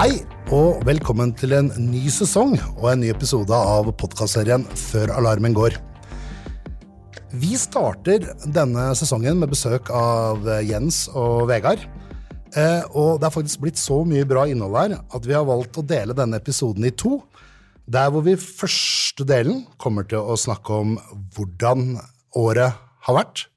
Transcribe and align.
Hei, 0.00 0.22
og 0.48 0.78
velkommen 0.88 1.34
til 1.36 1.52
en 1.52 1.66
ny 1.76 2.06
sesong 2.08 2.54
og 2.78 2.86
en 2.88 3.02
ny 3.02 3.10
episode 3.12 3.52
av 3.52 3.84
podkastserien 4.00 4.62
Før 4.72 5.10
alarmen 5.12 5.52
går. 5.52 5.74
Vi 7.36 7.50
starter 7.60 8.24
denne 8.48 8.86
sesongen 8.96 9.36
med 9.42 9.50
besøk 9.52 9.90
av 9.92 10.46
Jens 10.64 11.02
og 11.12 11.50
Vegard. 11.50 11.84
Eh, 12.56 12.80
og 12.96 13.20
det 13.20 13.28
er 13.28 13.34
faktisk 13.34 13.60
blitt 13.60 13.76
så 13.76 13.98
mye 14.08 14.24
bra 14.24 14.46
innhold 14.48 14.78
her 14.80 14.94
at 15.04 15.28
vi 15.28 15.36
har 15.36 15.44
valgt 15.44 15.76
å 15.76 15.84
dele 15.84 16.16
denne 16.16 16.40
episoden 16.40 16.88
i 16.88 16.94
to. 16.96 17.18
Der 17.84 18.08
hvor 18.08 18.24
vi 18.24 18.40
første 18.40 19.26
delen 19.28 19.66
kommer 19.76 20.08
til 20.08 20.24
å 20.24 20.38
snakke 20.40 20.78
om 20.80 20.94
hvordan 21.36 21.98
året 22.40 22.80
har 23.04 23.18
vært. 23.20 23.50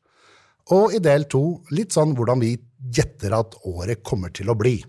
Og 0.75 0.91
i 0.91 0.99
del 1.07 1.23
to 1.23 1.61
litt 1.71 1.95
sånn 1.95 2.11
hvordan 2.19 2.43
vi 2.43 2.57
gjetter 2.91 3.31
at 3.39 3.55
året 3.63 4.03
kommer 4.03 4.35
til 4.35 4.51
å 4.51 4.57
bli. 4.59 4.81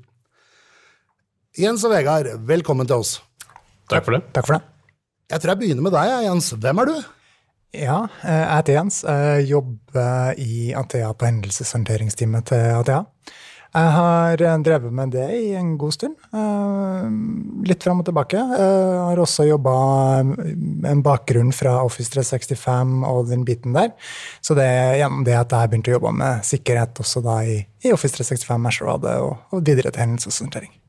Jens 1.54 1.84
og 1.86 1.92
Vegard, 1.92 2.26
velkommen 2.48 2.88
til 2.90 2.98
oss. 2.98 3.10
Takk 3.86 4.02
for 4.02 4.16
det. 4.16 4.24
Takk 4.34 4.48
for 4.48 4.56
det. 4.56 4.64
Jeg 5.30 5.38
tror 5.38 5.52
jeg 5.52 5.60
begynner 5.60 5.86
med 5.86 5.94
deg, 5.94 6.10
Jens. 6.26 6.48
Hvem 6.50 6.82
er 6.82 6.90
du? 6.90 6.96
Ja, 7.78 7.98
eh, 8.24 8.40
jeg 8.40 8.56
heter 8.56 8.74
Jens. 8.80 8.96
Jeg 9.06 9.46
jobber 9.52 10.40
i 10.42 10.72
Athea 10.74 11.12
på 11.14 11.28
hendelseshåndteringsteamet 11.28 12.50
til 12.50 12.74
Athea. 12.80 13.04
Jeg 13.70 13.94
har 14.00 14.42
eh, 14.48 14.58
drevet 14.66 14.98
med 14.98 15.14
det 15.14 15.30
i 15.30 15.54
en 15.54 15.72
god 15.78 15.94
stund. 15.94 16.18
Eh, 16.34 17.08
litt 17.70 17.86
fram 17.86 18.02
og 18.02 18.10
tilbake. 18.10 18.42
Jeg 18.42 19.00
har 19.06 19.22
også 19.22 19.46
jobba 19.46 19.78
med 20.26 20.90
en 20.90 21.06
bakgrunn 21.06 21.54
fra 21.54 21.78
Office 21.86 22.10
365 22.18 23.02
og 23.06 23.28
den 23.30 23.46
biten 23.46 23.78
der. 23.78 23.94
Så 24.42 24.58
det 24.58 24.66
er 24.66 25.04
gjennom 25.04 25.22
det 25.22 25.38
at 25.38 25.54
jeg 25.54 25.70
begynte 25.70 25.94
å 25.94 26.00
jobbe 26.00 26.18
med 26.18 26.46
sikkerhet 26.50 26.98
også 27.06 27.22
da 27.22 27.44
i, 27.46 27.60
i 27.86 27.94
Office 27.94 28.18
365 28.18 28.72
Ashore 28.74 29.20
og, 29.22 29.52
og 29.54 29.62
videre 29.62 29.94
til 29.94 30.02
hendelseshåndtering. 30.08 30.80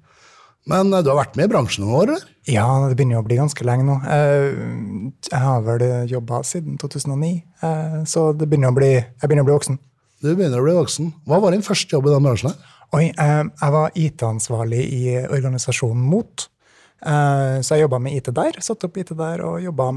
Men 0.66 0.90
du 0.90 1.10
har 1.12 1.20
vært 1.20 1.36
med 1.38 1.46
i 1.46 1.52
bransjen 1.52 1.84
noen 1.86 1.98
år, 2.00 2.12
eller? 2.16 2.30
Ja, 2.50 2.66
det 2.90 2.96
begynner 2.98 3.20
å 3.22 3.26
bli 3.26 3.38
ganske 3.38 3.66
lenge 3.68 3.86
nå. 3.86 4.00
Jeg 4.06 5.42
har 5.44 5.62
vel 5.66 5.84
jobba 6.10 6.40
siden 6.46 6.80
2009, 6.82 7.36
så 8.10 8.32
det 8.34 8.48
begynner 8.50 8.74
bli, 8.74 8.96
jeg 8.98 9.30
begynner 9.30 9.46
å 9.46 9.50
bli 9.52 9.58
voksen. 9.60 9.78
Du 10.26 10.32
begynner 10.32 10.62
å 10.62 10.66
bli 10.66 10.74
voksen. 10.78 11.12
Hva 11.30 11.38
var 11.44 11.54
din 11.54 11.66
første 11.66 11.94
jobb 11.94 12.10
i 12.10 12.16
den 12.16 12.26
bransjen? 12.26 12.50
her? 12.54 12.74
Oi, 12.98 13.06
jeg 13.12 13.72
var 13.78 13.98
IT-ansvarlig 14.00 14.84
i 14.96 15.02
organisasjonen 15.26 16.02
MOT. 16.10 16.48
Så 17.06 17.76
jeg 17.76 17.86
jobba 17.86 18.00
med 18.02 18.16
IT 18.18 18.32
der. 18.34 18.62
satt 18.66 18.86
opp 18.88 18.98
IT 18.98 19.12
der 19.20 19.44
og 19.46 19.60
jobba 19.62 19.92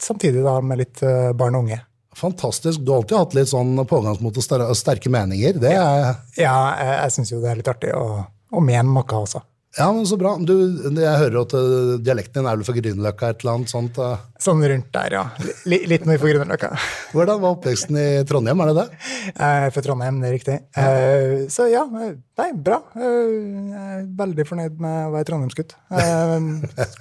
samtidig 0.00 0.44
da 0.46 0.60
med 0.64 0.80
litt 0.80 1.02
barn 1.36 1.58
og 1.58 1.66
unge. 1.66 1.80
Fantastisk. 2.14 2.80
Du 2.80 2.92
har 2.92 3.02
alltid 3.02 3.18
hatt 3.18 3.34
litt 3.34 3.50
sånn 3.50 3.74
pågangsmot 3.90 4.38
og 4.38 4.76
sterke 4.78 5.10
meninger. 5.10 5.58
Det 5.60 5.72
er 5.74 6.14
Ja, 6.38 6.54
jeg, 6.78 6.94
jeg 7.02 7.16
syns 7.16 7.34
jo 7.34 7.40
det 7.42 7.50
er 7.50 7.60
litt 7.60 7.72
artig 7.72 7.90
å, 7.98 8.22
å 8.54 8.62
mene 8.62 8.86
noe 8.86 9.18
også. 9.18 9.42
Ja, 9.74 9.88
men 9.92 10.06
Så 10.06 10.16
bra. 10.20 10.36
Du, 10.38 10.54
jeg 10.94 11.18
hører 11.18 11.40
at 11.40 11.54
uh, 11.56 11.94
dialekten 11.98 12.40
din 12.42 12.48
er 12.50 12.58
vel 12.58 12.66
fra 12.66 12.74
Grünerløkka? 12.76 13.30
et 13.32 13.42
eller 13.42 13.58
annet 13.58 13.72
sånt. 13.72 13.98
Uh. 13.98 14.22
Sånn 14.42 14.62
rundt 14.62 14.90
der, 14.94 15.16
ja. 15.18 15.24
L 15.66 15.76
litt 15.90 16.06
nord 16.06 16.20
for 16.22 16.30
Grünerløkka. 16.30 16.70
Hvordan 17.14 17.42
var 17.42 17.56
oppveksten 17.56 17.98
i 17.98 18.06
Trondheim? 18.28 18.62
er 18.62 18.70
det 18.70 18.76
det? 18.78 19.00
Uh, 19.34 19.66
fra 19.74 19.84
Trondheim, 19.88 20.20
det 20.22 20.30
er 20.30 20.36
riktig. 20.36 20.56
Uh, 20.78 21.44
så 21.50 21.66
ja, 21.72 21.82
nei, 21.90 22.12
bra. 22.54 22.80
jeg 22.94 23.82
er 23.88 24.06
veldig 24.22 24.46
fornøyd 24.52 24.78
med 24.84 25.00
å 25.08 25.12
være 25.16 25.28
trondheimsgutt. 25.32 25.74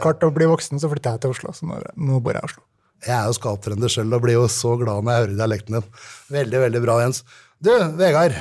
klart 0.02 0.26
å 0.26 0.34
bli 0.34 0.50
voksen, 0.50 0.82
så 0.82 0.90
flytta 0.90 1.16
jeg 1.16 1.26
til 1.26 1.36
Oslo, 1.38 1.54
så 1.54 1.70
nå, 1.70 1.82
nå 1.94 2.24
bor 2.26 2.34
jeg 2.34 2.42
i 2.42 2.52
Oslo. 2.52 2.66
Jeg 3.04 3.18
er 3.20 3.28
jo 3.28 3.36
skaptrønder 3.36 3.92
selv 3.92 4.16
og 4.16 4.24
blir 4.24 4.38
jo 4.38 4.48
så 4.52 4.78
glad 4.80 5.04
når 5.04 5.14
jeg 5.14 5.26
hører 5.26 5.40
dialekten 5.44 5.78
din. 5.78 5.88
Veldig, 6.40 6.66
veldig 6.68 6.84
bra, 6.88 7.00
Jens. 7.04 7.24
Du, 7.64 7.74
Vegard. 8.00 8.38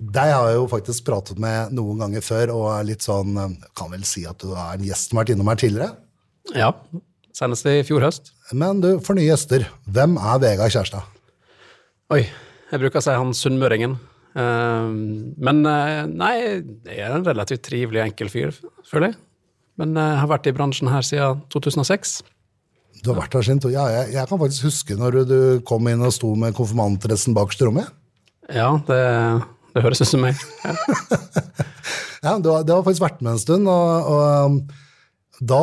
Deg 0.00 0.32
har 0.32 0.48
jeg 0.48 0.56
jo 0.56 0.66
faktisk 0.70 1.04
pratet 1.04 1.40
med 1.42 1.74
noen 1.76 2.00
ganger 2.00 2.24
før, 2.24 2.54
og 2.56 2.66
er 2.72 2.86
litt 2.88 3.04
sånn 3.04 3.36
Kan 3.76 3.90
vel 3.92 4.06
si 4.08 4.22
at 4.24 4.40
du 4.40 4.54
er 4.54 4.78
en 4.78 4.84
gjest 4.86 5.10
som 5.10 5.18
har 5.18 5.26
vært 5.26 5.34
innom 5.34 5.50
her 5.52 5.60
tidligere? 5.60 5.90
Ja. 6.56 6.70
Senest 7.36 7.68
i 7.68 7.82
fjor 7.86 8.06
høst. 8.06 8.32
Men 8.56 8.80
du, 8.82 8.94
for 9.04 9.18
nye 9.18 9.28
gjester, 9.28 9.66
hvem 9.92 10.16
er 10.18 10.40
Vegard 10.42 10.72
Kjærstad? 10.72 11.04
Oi. 12.16 12.24
Jeg 12.70 12.82
bruker 12.82 13.00
å 13.00 13.04
si 13.04 13.14
han 13.18 13.32
sunnmøringen. 13.34 13.98
men 14.34 15.62
nei, 15.66 16.34
jeg 16.86 16.98
er 17.02 17.14
en 17.16 17.26
relativt 17.26 17.64
trivelig 17.66 17.98
og 17.98 18.06
enkel 18.06 18.30
fyr, 18.30 18.52
føler 18.86 19.10
jeg. 19.10 19.18
Men 19.80 19.96
jeg 19.98 20.18
har 20.20 20.30
vært 20.30 20.46
i 20.46 20.54
bransjen 20.54 20.90
her 20.92 21.06
siden 21.06 21.40
2006. 21.50 22.20
Du 23.02 23.10
har 23.10 23.22
vært 23.22 23.34
her 23.34 23.46
siden, 23.46 23.62
ja, 23.72 23.86
jeg, 23.90 24.12
jeg 24.14 24.30
kan 24.30 24.40
faktisk 24.42 24.68
huske 24.68 24.98
når 24.98 25.22
du 25.26 25.38
kom 25.66 25.88
inn 25.90 26.04
og 26.04 26.14
sto 26.14 26.30
med 26.38 26.54
konfirmantdressen 26.54 27.34
bakerst 27.34 27.64
i 27.64 27.68
rommet. 27.68 27.90
Ja, 28.54 28.74
det 28.86 29.00
det 29.74 29.84
høres 29.84 30.02
ut 30.02 30.10
som 30.10 30.22
meg. 30.24 30.38
Ja, 30.64 30.74
ja 32.26 32.36
det, 32.38 32.50
har, 32.50 32.64
du 32.66 32.72
har 32.74 32.84
faktisk 32.86 33.04
vært 33.04 33.20
med 33.24 33.34
en 33.34 33.42
stund. 33.42 33.70
og, 33.70 34.10
og 34.14 35.40
da, 35.40 35.62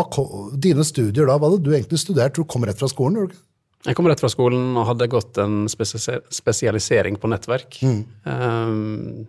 Dine 0.57 0.85
studier, 0.87 1.27
da, 1.27 1.37
hva 1.37 1.51
hadde 1.51 1.63
du 1.65 1.73
egentlig 1.73 2.01
studert? 2.01 2.37
Du 2.37 2.47
kom 2.49 2.65
rett 2.67 2.79
fra 2.79 2.89
skolen? 2.91 3.23
Eller? 3.23 3.41
Jeg 3.87 3.97
kom 3.97 4.09
rett 4.09 4.21
fra 4.21 4.31
skolen 4.31 4.75
og 4.75 4.87
hadde 4.89 5.09
gått 5.11 5.37
en 5.41 5.65
spesialisering 5.69 7.19
på 7.21 7.29
nettverk. 7.31 7.79
Mm. 7.85 7.99
Um, 8.25 9.27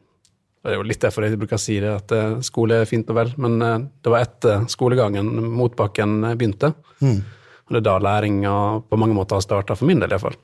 det 0.64 0.72
er 0.72 0.80
jo 0.80 0.86
litt 0.88 1.04
derfor 1.04 1.24
jeg 1.24 1.38
bruker 1.38 1.56
å 1.58 1.62
si 1.62 1.76
det, 1.80 1.92
at 2.00 2.44
skole 2.44 2.80
er 2.82 2.88
fint 2.88 3.08
og 3.12 3.16
vel, 3.20 3.30
men 3.40 3.60
det 3.60 4.10
var 4.10 4.24
etter 4.24 4.64
skolegangen 4.72 5.28
motbakken 5.54 6.18
begynte. 6.34 6.72
Mm. 7.04 7.20
Og 7.68 7.76
det 7.76 7.82
er 7.82 7.86
da 7.86 7.98
læringa 8.00 8.52
på 8.88 8.98
mange 9.00 9.16
måter 9.16 9.36
har 9.36 9.44
starta, 9.44 9.76
for 9.76 9.88
min 9.88 10.00
del 10.00 10.12
iallfall. 10.12 10.36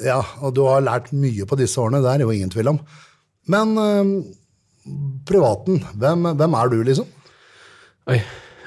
Ja, 0.00 0.20
og 0.40 0.54
du 0.56 0.62
har 0.64 0.84
lært 0.84 1.10
mye 1.12 1.46
på 1.48 1.58
disse 1.60 1.80
årene, 1.80 2.00
det 2.04 2.12
er 2.12 2.24
jo 2.24 2.32
ingen 2.32 2.52
tvil 2.52 2.72
om. 2.72 2.78
Men 3.52 3.74
øh, 3.78 4.12
privaten, 5.28 5.82
hvem, 5.98 6.30
hvem, 6.38 6.54
er 6.56 6.72
du, 6.72 6.78
liksom? 6.86 7.10
Oi, 8.10 8.20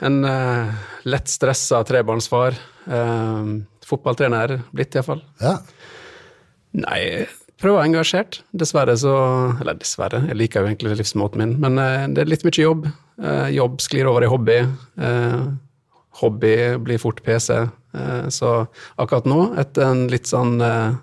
en 0.06 0.20
øh, 0.30 0.76
lett 1.10 1.32
stressa 1.32 1.82
trebarnsfar. 1.88 2.60
Øh, 2.86 3.56
fotballtrener 3.86 4.60
blitt, 4.76 4.98
iallfall. 4.98 5.24
Ja. 5.42 5.58
Nei, 6.76 7.02
prøver 7.62 7.78
å 7.78 7.80
være 7.80 7.90
engasjert. 7.94 8.42
Dessverre 8.54 8.98
så 9.00 9.16
Eller 9.64 9.80
dessverre, 9.80 10.26
jeg 10.28 10.38
liker 10.38 10.62
jo 10.62 10.70
egentlig 10.70 11.00
livsmåten 11.00 11.42
min, 11.42 11.56
men 11.64 11.80
det 12.14 12.26
er 12.26 12.30
litt 12.30 12.46
mye 12.46 12.62
jobb. 12.62 12.90
jobb 13.56 13.80
sklir 13.82 14.10
over 14.12 14.26
i 14.26 14.30
hobby. 14.30 14.58
hobby 16.20 16.56
blir 16.84 17.00
fort 17.00 17.24
PC. 17.24 17.64
Eh, 17.96 18.28
så 18.34 18.54
akkurat 19.00 19.28
nå, 19.30 19.42
etter 19.62 19.88
en 19.88 20.06
litt 20.12 20.30
sånn 20.30 20.60
eh, 20.64 20.96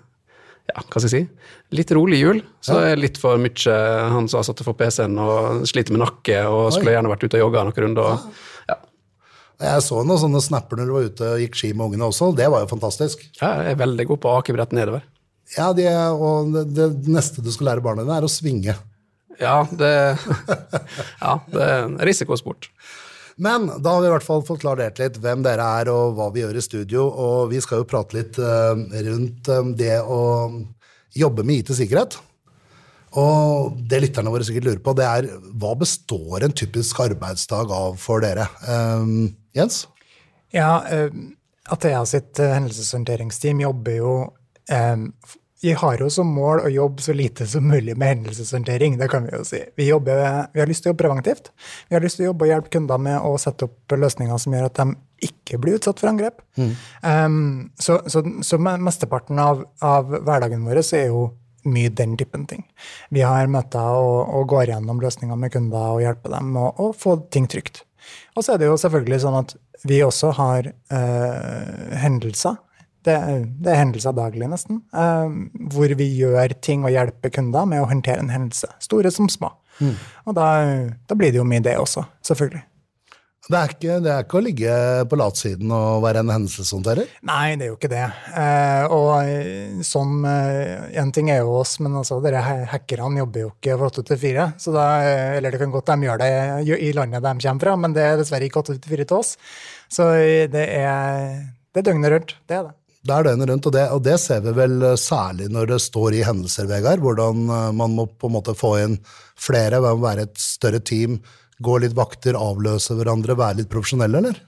ja, 0.69 0.79
hva 0.79 1.01
skal 1.01 1.09
jeg 1.09 1.13
si, 1.13 1.51
litt 1.75 1.91
rolig 1.95 2.21
jul, 2.21 2.39
så 2.63 2.77
er 2.85 2.99
litt 2.99 3.17
for 3.19 3.41
mye 3.41 3.77
han 4.13 4.29
som 4.31 4.39
har 4.39 4.47
satt 4.47 4.63
for 4.63 4.77
PC-en 4.79 5.17
og 5.19 5.65
sliter 5.69 5.95
med 5.95 6.05
nakke 6.05 6.39
og 6.47 6.69
skulle 6.75 6.93
gjerne 6.95 7.11
vært 7.11 7.25
ute 7.25 7.39
og 7.39 7.47
jogga 7.47 7.65
noen 7.67 7.81
runder. 7.83 8.27
Ja. 8.69 8.77
Jeg 9.63 9.83
så 9.85 9.99
noen 10.03 10.21
sånne 10.21 10.41
snapper 10.43 10.79
når 10.79 10.87
du 10.87 10.93
var 10.95 11.09
ute 11.09 11.33
og 11.35 11.43
gikk 11.43 11.59
ski 11.59 11.73
med 11.73 11.89
ungene 11.89 12.07
også. 12.07 12.31
Det 12.37 12.47
var 12.51 12.63
jo 12.63 12.71
fantastisk. 12.71 13.25
Ja, 13.41 13.51
jeg 13.59 13.75
er 13.75 13.83
veldig 13.83 14.07
god 14.13 14.23
på 14.23 14.37
akebrett 14.39 14.75
nedover. 14.75 15.03
Ja, 15.57 15.69
det, 15.75 15.89
og 16.15 16.53
det, 16.55 16.65
det, 16.73 16.89
neste 17.11 17.43
du 17.43 17.51
skal 17.53 17.73
lære 17.73 17.83
barna 17.85 18.05
dine, 18.05 18.17
er 18.17 18.25
å 18.25 18.31
svinge. 18.31 18.77
Ja, 19.41 19.57
det, 19.67 19.93
ja, 21.25 21.37
det 21.51 21.67
er 21.67 21.93
risikosport. 22.07 22.69
Men 23.35 23.65
da 23.81 23.95
har 23.95 24.03
vi 24.03 24.09
i 24.09 24.13
hvert 24.13 24.25
fall 24.25 24.43
fått 24.45 24.61
klarert 24.61 24.99
litt 25.01 25.17
hvem 25.21 25.41
dere 25.45 25.65
er 25.81 25.89
og 25.93 26.17
hva 26.17 26.29
vi 26.33 26.43
gjør 26.43 26.59
i 26.59 26.65
studio. 26.65 27.07
Og 27.07 27.49
vi 27.53 27.61
skal 27.63 27.81
jo 27.81 27.89
prate 27.89 28.17
litt 28.17 28.37
uh, 28.41 28.77
rundt 29.07 29.49
um, 29.49 29.73
det 29.77 29.97
å 30.01 30.21
jobbe 31.17 31.45
med 31.45 31.63
IT-sikkerhet. 31.63 32.19
Og 33.21 33.77
det 33.89 34.01
lytterne 34.01 34.33
våre 34.33 34.45
sikkert 34.45 34.67
lurer 34.67 34.83
på, 34.85 34.95
det 34.97 35.05
er 35.05 35.29
hva 35.61 35.73
består 35.77 36.45
en 36.45 36.55
typisk 36.57 37.01
arbeidsdag 37.03 37.73
av 37.73 37.97
for 38.01 38.23
dere? 38.25 38.47
Um, 38.65 39.33
Jens? 39.57 39.83
Ja, 40.53 40.81
uh, 40.85 41.09
Athea 41.73 42.01
sitt 42.09 42.41
hendelseshåndteringsteam 42.41 43.61
jobber 43.63 43.97
jo 43.97 44.15
um, 44.67 45.07
vi 45.63 45.71
har 45.73 46.01
jo 46.01 46.09
som 46.11 46.27
mål 46.27 46.65
å 46.65 46.69
jobbe 46.71 47.01
så 47.05 47.13
lite 47.15 47.45
som 47.47 47.63
mulig 47.63 47.93
med 47.95 48.09
hendelseshåndtering. 48.09 48.97
det 48.99 49.07
kan 49.07 49.23
Vi 49.23 49.31
jo 49.31 49.43
si. 49.47 49.61
Vi, 49.75 49.85
jobber, 49.87 50.47
vi, 50.53 50.59
har 50.59 50.67
lyst 50.67 50.83
til 50.83 50.89
å 50.89 50.91
jobbe 50.91 51.03
preventivt. 51.03 51.51
Vi 51.87 51.95
har 51.95 52.03
lyst 52.03 52.19
til 52.19 52.25
å 52.25 52.27
jobbe 52.31 52.43
og 52.43 52.51
hjelpe 52.51 52.73
kunder 52.73 52.99
med 52.99 53.23
å 53.23 53.37
sette 53.39 53.69
opp 53.69 53.95
løsninger 53.95 54.41
som 54.43 54.53
gjør 54.53 54.67
at 54.67 54.81
de 54.81 54.95
ikke 55.23 55.61
blir 55.63 55.77
utsatt 55.79 56.03
for 56.03 56.11
angrep. 56.11 56.41
Mm. 56.59 56.73
Um, 56.99 57.37
så, 57.79 58.01
så, 58.11 58.25
så, 58.43 58.59
mesteparten 58.59 59.39
av, 59.39 59.63
av 59.79 60.11
hverdagen 60.11 60.67
vår 60.67 60.81
er 60.83 61.07
jo 61.07 61.29
mye 61.63 61.93
den 61.95 62.17
typen 62.19 62.43
ting. 62.43 62.67
Vi 63.15 63.23
har 63.23 63.47
møter 63.47 64.03
og, 64.03 64.35
og 64.35 64.51
går 64.51 64.73
gjennom 64.73 64.99
løsninger 64.99 65.39
med 65.39 65.55
kunder 65.55 65.95
og 65.95 66.03
hjelper 66.03 66.35
dem 66.35 66.51
med 66.57 66.83
å 66.83 66.91
få 66.91 67.21
ting 67.31 67.47
trygt. 67.47 67.85
Og 68.35 68.43
så 68.43 68.57
er 68.57 68.59
det 68.59 68.67
jo 68.67 68.75
selvfølgelig 68.83 69.23
sånn 69.23 69.39
at 69.39 69.55
vi 69.87 70.03
også 70.03 70.35
har 70.35 70.67
uh, 70.91 71.97
hendelser 72.03 72.59
det, 73.05 73.17
det, 73.59 73.71
er 73.71 73.79
hendelser 73.81 74.15
daglig, 74.17 74.47
nesten. 74.51 74.81
Uh, 74.95 75.29
hvor 75.73 75.93
vi 75.99 76.09
gjør 76.19 76.55
ting 76.63 76.85
og 76.87 76.93
hjelper 76.93 77.33
kunder 77.33 77.67
med 77.69 77.83
å 77.83 77.89
håndtere 77.89 78.23
en 78.23 78.33
hendelse. 78.33 78.69
Store 78.83 79.11
som 79.13 79.31
små. 79.31 79.53
Mm. 79.81 79.95
Og 80.29 80.37
da, 80.37 80.51
da, 81.07 81.17
blir 81.17 81.33
det 81.33 81.41
jo 81.41 81.47
mye 81.47 81.63
det 81.63 81.75
også, 81.81 82.05
selvfølgelig. 82.25 82.63
Det 83.43 83.57
er, 83.59 83.71
ikke, 83.73 83.95
det 83.99 84.11
er 84.13 84.21
ikke 84.23 84.37
å 84.39 84.43
ligge 84.45 84.73
på 85.11 85.17
latsiden 85.19 85.71
og 85.75 86.05
være 86.05 86.21
en 86.23 86.29
hendelseshåndterer? 86.31 87.09
Nei, 87.27 87.57
det 87.59 87.65
er 87.65 87.71
jo 87.73 87.75
ikke 87.75 87.89
det. 87.91 88.05
Eh, 88.39 88.93
og 88.95 89.09
eh, 89.19 89.81
sånn 89.83 90.23
eh, 90.29 90.85
En 91.01 91.11
ting 91.11 91.27
er 91.27 91.41
jo 91.41 91.57
oss, 91.59 91.73
men 91.83 91.97
altså, 91.99 92.21
dere 92.23 92.39
hackerne 92.71 93.19
jobber 93.19 93.43
jo 93.43 93.49
ikke 93.51 93.75
fra 93.81 93.89
8 93.91 94.05
til 94.07 94.21
4. 94.21 94.45
Så 94.63 94.71
da, 94.71 94.85
eh, 95.03 95.33
eller 95.41 95.51
det 95.51 95.59
kan 95.59 95.75
godt 95.75 95.91
de 95.91 96.07
gjør 96.07 96.23
det 96.23 96.31
i 96.87 96.93
landet 96.95 97.25
de 97.25 97.33
kommer 97.43 97.67
fra, 97.67 97.75
men 97.83 97.97
det 97.97 98.05
er 98.07 98.15
dessverre 98.21 98.47
ikke 98.47 98.63
8 98.63 98.77
til 98.77 98.95
4 98.95 99.09
til 99.11 99.19
oss. 99.19 99.35
Så 99.91 100.07
eh, 100.21 100.47
det 100.53 100.63
er, 100.79 101.43
det 101.75 101.83
er 101.83 101.89
døgnet 101.91 102.15
rundt. 102.15 102.35
Det 102.47 102.61
er 102.61 102.69
det. 102.69 102.75
Det 103.03 103.11
er 103.11 103.27
døgnet 103.27 103.49
rundt, 103.49 103.65
og 103.67 103.73
det, 103.75 103.85
og 103.91 104.01
det, 104.05 104.15
ser 104.23 104.43
vi 104.45 104.53
vel 104.55 104.77
særlig 104.99 105.49
når 105.51 105.73
det 105.73 105.79
står 105.83 106.15
i 106.15 106.23
hendelser, 106.23 106.69
Vegard. 106.69 107.03
Hvordan 107.03 107.45
man 107.75 107.95
må 107.97 108.07
på 108.07 108.29
en 108.29 108.35
måte 108.37 108.55
få 108.55 108.77
inn 108.79 108.99
flere, 109.35 109.81
være 109.83 110.29
et 110.29 110.39
større 110.39 110.79
team 110.79 111.19
Gå 111.63 111.77
litt 111.79 111.93
vakter, 111.95 112.37
avløse 112.37 112.95
hverandre, 112.97 113.37
være 113.37 113.61
litt 113.61 113.71
profesjonelle, 113.71 114.19
eller? 114.19 114.39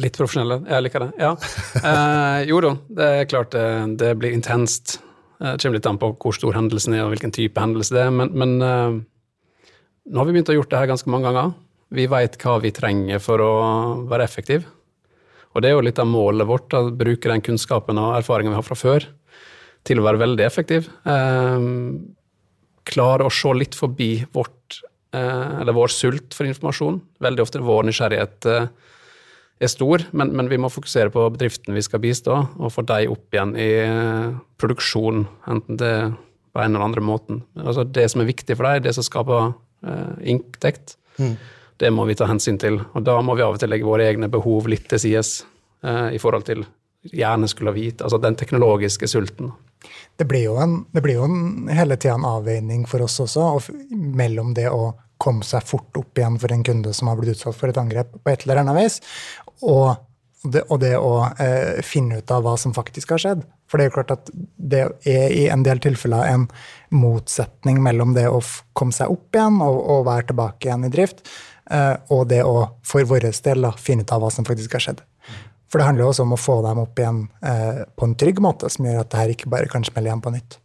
Litt 0.00 0.16
profesjonelle, 0.16 0.62
jeg 0.64 0.84
liker 0.86 1.04
det. 1.04 1.10
Ja. 1.20 1.32
Eh, 1.82 2.38
jo 2.48 2.60
da, 2.64 2.72
det 2.98 3.08
er 3.18 3.28
klart 3.30 3.52
det, 3.54 3.66
det 4.00 4.12
blir 4.20 4.34
intenst. 4.34 4.96
Det 5.42 5.56
kommer 5.60 5.76
litt 5.76 5.88
an 5.90 5.98
på 6.00 6.12
hvor 6.22 6.36
stor 6.36 6.54
hendelsen 6.56 6.94
er 6.96 7.04
og 7.04 7.12
hvilken 7.12 7.34
type 7.34 7.60
hendelse 7.60 7.94
det 7.94 8.04
er, 8.06 8.12
men, 8.14 8.30
men 8.38 8.52
eh, 8.62 9.00
nå 10.08 10.20
har 10.20 10.28
vi 10.28 10.36
begynt 10.36 10.52
å 10.52 10.56
gjøre 10.56 10.70
det 10.70 10.80
her 10.80 10.90
ganske 10.92 11.12
mange 11.12 11.28
ganger. 11.28 11.52
Vi 11.92 12.06
veit 12.08 12.38
hva 12.40 12.56
vi 12.62 12.72
trenger 12.74 13.20
for 13.22 13.42
å 13.44 13.52
være 14.08 14.24
effektive. 14.24 14.64
Og 15.52 15.62
det 15.62 15.70
er 15.70 15.76
jo 15.76 15.84
litt 15.84 16.00
av 16.00 16.08
målet 16.08 16.48
vårt, 16.48 16.72
å 16.72 16.90
bruke 16.96 17.28
den 17.28 17.44
kunnskapen 17.44 18.00
og 18.00 18.16
erfaringen 18.16 18.54
vi 18.54 18.60
har 18.60 18.66
fra 18.66 18.78
før, 18.78 19.06
til 19.84 20.00
å 20.00 20.06
være 20.06 20.22
veldig 20.22 20.46
effektiv. 20.46 20.88
Uh, 21.04 22.00
klare 22.88 23.26
å 23.26 23.34
se 23.34 23.52
litt 23.54 23.76
forbi 23.78 24.14
vårt 24.34 24.82
Eh, 25.12 25.60
eller 25.60 25.76
vår 25.76 25.92
sult 25.92 26.32
for 26.32 26.48
informasjon. 26.48 26.96
Veldig 27.20 27.44
ofte 27.44 27.60
vår 27.60 27.84
nysgjerrighet 27.84 28.46
eh, 28.48 28.68
er 29.62 29.70
stor, 29.70 30.06
men, 30.16 30.30
men, 30.32 30.48
vi 30.48 30.58
må 30.60 30.70
fokusere 30.72 31.12
på 31.12 31.26
bedriften 31.34 31.76
vi 31.76 31.84
skal 31.84 32.00
bistå, 32.02 32.38
og 32.56 32.72
få 32.72 32.84
dem 32.88 33.12
opp 33.12 33.36
igjen 33.36 33.52
i 33.60 33.68
eh, 33.84 34.30
produksjon, 34.62 35.26
enten 35.52 35.80
det 35.82 35.92
på 36.52 36.62
en 36.62 36.72
eller 36.72 36.86
andre 36.86 37.04
måten. 37.04 37.42
Altså 37.60 37.84
Det 37.84 38.06
som 38.12 38.24
er 38.24 38.30
viktig 38.30 38.56
for 38.56 38.68
dem, 38.68 38.86
det 38.86 38.96
som 38.96 39.04
skaper 39.04 39.52
inntekt, 40.28 40.96
mm. 41.18 41.32
Det 41.82 41.90
må 41.90 42.06
vi 42.06 42.14
ta 42.18 42.28
hensyn 42.30 42.60
til. 42.62 42.78
Og 42.94 43.02
da 43.06 43.18
må 43.24 43.34
vi 43.34 43.42
av 43.42 43.56
og 43.56 43.62
til 43.62 43.72
legge 43.72 43.88
våre 43.88 44.06
egne 44.06 44.30
behov 44.30 44.70
litt 44.70 44.86
til 44.92 45.02
sides 45.02 45.40
uh, 45.82 46.08
i 46.14 46.20
forhold 46.22 46.46
til 46.46 46.64
gjerne 47.02 47.48
skulle 47.50 47.72
ha 47.72 47.74
vite, 47.74 48.04
altså 48.04 48.18
den 48.22 48.36
teknologiske 48.38 49.08
sulten. 49.10 49.50
Det 50.16 50.28
blir 50.30 50.44
jo, 50.44 50.58
en, 50.62 50.84
det 50.94 51.02
blir 51.02 51.18
jo 51.18 51.26
en, 51.26 51.66
hele 51.74 51.96
tida 51.98 52.14
en 52.14 52.28
avveining 52.28 52.84
for 52.86 53.02
oss 53.02 53.18
også, 53.24 53.48
mellom 53.90 54.52
det 54.54 54.68
å 54.70 54.92
komme 55.22 55.46
seg 55.46 55.66
fort 55.66 55.98
opp 55.98 56.18
igjen 56.18 56.38
for 56.42 56.54
en 56.54 56.62
kunde 56.66 56.92
som 56.94 57.10
har 57.10 57.18
blitt 57.18 57.36
utsatt 57.36 57.58
for 57.58 57.70
et 57.70 57.78
angrep 57.80 58.14
på 58.14 58.30
et 58.32 58.46
eller 58.46 58.62
annet 58.62 58.78
vis, 58.78 59.00
og 59.66 59.96
det, 60.42 60.64
og 60.68 60.80
det 60.82 60.94
å 60.98 61.12
eh, 61.38 61.82
finne 61.86 62.18
ut 62.18 62.30
av 62.34 62.42
hva 62.42 62.56
som 62.58 62.74
faktisk 62.74 63.14
har 63.14 63.22
skjedd. 63.22 63.44
For 63.70 63.78
det 63.78 63.84
er 63.84 63.90
jo 63.90 63.94
klart 63.94 64.14
at 64.16 64.30
det 64.32 64.82
er 65.08 65.34
i 65.34 65.44
en 65.52 65.62
del 65.64 65.80
tilfeller 65.82 66.26
en 66.28 66.48
motsetning 66.92 67.78
mellom 67.82 68.16
det 68.16 68.26
å 68.28 68.40
komme 68.76 68.94
seg 68.94 69.12
opp 69.14 69.38
igjen 69.38 69.60
og, 69.64 69.78
og 69.94 70.06
være 70.10 70.32
tilbake 70.32 70.68
igjen 70.68 70.88
i 70.88 70.92
drift, 70.92 71.22
eh, 71.22 71.51
og 72.12 72.26
det 72.28 72.42
å 72.44 72.66
for 72.84 73.06
vår 73.08 73.30
del 73.32 73.64
da, 73.64 73.70
finne 73.80 74.04
ut 74.04 74.12
av 74.12 74.20
hva 74.20 74.28
som 74.34 74.44
faktisk 74.44 74.74
har 74.76 74.84
skjedd. 74.84 75.00
For 75.72 75.80
det 75.80 75.88
handler 75.88 76.10
også 76.10 76.26
om 76.26 76.34
å 76.36 76.40
få 76.40 76.58
dem 76.66 76.82
opp 76.82 77.00
igjen 77.00 77.22
eh, 77.48 77.80
på 77.96 78.04
en 78.04 78.16
trygg 78.20 78.42
måte, 78.44 78.68
som 78.68 78.84
gjør 78.84 79.00
at 79.00 79.08
det 79.12 79.20
her 79.22 79.32
ikke 79.32 79.52
bare 79.54 79.70
kan 79.72 79.86
smelle 79.86 80.10
igjen 80.10 80.20
på 80.20 80.34
nytt. 80.34 80.58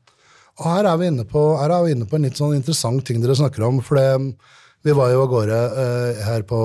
Og 0.57 0.65
her 0.67 0.89
er 0.89 0.99
vi 0.99 1.07
inne 1.07 1.23
på, 1.29 1.43
er 1.61 1.73
vi 1.85 1.93
inne 1.95 2.07
på 2.09 2.17
en 2.17 2.27
litt 2.27 2.39
sånn 2.39 2.57
interessant 2.57 3.05
ting 3.07 3.21
dere 3.23 3.37
snakker 3.39 3.63
om. 3.69 3.79
for 3.79 3.95
det, 3.95 4.35
Vi 4.83 4.91
var 4.91 5.13
jo 5.13 5.23
av 5.23 5.29
gårde 5.31 5.59
eh, 5.83 6.19
her 6.27 6.43
på 6.47 6.59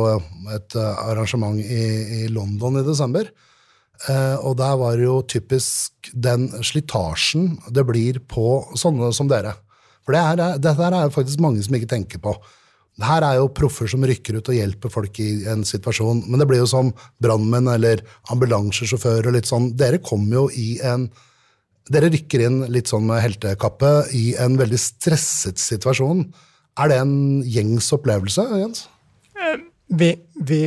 et 0.57 0.75
uh, 0.75 1.09
arrangement 1.13 1.59
i, 1.61 1.85
i, 2.23 2.29
London 2.29 2.81
i 2.81 2.87
desember. 2.87 3.31
Eh, 4.09 4.37
og 4.43 4.57
der 4.59 4.75
var 4.81 4.97
det 4.99 5.07
jo 5.07 5.21
typisk 5.23 6.11
den 6.13 6.49
slitasjen 6.65 7.61
det 7.71 7.87
blir 7.87 8.19
på 8.27 8.65
sånne 8.75 9.13
som 9.15 9.31
dere. 9.31 9.55
For 10.03 10.17
det 10.17 10.23
er, 10.23 10.59
dette 10.59 10.89
er 10.89 10.99
jo 11.07 11.15
faktisk 11.15 11.43
mange 11.45 11.63
som 11.63 11.79
ikke 11.79 11.93
tenker 11.95 12.19
på. 12.19 12.35
Her 13.01 13.25
er 13.25 13.39
jo 13.39 13.49
proffer 13.57 13.89
som 13.89 14.05
rykker 14.05 14.37
ut 14.39 14.51
og 14.53 14.57
hjelper 14.57 14.93
folk 14.93 15.17
i 15.25 15.31
en 15.49 15.65
situasjon. 15.65 16.27
Men 16.29 16.43
det 16.43 16.47
blir 16.51 16.61
jo 16.61 16.69
som 16.69 16.93
brannmenn 17.23 17.71
eller 17.73 18.05
ambulansesjåfør 18.35 19.31
og 19.31 19.37
litt 19.39 19.49
sånn. 19.49 19.71
Dere 19.81 20.03
kommer 20.05 20.43
jo 20.43 20.49
i 20.53 20.75
en 20.85 21.09
Dere 21.93 22.13
rykker 22.13 22.45
inn 22.47 22.61
litt 22.71 22.87
sånn 22.93 23.09
med 23.09 23.19
heltekappe 23.25 23.89
i 24.15 24.37
en 24.39 24.55
veldig 24.55 24.79
stresset 24.79 25.59
situasjon. 25.59 26.21
Er 26.79 26.93
det 26.93 26.99
en 27.03 27.17
gjengs 27.43 27.89
opplevelse, 27.97 28.45
Jens? 28.61 28.85
Eh, 29.35 29.65
vi, 29.91 30.13
vi 30.39 30.61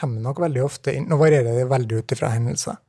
kommer 0.00 0.24
nok 0.24 0.40
veldig 0.42 0.64
ofte 0.64 0.94
inn 0.96 1.04
Nå 1.10 1.18
varierer 1.20 1.60
det 1.60 1.68
veldig 1.70 2.00
ut 2.00 2.14
ifra 2.16 2.32
hendelser. 2.32 2.80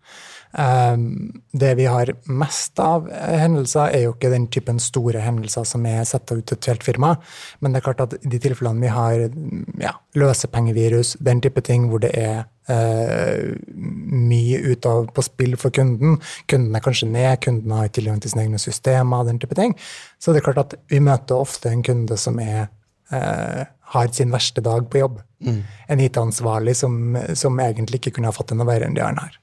Ehm, 0.57 1.41
det 1.51 1.75
vi 1.75 1.85
har 1.85 2.11
mest 2.25 2.79
av 2.79 3.07
hendelser, 3.09 3.89
er 3.89 4.03
jo 4.05 4.13
ikke 4.13 4.29
den 4.29 4.45
typen 4.53 4.79
store 4.81 5.23
hendelser 5.23 5.65
som 5.65 5.85
er 5.89 6.03
satt 6.05 6.29
ut 6.29 6.45
til 6.45 6.57
et 6.57 6.69
helt 6.69 6.85
firma, 6.85 7.15
men 7.59 7.73
det 7.73 7.81
er 7.81 7.88
klart 7.88 8.03
at 8.05 8.13
i 8.19 8.29
de 8.29 8.39
tilfellene 8.44 8.83
vi 8.83 8.91
har 8.94 9.23
ja, 9.81 9.95
løsepengevirus, 10.19 11.15
den 11.25 11.41
type 11.41 11.63
ting 11.65 11.89
hvor 11.89 12.03
det 12.05 12.13
er 12.19 12.44
uh, 12.69 13.50
mye 13.73 14.61
ut 14.69 14.85
av 14.89 15.09
på 15.15 15.25
spill 15.25 15.57
for 15.57 15.73
kunden, 15.73 16.19
kunden 16.45 16.77
er 16.77 16.85
kanskje 16.85 17.09
ned, 17.09 17.33
kunden 17.41 17.73
har 17.73 17.89
tilgang 17.89 18.21
til 18.21 18.35
sine 18.35 18.45
egne 18.45 18.61
systemer, 18.61 19.25
den 19.25 19.41
type 19.41 19.57
ting, 19.57 19.73
så 20.21 20.33
det 20.33 20.44
er 20.44 20.51
klart 20.51 20.65
at 20.67 20.79
vi 20.94 21.01
møter 21.01 21.41
ofte 21.41 21.73
en 21.73 21.85
kunde 21.85 22.17
som 22.21 22.38
er 22.44 22.67
uh, 23.09 23.65
har 23.94 24.09
sin 24.13 24.31
verste 24.33 24.61
dag 24.61 24.85
på 24.89 25.01
jobb. 25.01 25.19
Mm. 25.44 25.61
En 25.88 26.01
IT-ansvarlig 26.01 26.75
som, 26.77 27.17
som, 27.38 27.59
egentlig 27.61 28.00
ikke 28.00 28.15
kunne 28.15 28.31
ha 28.31 28.35
fått 28.35 28.53
det 28.53 28.57
noe 28.57 28.69
verre 28.69 28.88
enn 28.89 28.95
de 28.97 29.03
har 29.05 29.17
her. 29.19 29.35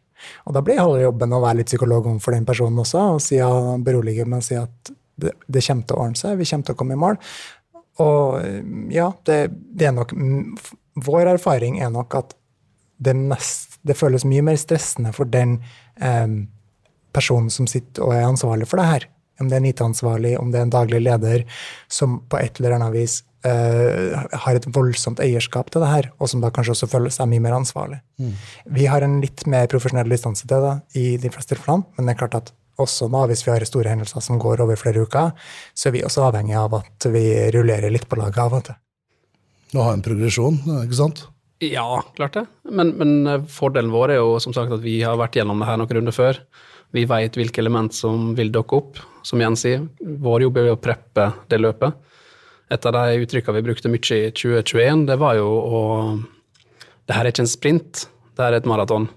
Og 0.47 0.57
da 0.57 0.63
blir 0.65 0.81
halve 0.81 1.05
jobben 1.05 1.37
å 1.37 1.43
være 1.43 1.61
litt 1.61 1.71
psykolog 1.71 2.09
overfor 2.11 2.37
den 2.37 2.49
personen 2.49 2.83
også, 2.83 3.07
og 3.17 3.23
si, 3.25 3.39
ja, 3.39 3.51
berolige 3.85 4.27
med 4.29 4.43
å 4.43 4.47
si 4.47 4.59
at 4.59 4.93
det, 5.21 5.35
det, 5.47 5.63
kommer 5.67 5.87
til 5.87 5.97
å 5.97 6.05
ordne 6.05 6.21
seg, 6.21 6.39
vi 6.41 6.49
kommer 6.49 6.69
til 6.69 6.77
å 6.77 6.81
komme 6.81 6.97
i 6.97 7.01
mål. 7.01 7.19
Og 8.01 8.93
ja, 8.95 9.11
det, 9.29 9.41
det 9.77 9.91
er 9.91 9.97
nok 9.97 10.15
Vår 11.01 11.29
erfaring 11.31 11.79
er 11.81 11.91
nok 11.93 12.15
at 12.19 12.33
det, 13.01 13.15
mest, 13.15 13.79
det 13.87 13.97
føles 13.97 14.27
mye 14.29 14.43
mer 14.45 14.59
stressende 14.61 15.13
for 15.17 15.29
den 15.31 15.55
eh, 16.03 16.27
personen 17.15 17.49
som 17.53 17.69
sitter 17.71 18.05
og 18.05 18.15
er 18.17 18.27
ansvarlig 18.27 18.69
for 18.69 18.83
det 18.83 18.89
her. 18.89 19.07
Om 19.41 19.49
det 19.49 19.57
er 19.57 19.63
en 19.63 19.69
IT-ansvarlig, 19.71 20.35
om 20.37 20.51
det 20.53 20.61
er 20.61 20.67
en 20.67 20.75
daglig 20.75 21.01
leder 21.07 21.45
som 21.89 22.19
på 22.29 22.41
et 22.43 22.61
eller 22.61 22.77
annet 22.77 22.93
vis 22.99 23.21
uh, 23.47 24.21
har 24.45 24.59
et 24.59 24.69
voldsomt 24.75 25.21
eierskap 25.23 25.71
til 25.73 25.85
det 25.85 25.91
her, 25.91 26.11
og 26.19 26.31
som 26.33 26.43
da 26.43 26.53
kanskje 26.55 26.77
også 26.77 26.91
føler 26.91 27.15
seg 27.15 27.31
mye 27.31 27.45
mer 27.45 27.59
ansvarlig. 27.59 28.01
Mm. 28.21 28.35
Vi 28.79 28.89
har 28.91 29.07
en 29.07 29.19
litt 29.23 29.47
mer 29.51 29.71
profesjonell 29.73 30.11
distanse 30.13 30.49
til 30.49 30.67
det 30.67 30.77
i 31.01 31.07
de 31.21 31.33
fleste 31.33 31.55
tilfellene, 31.55 31.89
men 31.97 32.09
det 32.09 32.17
er 32.17 32.23
klart 32.25 32.39
at 32.41 32.55
også 32.81 33.11
da, 33.13 33.27
hvis 33.29 33.45
vi 33.45 33.53
har 33.53 33.65
store 33.69 33.93
hendelser 33.93 34.25
som 34.25 34.39
går 34.41 34.63
over 34.65 34.79
flere 34.81 35.05
uker, 35.05 35.35
så 35.77 35.91
er 35.91 35.97
vi 35.99 36.05
også 36.07 36.25
avhengig 36.29 36.57
av 36.57 36.79
at 36.81 37.11
vi 37.13 37.25
rullerer 37.55 37.93
litt 37.93 38.09
på 38.09 38.19
laget 38.21 38.41
av 38.41 38.57
og 38.57 38.65
til. 38.71 38.81
Å 39.77 39.87
ha 39.87 39.93
en 39.95 40.03
progresjon, 40.03 40.57
ikke 40.81 40.99
sant? 40.99 41.27
Ja, 41.61 42.01
klart 42.17 42.39
det. 42.39 42.47
Men, 42.73 42.95
men, 42.97 43.27
eh, 43.29 43.43
fordelen 43.53 43.93
vår 43.93 44.15
er 44.15 44.23
jo 44.23 44.39
som 44.41 44.55
sagt 44.57 44.73
at 44.73 44.81
vi 44.83 45.03
har 45.05 45.19
vært 45.21 45.37
gjennom 45.37 45.61
det 45.61 45.69
her 45.69 45.77
noen 45.79 45.93
runder 45.99 46.17
før. 46.17 46.41
Vi 46.97 47.05
veit 47.07 47.37
hvilke 47.37 47.61
element 47.63 47.95
som 47.95 48.33
vil 48.39 48.51
dukke 48.55 48.79
opp. 48.81 49.01
Som 49.23 49.43
Jens 49.45 49.67
sier, 49.67 49.85
vår 50.01 50.47
jobb 50.47 50.59
er 50.63 50.71
å 50.73 50.81
preppe 50.81 51.29
det 51.53 51.61
løpet. 51.61 51.99
Et 52.71 52.87
av 52.87 52.95
de 52.95 53.23
uttrykkene 53.25 53.59
vi 53.59 53.67
brukte 53.67 53.91
mye 53.91 54.19
i 54.19 54.31
2021, 54.31 55.07
det 55.11 55.19
var 55.21 55.39
jo 55.41 55.49
å 55.51 55.81
Det 57.09 57.17
her 57.17 57.27
er 57.27 57.33
ikke 57.33 57.43
en 57.43 57.51
sprint, 57.51 58.05
det 58.37 58.45
her 58.45 58.55
er 58.55 58.63
et 58.63 58.69
maraton. 58.71 59.09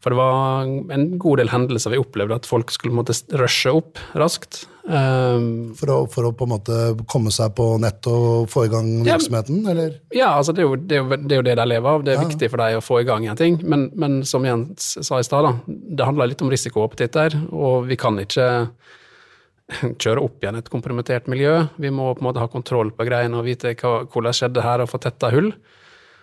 For 0.00 0.12
det 0.12 0.16
var 0.16 0.68
en 0.94 1.06
god 1.20 1.40
del 1.40 1.50
hendelser 1.52 1.92
vi 1.92 2.00
opplevde 2.00 2.36
at 2.40 2.48
folk 2.48 2.72
skulle 2.72 2.96
måtte 2.96 3.16
rushe 3.36 3.72
opp 3.72 4.00
raskt. 4.16 4.62
Um, 4.84 5.74
for, 5.76 5.92
å, 5.92 5.96
for, 6.10 6.28
å, 6.28 6.32
på 6.32 6.46
en 6.46 6.52
måte 6.54 6.76
komme 7.10 7.32
seg 7.34 7.52
på 7.58 7.66
nett 7.82 8.08
og 8.08 8.48
få 8.50 8.64
i 8.66 8.70
gang 8.72 8.88
virksomheten, 9.04 9.60
ja, 9.60 9.74
eller? 9.74 9.90
Ja, 10.16 10.30
altså 10.38 10.54
det 10.56 10.64
er, 10.64 10.70
jo, 10.70 10.78
det, 10.80 10.96
er 10.96 11.02
jo, 11.02 11.18
det 11.20 11.34
er, 11.34 11.42
jo, 11.42 11.46
det 11.50 11.56
de 11.60 11.66
lever 11.68 11.90
av. 11.92 12.06
Det 12.06 12.14
er 12.14 12.18
ja. 12.18 12.24
viktig 12.30 12.48
for 12.48 12.64
dem 12.64 12.80
å 12.80 12.84
få 12.84 13.02
i 13.02 13.08
gang 13.08 13.28
en 13.28 13.40
ting. 13.40 13.60
Men, 13.60 13.90
men 14.00 14.22
som 14.28 14.48
Jens 14.48 14.94
sa 15.04 15.20
i 15.20 15.26
stad, 15.26 15.50
det 15.68 16.08
handler 16.08 16.32
litt 16.32 16.44
om 16.44 16.52
risikoappetitt 16.52 17.16
der. 17.16 17.36
Og 17.52 17.90
vi 17.90 18.00
kan 18.00 18.16
ikke 18.24 18.48
kjøre 20.02 20.22
opp 20.24 20.42
igjen 20.42 20.60
et 20.60 20.70
kompromittert 20.72 21.28
miljø. 21.30 21.56
Vi 21.80 21.92
må 21.94 22.12
på 22.14 22.22
en 22.22 22.30
måte 22.30 22.42
ha 22.42 22.48
kontroll 22.50 22.92
på 22.94 23.06
greiene 23.08 23.38
og 23.40 23.46
vite 23.48 23.74
hva, 23.76 24.00
hvordan 24.10 24.36
skjedde 24.36 24.64
her, 24.64 24.84
og 24.84 24.90
få 24.90 25.00
tetta 25.02 25.32
hull. 25.34 25.52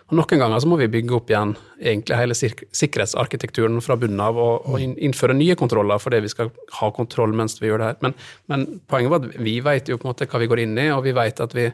Og 0.08 0.16
Noen 0.16 0.40
ganger 0.40 0.62
så 0.62 0.68
må 0.70 0.78
vi 0.80 0.88
bygge 0.88 1.16
opp 1.18 1.28
igjen 1.28 1.50
egentlig 1.76 2.16
hele 2.16 2.36
sikkerhetsarkitekturen 2.36 3.76
fra 3.84 3.98
bunnen 4.00 4.22
av 4.24 4.38
og, 4.40 4.64
og, 4.64 4.80
innføre 4.80 5.36
nye 5.36 5.56
kontroller 5.60 6.00
fordi 6.00 6.22
vi 6.24 6.30
skal 6.32 6.48
ha 6.78 6.88
kontroll 6.96 7.34
mens 7.36 7.58
vi 7.60 7.68
gjør 7.68 7.82
det 7.82 7.90
her. 7.90 7.98
Men, 8.06 8.14
men 8.48 8.64
poenget 8.88 9.12
var 9.12 9.26
at 9.26 9.36
vi 9.44 9.58
vet 9.64 9.90
jo 9.92 9.98
på 10.00 10.08
en 10.08 10.14
måte 10.14 10.28
hva 10.30 10.40
vi 10.40 10.48
går 10.48 10.62
inn 10.64 10.80
i, 10.80 10.86
og 10.94 11.02
vi 11.04 11.12
vet 11.16 11.44
at 11.44 11.56
vi 11.56 11.66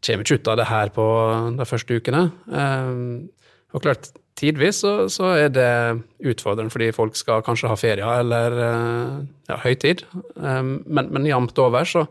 kommer 0.00 0.26
ikke 0.26 0.40
ut 0.40 0.50
av 0.50 0.58
det 0.58 0.66
her 0.66 0.90
på 0.96 1.06
de 1.60 1.68
første 1.68 2.00
ukene. 2.00 2.24
Um, 2.50 3.30
og 3.70 3.84
klart, 3.84 4.10
tidvis 4.40 4.80
så, 4.82 4.94
så, 5.12 5.34
er 5.36 5.52
det 5.52 5.70
utfordrende 6.32 6.72
fordi 6.72 6.90
folk 6.96 7.18
skal 7.18 7.44
kanskje 7.46 7.70
ha 7.70 7.78
ferie 7.78 8.14
eller 8.22 8.56
eh, 8.66 9.18
ja, 9.50 9.58
høytid. 9.64 10.06
Um, 10.34 10.80
men, 10.86 11.10
men 11.12 11.28
jevnt 11.28 11.58
over 11.60 11.84
så 11.88 12.06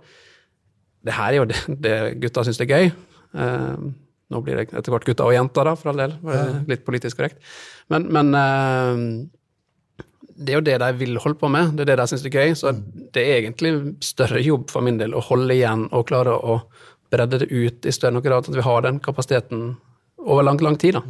Det 1.05 1.15
her 1.15 1.31
er 1.33 1.39
jo 1.39 1.47
det, 1.49 1.59
det 1.85 1.97
gutta 2.21 2.43
syns 2.45 2.61
er 2.61 2.69
gøy. 2.69 2.93
Um, 3.33 3.93
Nå 4.29 4.43
blir 4.45 4.59
det 4.59 4.67
etter 4.77 4.93
hvert 4.93 5.07
gutta 5.07 5.25
og 5.25 5.33
jenter, 5.33 5.65
da, 5.65 5.71
for 5.73 5.89
all 5.89 6.01
del. 6.03 6.11
Litt 6.69 6.83
politisk 6.85 7.17
korrekt. 7.17 7.39
Men, 7.89 8.05
men 8.13 8.27
eh, 8.37 8.99
det 10.39 10.53
er 10.53 10.59
jo 10.59 10.65
det 10.67 10.77
de 10.83 10.89
vil 10.99 11.17
holde 11.19 11.39
på 11.39 11.49
med, 11.51 11.73
det 11.75 11.83
er 11.83 11.91
det 11.91 11.97
de 12.03 12.07
syns 12.11 12.27
er 12.29 12.35
gøy. 12.37 12.53
Så 12.59 12.75
det 13.15 13.23
er 13.23 13.39
egentlig 13.39 13.73
større 14.05 14.43
jobb 14.45 14.69
for 14.71 14.85
min 14.85 14.99
del 15.01 15.17
å 15.17 15.23
holde 15.25 15.57
igjen 15.57 15.87
og 15.89 16.05
klare 16.11 16.35
å 16.37 16.61
bredde 17.09 17.41
det 17.41 17.49
ut 17.49 17.89
i 17.89 17.95
større 17.95 18.21
grad, 18.21 18.45
at 18.45 18.55
vi 18.55 18.65
har 18.67 18.85
den 18.85 19.01
kapasiteten 19.01 19.73
over 20.21 20.45
lang, 20.45 20.61
lang 20.61 20.77
tid. 20.77 20.99
da. 20.99 21.03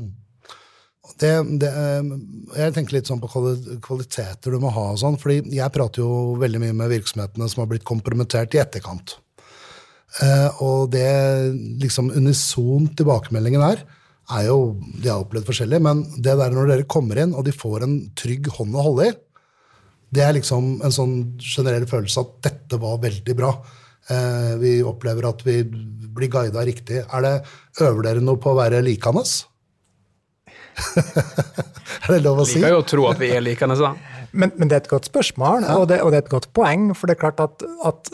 Det, 1.19 1.31
det, 1.61 1.69
eh, 1.69 2.09
jeg 2.59 2.75
tenker 2.75 2.97
litt 2.97 3.09
sånn 3.09 3.21
på 3.21 3.29
kvaliteter 3.83 4.53
du 4.53 4.59
må 4.61 4.71
ha. 4.75 4.91
og 4.93 4.99
sånn, 5.01 5.17
fordi 5.19 5.55
Jeg 5.55 5.73
prater 5.73 6.03
jo 6.03 6.35
veldig 6.39 6.61
mye 6.61 6.75
med 6.75 6.91
virksomhetene 6.93 7.49
som 7.49 7.63
har 7.63 7.71
blitt 7.71 7.87
kompromittert 7.87 8.53
i 8.55 8.61
etterkant. 8.61 9.17
Eh, 10.21 10.61
og 10.65 10.89
det 10.93 11.09
liksom 11.81 12.11
unisont 12.17 12.95
tilbakemeldingen 12.97 13.61
er, 13.61 13.83
er 14.29 14.45
jo 14.47 14.77
De 15.01 15.09
har 15.09 15.21
opplevd 15.21 15.47
forskjellig, 15.49 15.81
men 15.81 16.03
det 16.17 16.37
der 16.37 16.53
når 16.53 16.71
dere 16.73 16.89
kommer 16.89 17.17
inn 17.21 17.33
og 17.33 17.45
de 17.45 17.53
får 17.55 17.85
en 17.85 17.99
trygg 18.17 18.49
hånd 18.57 18.77
å 18.77 18.85
holde 18.89 19.09
i, 19.09 19.17
det 20.09 20.23
er 20.25 20.33
liksom 20.37 20.79
en 20.85 20.93
sånn 20.93 21.15
generell 21.37 21.85
følelse 21.89 22.23
at 22.23 22.31
dette 22.47 22.79
var 22.81 22.97
veldig 23.03 23.35
bra. 23.37 23.51
Eh, 24.09 24.53
vi 24.61 24.71
opplever 24.81 25.27
at 25.29 25.43
vi 25.45 25.61
blir 25.63 26.31
guida 26.33 26.63
riktig. 26.65 27.03
Er 27.05 27.25
det, 27.25 27.33
øver 27.85 28.07
dere 28.07 28.23
noe 28.23 28.41
på 28.41 28.53
å 28.53 28.57
være 28.57 28.81
likende? 28.85 29.21
er 32.03 32.13
det 32.13 32.21
lov 32.23 32.43
å 32.43 32.47
si? 32.47 32.59
Liker 32.59 32.75
jo 32.75 32.81
å 32.81 32.87
tro 32.87 33.07
at 33.11 33.21
vi 33.21 33.31
er 33.35 33.43
likende, 33.45 33.77
da. 33.79 33.93
Men, 34.31 34.53
men 34.57 34.69
det 34.69 34.77
er 34.77 34.83
et 34.83 34.91
godt 34.91 35.09
spørsmål, 35.09 35.65
og, 35.75 35.87
det, 35.89 36.01
og 36.05 36.13
det 36.13 36.19
er 36.19 36.25
et 36.27 36.33
godt 36.33 36.51
poeng. 36.57 36.91
For 36.97 37.09
det 37.09 37.17
er 37.17 37.23
klart 37.23 37.41
at, 37.43 37.65
at 37.87 38.11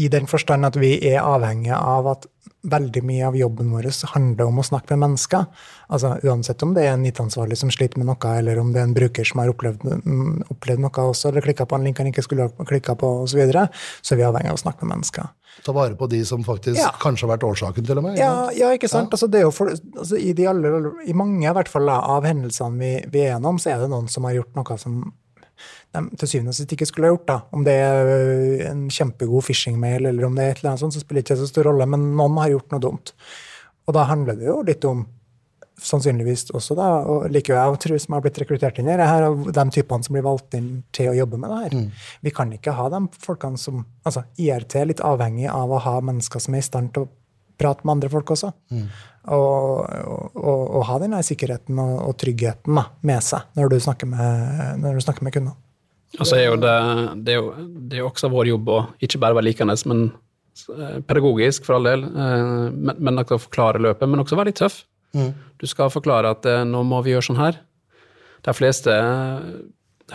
i 0.00 0.08
den 0.10 0.28
forstand 0.30 0.66
at 0.66 0.78
vi 0.80 0.96
er 1.06 1.20
avhengige 1.22 1.76
av 1.76 2.08
at 2.14 2.28
veldig 2.64 3.02
mye 3.04 3.26
av 3.28 3.36
jobben 3.36 3.70
vår 3.74 3.88
handler 4.14 4.48
om 4.48 4.60
å 4.60 4.64
snakke 4.66 4.94
med 4.94 5.02
mennesker. 5.04 5.46
Altså 5.92 6.14
Uansett 6.24 6.62
om 6.64 6.72
det 6.76 6.86
er 6.86 6.94
en 6.94 7.04
IT-ansvarlig 7.06 7.58
som 7.60 7.72
sliter 7.72 8.00
med 8.00 8.08
noe, 8.08 8.32
eller 8.38 8.58
om 8.60 8.72
det 8.72 8.80
er 8.80 8.88
en 8.88 8.96
bruker 8.96 9.28
som 9.28 9.42
har 9.42 9.52
opplevd, 9.52 9.84
mm, 9.84 10.50
opplevd 10.54 10.84
noe 10.84 11.06
også, 11.10 11.30
eller 11.30 11.44
klikka 11.44 11.68
på 11.68 11.78
en 11.78 11.86
link 11.86 12.00
han 12.00 12.10
ikke 12.10 12.24
skulle 12.24 12.48
ha 12.48 12.68
klikka 12.68 12.96
på, 12.98 13.10
osv., 13.24 13.34
så, 13.34 13.40
videre, 13.42 13.66
så 14.00 14.14
er 14.14 14.20
vi 14.20 14.28
avhengig 14.28 14.52
av 14.52 14.60
å 14.60 14.62
snakke 14.64 14.86
med 14.86 14.96
mennesker. 14.96 15.32
Ta 15.64 15.72
vare 15.74 15.94
på 15.98 16.08
de 16.10 16.24
som 16.26 16.42
faktisk 16.44 16.80
Ja. 16.80 16.90
kanskje 17.02 17.26
har 17.26 17.36
vært 17.36 17.46
årsaken, 17.46 17.86
til 17.86 17.98
og 17.98 18.04
med. 18.04 18.18
Ja, 18.18 18.50
ja 18.54 18.72
ikke 18.74 18.88
sant? 18.90 19.10
Altså, 19.10 19.28
det 19.30 19.40
er 19.40 19.46
jo 19.48 19.52
for, 19.54 19.70
altså, 19.70 20.16
i, 20.18 20.32
de 20.32 20.46
aller, 20.50 20.90
I 21.06 21.12
mange 21.12 21.46
i 21.46 21.52
hvert 21.52 21.68
fall, 21.68 21.88
av 21.88 22.24
hendelsene 22.24 22.78
vi, 22.78 22.94
vi 23.10 23.20
er 23.20 23.34
gjennom, 23.34 23.58
så 23.58 23.74
er 23.74 23.84
det 23.84 23.90
noen 23.90 24.08
som 24.10 24.24
har 24.24 24.34
gjort 24.40 24.56
noe 24.56 24.78
som 24.78 25.12
de 25.94 26.20
til 26.20 26.30
syvende 26.30 26.52
og 26.52 26.58
sist 26.58 26.76
ikke 26.76 26.88
skulle 26.90 27.08
ha 27.08 27.14
gjort. 27.14 27.26
da. 27.30 27.40
Om 27.54 27.64
det 27.66 27.74
er 27.80 28.12
en 28.70 28.86
kjempegod 28.92 29.46
phishing-mail 29.46 30.10
eller 30.10 30.28
om 30.28 30.38
det 30.38 30.44
er 30.44 30.54
et 30.54 30.62
eller 30.62 30.74
annet 30.74 30.84
sånt, 30.84 30.96
så 30.96 31.02
spiller 31.02 31.22
det 31.22 31.28
ikke 31.30 31.42
så 31.42 31.50
stor 31.50 31.70
rolle, 31.70 31.86
men 31.90 32.12
noen 32.18 32.40
har 32.42 32.54
gjort 32.56 32.74
noe 32.74 32.82
dumt. 32.82 33.14
Og 33.84 33.96
da 33.96 34.06
handler 34.08 34.38
det 34.40 34.48
jo 34.48 34.62
litt 34.66 34.84
om 34.88 35.06
sannsynligvis 35.84 36.46
også, 36.54 36.76
da, 36.78 36.86
og 37.10 37.24
liker 37.34 37.56
jeg 37.56 37.72
å 37.72 37.78
tro 37.82 37.96
som 37.98 38.14
har 38.14 38.22
blitt 38.24 38.38
rekruttert 38.38 38.78
inn 38.78 38.88
her, 38.88 39.02
er 39.02 39.24
de 39.26 39.64
typene 39.74 40.06
som 40.06 40.14
blir 40.14 40.24
valgt 40.24 40.54
inn 40.54 40.68
til 40.94 41.10
å 41.10 41.16
jobbe 41.18 41.40
med 41.42 41.50
det 41.50 41.58
her. 41.64 41.74
Vi 42.24 42.32
kan 42.34 42.52
ikke 42.54 42.76
ha 42.78 42.86
de 42.92 43.00
folkene 43.24 43.58
som 43.60 43.82
altså 44.06 44.22
IRT 44.40 44.78
er 44.80 44.88
litt 44.92 45.02
avhengig 45.04 45.48
av 45.50 45.74
å 45.74 45.82
ha 45.82 45.96
mennesker 46.00 46.40
som 46.42 46.54
er 46.54 46.62
i 46.62 46.68
stand 46.68 46.94
til 46.94 47.08
å 47.08 47.10
prate 47.60 47.84
med 47.84 47.96
andre 47.96 48.10
folk 48.10 48.30
også. 48.36 48.52
Og, 49.34 49.34
og, 49.34 50.38
og, 50.38 50.62
og 50.78 50.86
ha 50.88 51.00
den 51.02 51.14
sikkerheten 51.26 51.78
og, 51.80 51.94
og 52.08 52.16
tryggheten 52.22 52.78
da, 52.78 52.86
med 53.02 53.22
seg 53.26 53.46
når 53.58 53.74
du 53.74 53.78
snakker 53.80 54.10
med, 54.10 54.80
når 54.82 54.98
du 54.98 55.04
snakker 55.04 55.26
med 55.26 55.36
kundene. 55.36 55.58
Og 56.20 56.28
så 56.28 56.38
er 56.38 56.44
jo 56.46 56.58
det, 56.62 56.74
det, 57.26 57.34
er 57.34 57.40
jo, 57.40 57.68
det 57.90 57.98
er 57.98 58.06
også 58.06 58.30
vår 58.32 58.52
jobb 58.52 58.70
å 58.70 58.80
ikke 59.02 59.20
bare 59.22 59.36
være 59.38 59.48
likende, 59.48 59.76
men 59.90 60.02
eh, 60.70 60.98
pedagogisk 61.08 61.66
for 61.66 61.78
all 61.78 61.88
del, 61.88 62.04
eh, 62.06 62.50
men, 62.70 62.98
men 62.98 63.22
også 63.22 63.40
forklare 63.48 63.82
løpet, 63.82 64.10
men 64.10 64.22
også 64.22 64.38
være 64.38 64.52
litt 64.52 64.60
tøff. 64.62 64.82
Du 65.14 65.66
skal 65.70 65.92
forklare 65.94 66.34
at 66.34 66.46
eh, 66.50 66.62
nå 66.68 66.82
må 66.86 67.00
vi 67.06 67.14
gjøre 67.14 67.28
sånn 67.28 67.40
her. 67.42 67.58
De 68.46 68.54
fleste 68.54 68.94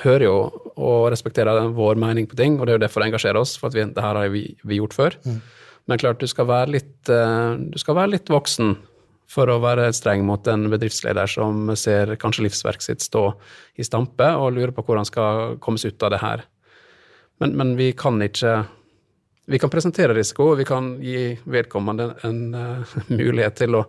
hører 0.03 0.27
jo 0.27 0.35
og 0.77 1.09
respekterer 1.11 1.71
vår 1.75 1.99
mening 1.99 2.29
på 2.29 2.37
ting, 2.39 2.59
og 2.59 2.67
det 2.67 2.75
er 2.75 2.79
jo 2.79 2.85
derfor 2.85 3.03
det 3.03 3.11
engasjerer 3.11 3.41
oss, 3.41 3.57
for 3.59 3.71
at 3.71 3.77
vi, 3.79 3.87
det 3.95 4.05
her 4.05 4.19
har 4.19 4.31
vi, 4.31 4.45
vi 4.63 4.79
gjort 4.79 4.95
før. 4.95 5.17
Men 5.89 5.99
klart, 5.99 6.21
du 6.21 6.29
skal 6.29 6.45
være 6.45 6.75
litt, 6.75 7.09
du 7.09 7.79
skal 7.81 7.97
være 7.97 8.13
litt 8.13 8.29
voksen 8.29 8.75
for 9.29 9.49
å 9.51 9.59
være 9.61 9.91
streng 9.93 10.23
mot 10.25 10.47
en 10.49 10.67
bedriftsleder 10.71 11.29
som 11.29 11.69
ser 11.77 12.15
kanskje 12.21 12.47
livsverket 12.47 12.87
sitt 12.87 13.05
stå 13.05 13.27
i 13.77 13.85
stampe 13.85 14.31
og 14.39 14.55
lurer 14.55 14.73
på 14.73 14.83
hvordan 14.83 15.05
han 15.05 15.09
skal 15.09 15.59
komme 15.61 15.81
seg 15.81 15.93
ut 15.93 16.07
av 16.07 16.15
det 16.15 16.21
her. 16.23 16.45
Men, 17.39 17.55
men 17.59 17.77
vi 17.79 17.93
kan 17.97 18.19
ikke 18.21 18.65
Vi 19.49 19.57
kan 19.57 19.71
presentere 19.73 20.13
risiko, 20.13 20.51
og 20.51 20.59
vi 20.59 20.65
kan 20.65 20.91
gi 21.01 21.31
vedkommende 21.49 22.11
en 22.27 22.41
eh, 22.53 22.91
mulighet 23.19 23.55
til 23.57 23.79
å 23.79 23.87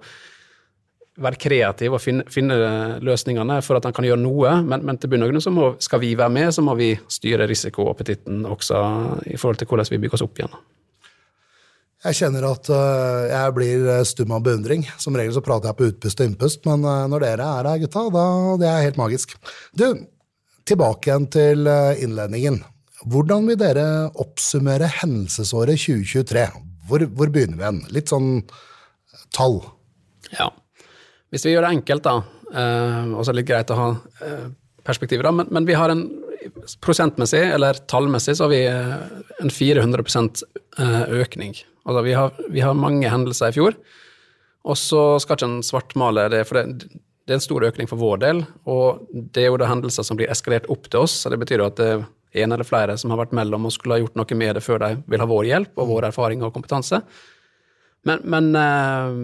være 1.21 1.37
kreativ 1.37 1.93
og 1.93 2.01
finne, 2.01 2.25
finne 2.33 2.57
løsningene 3.05 3.59
for 3.61 3.77
at 3.77 3.85
han 3.85 3.93
kan 3.93 4.07
gjøre 4.09 4.23
noe, 4.23 4.55
men, 4.65 4.87
men 4.89 4.97
til 4.97 5.13
bunn 5.13 5.27
og 5.27 5.35
grunn 5.35 5.45
så 5.45 5.53
må, 5.53 5.67
skal 5.85 6.01
vi 6.01 6.15
være 6.17 6.33
med, 6.33 6.49
så 6.57 6.65
må 6.65 6.79
vi 6.79 6.95
styre 7.13 7.45
risikoappetitten 7.51 8.47
også 8.49 8.81
i 9.29 9.37
forhold 9.37 9.61
til 9.61 9.69
hvordan 9.69 9.93
vi 9.93 10.01
bygger 10.01 10.17
oss 10.17 10.25
opp 10.25 10.41
igjen. 10.41 10.57
Jeg 12.01 12.17
kjenner 12.17 12.47
at 12.49 12.71
øh, 12.73 13.27
jeg 13.29 13.55
blir 13.57 13.83
øh, 13.93 14.05
stum 14.09 14.33
av 14.33 14.45
beundring. 14.47 14.87
Som 14.97 15.19
regel 15.21 15.35
så 15.37 15.43
prater 15.45 15.69
jeg 15.69 15.77
på 15.77 15.89
utpust 15.91 16.23
og 16.23 16.31
innpust, 16.31 16.65
men 16.69 16.87
øh, 16.89 17.05
når 17.13 17.27
dere 17.27 17.49
er 17.59 17.69
her, 17.69 17.83
gutta, 17.83 18.07
da 18.15 18.25
det 18.63 18.71
er 18.71 18.87
helt 18.87 19.01
magisk. 19.01 19.37
Du, 19.77 19.87
tilbake 20.65 21.11
igjen 21.11 21.29
til 21.33 21.69
innledningen. 22.01 22.63
Hvordan 23.09 23.49
vil 23.49 23.59
dere 23.61 23.85
oppsummere 24.21 24.89
hendelsesåret 25.01 25.81
2023? 25.81 26.47
Hvor, 26.89 27.05
hvor 27.17 27.33
begynner 27.33 27.61
vi 27.61 27.69
hen? 27.69 27.85
Litt 27.93 28.13
sånn 28.13 28.43
tall. 29.37 29.61
Ja. 30.35 30.51
Hvis 31.31 31.47
vi 31.47 31.55
gjør 31.55 31.69
det 31.69 31.75
enkelt, 31.77 32.07
da, 32.07 32.17
eh, 32.51 33.13
og 33.15 33.23
så 33.23 33.31
er 33.31 33.37
det 33.37 33.41
litt 33.43 33.51
greit 33.51 33.73
å 33.73 33.79
ha 33.79 33.89
eh, 34.27 34.49
perspektiver, 34.87 35.29
da, 35.29 35.33
men, 35.37 35.53
men 35.55 35.69
vi 35.69 35.77
har 35.79 35.93
en 35.93 36.05
prosentmessig, 36.85 37.43
eller 37.55 37.81
tallmessig, 37.91 38.37
så 38.37 38.47
har 38.47 38.53
vi 38.53 38.63
eh, 38.67 38.95
en 39.41 39.53
400 39.53 40.05
eh, 40.79 41.03
økning. 41.21 41.55
Altså 41.85 42.05
vi 42.07 42.15
har, 42.17 42.33
vi 42.49 42.65
har 42.65 42.79
mange 42.79 43.11
hendelser 43.11 43.53
i 43.53 43.57
fjor, 43.59 43.79
og 44.69 44.77
så 44.77 45.05
skal 45.23 45.39
ikke 45.39 45.49
en 45.49 45.63
svartmale 45.65 46.29
det, 46.33 46.45
for 46.49 46.61
det, 46.61 46.91
det 47.27 47.35
er 47.35 47.41
en 47.41 47.45
stor 47.45 47.65
økning 47.69 47.89
for 47.91 48.01
vår 48.01 48.23
del, 48.25 48.45
og 48.69 49.05
det 49.13 49.45
er 49.45 49.53
jo 49.53 49.61
da 49.61 49.69
hendelser 49.71 50.07
som 50.07 50.19
blir 50.21 50.31
eskalert 50.33 50.69
opp 50.73 50.89
til 50.91 51.05
oss, 51.05 51.21
så 51.23 51.33
det 51.33 51.41
betyr 51.41 51.63
jo 51.63 51.69
at 51.71 51.79
det 51.81 51.91
er 51.95 52.09
en 52.45 52.55
eller 52.55 52.67
flere 52.67 52.97
som 53.01 53.13
har 53.13 53.21
vært 53.25 53.35
mellom 53.37 53.67
og 53.67 53.75
skulle 53.75 53.97
ha 53.97 54.03
gjort 54.05 54.19
noe 54.19 54.39
med 54.39 54.57
det 54.57 54.65
før 54.65 54.83
de 54.85 54.91
vil 55.11 55.23
ha 55.23 55.29
vår 55.31 55.49
hjelp 55.49 55.81
og 55.83 55.89
vår 55.91 56.09
erfaring 56.11 56.45
og 56.47 56.53
kompetanse. 56.55 57.01
Men, 58.07 58.23
men 58.33 58.51
eh, 58.57 59.17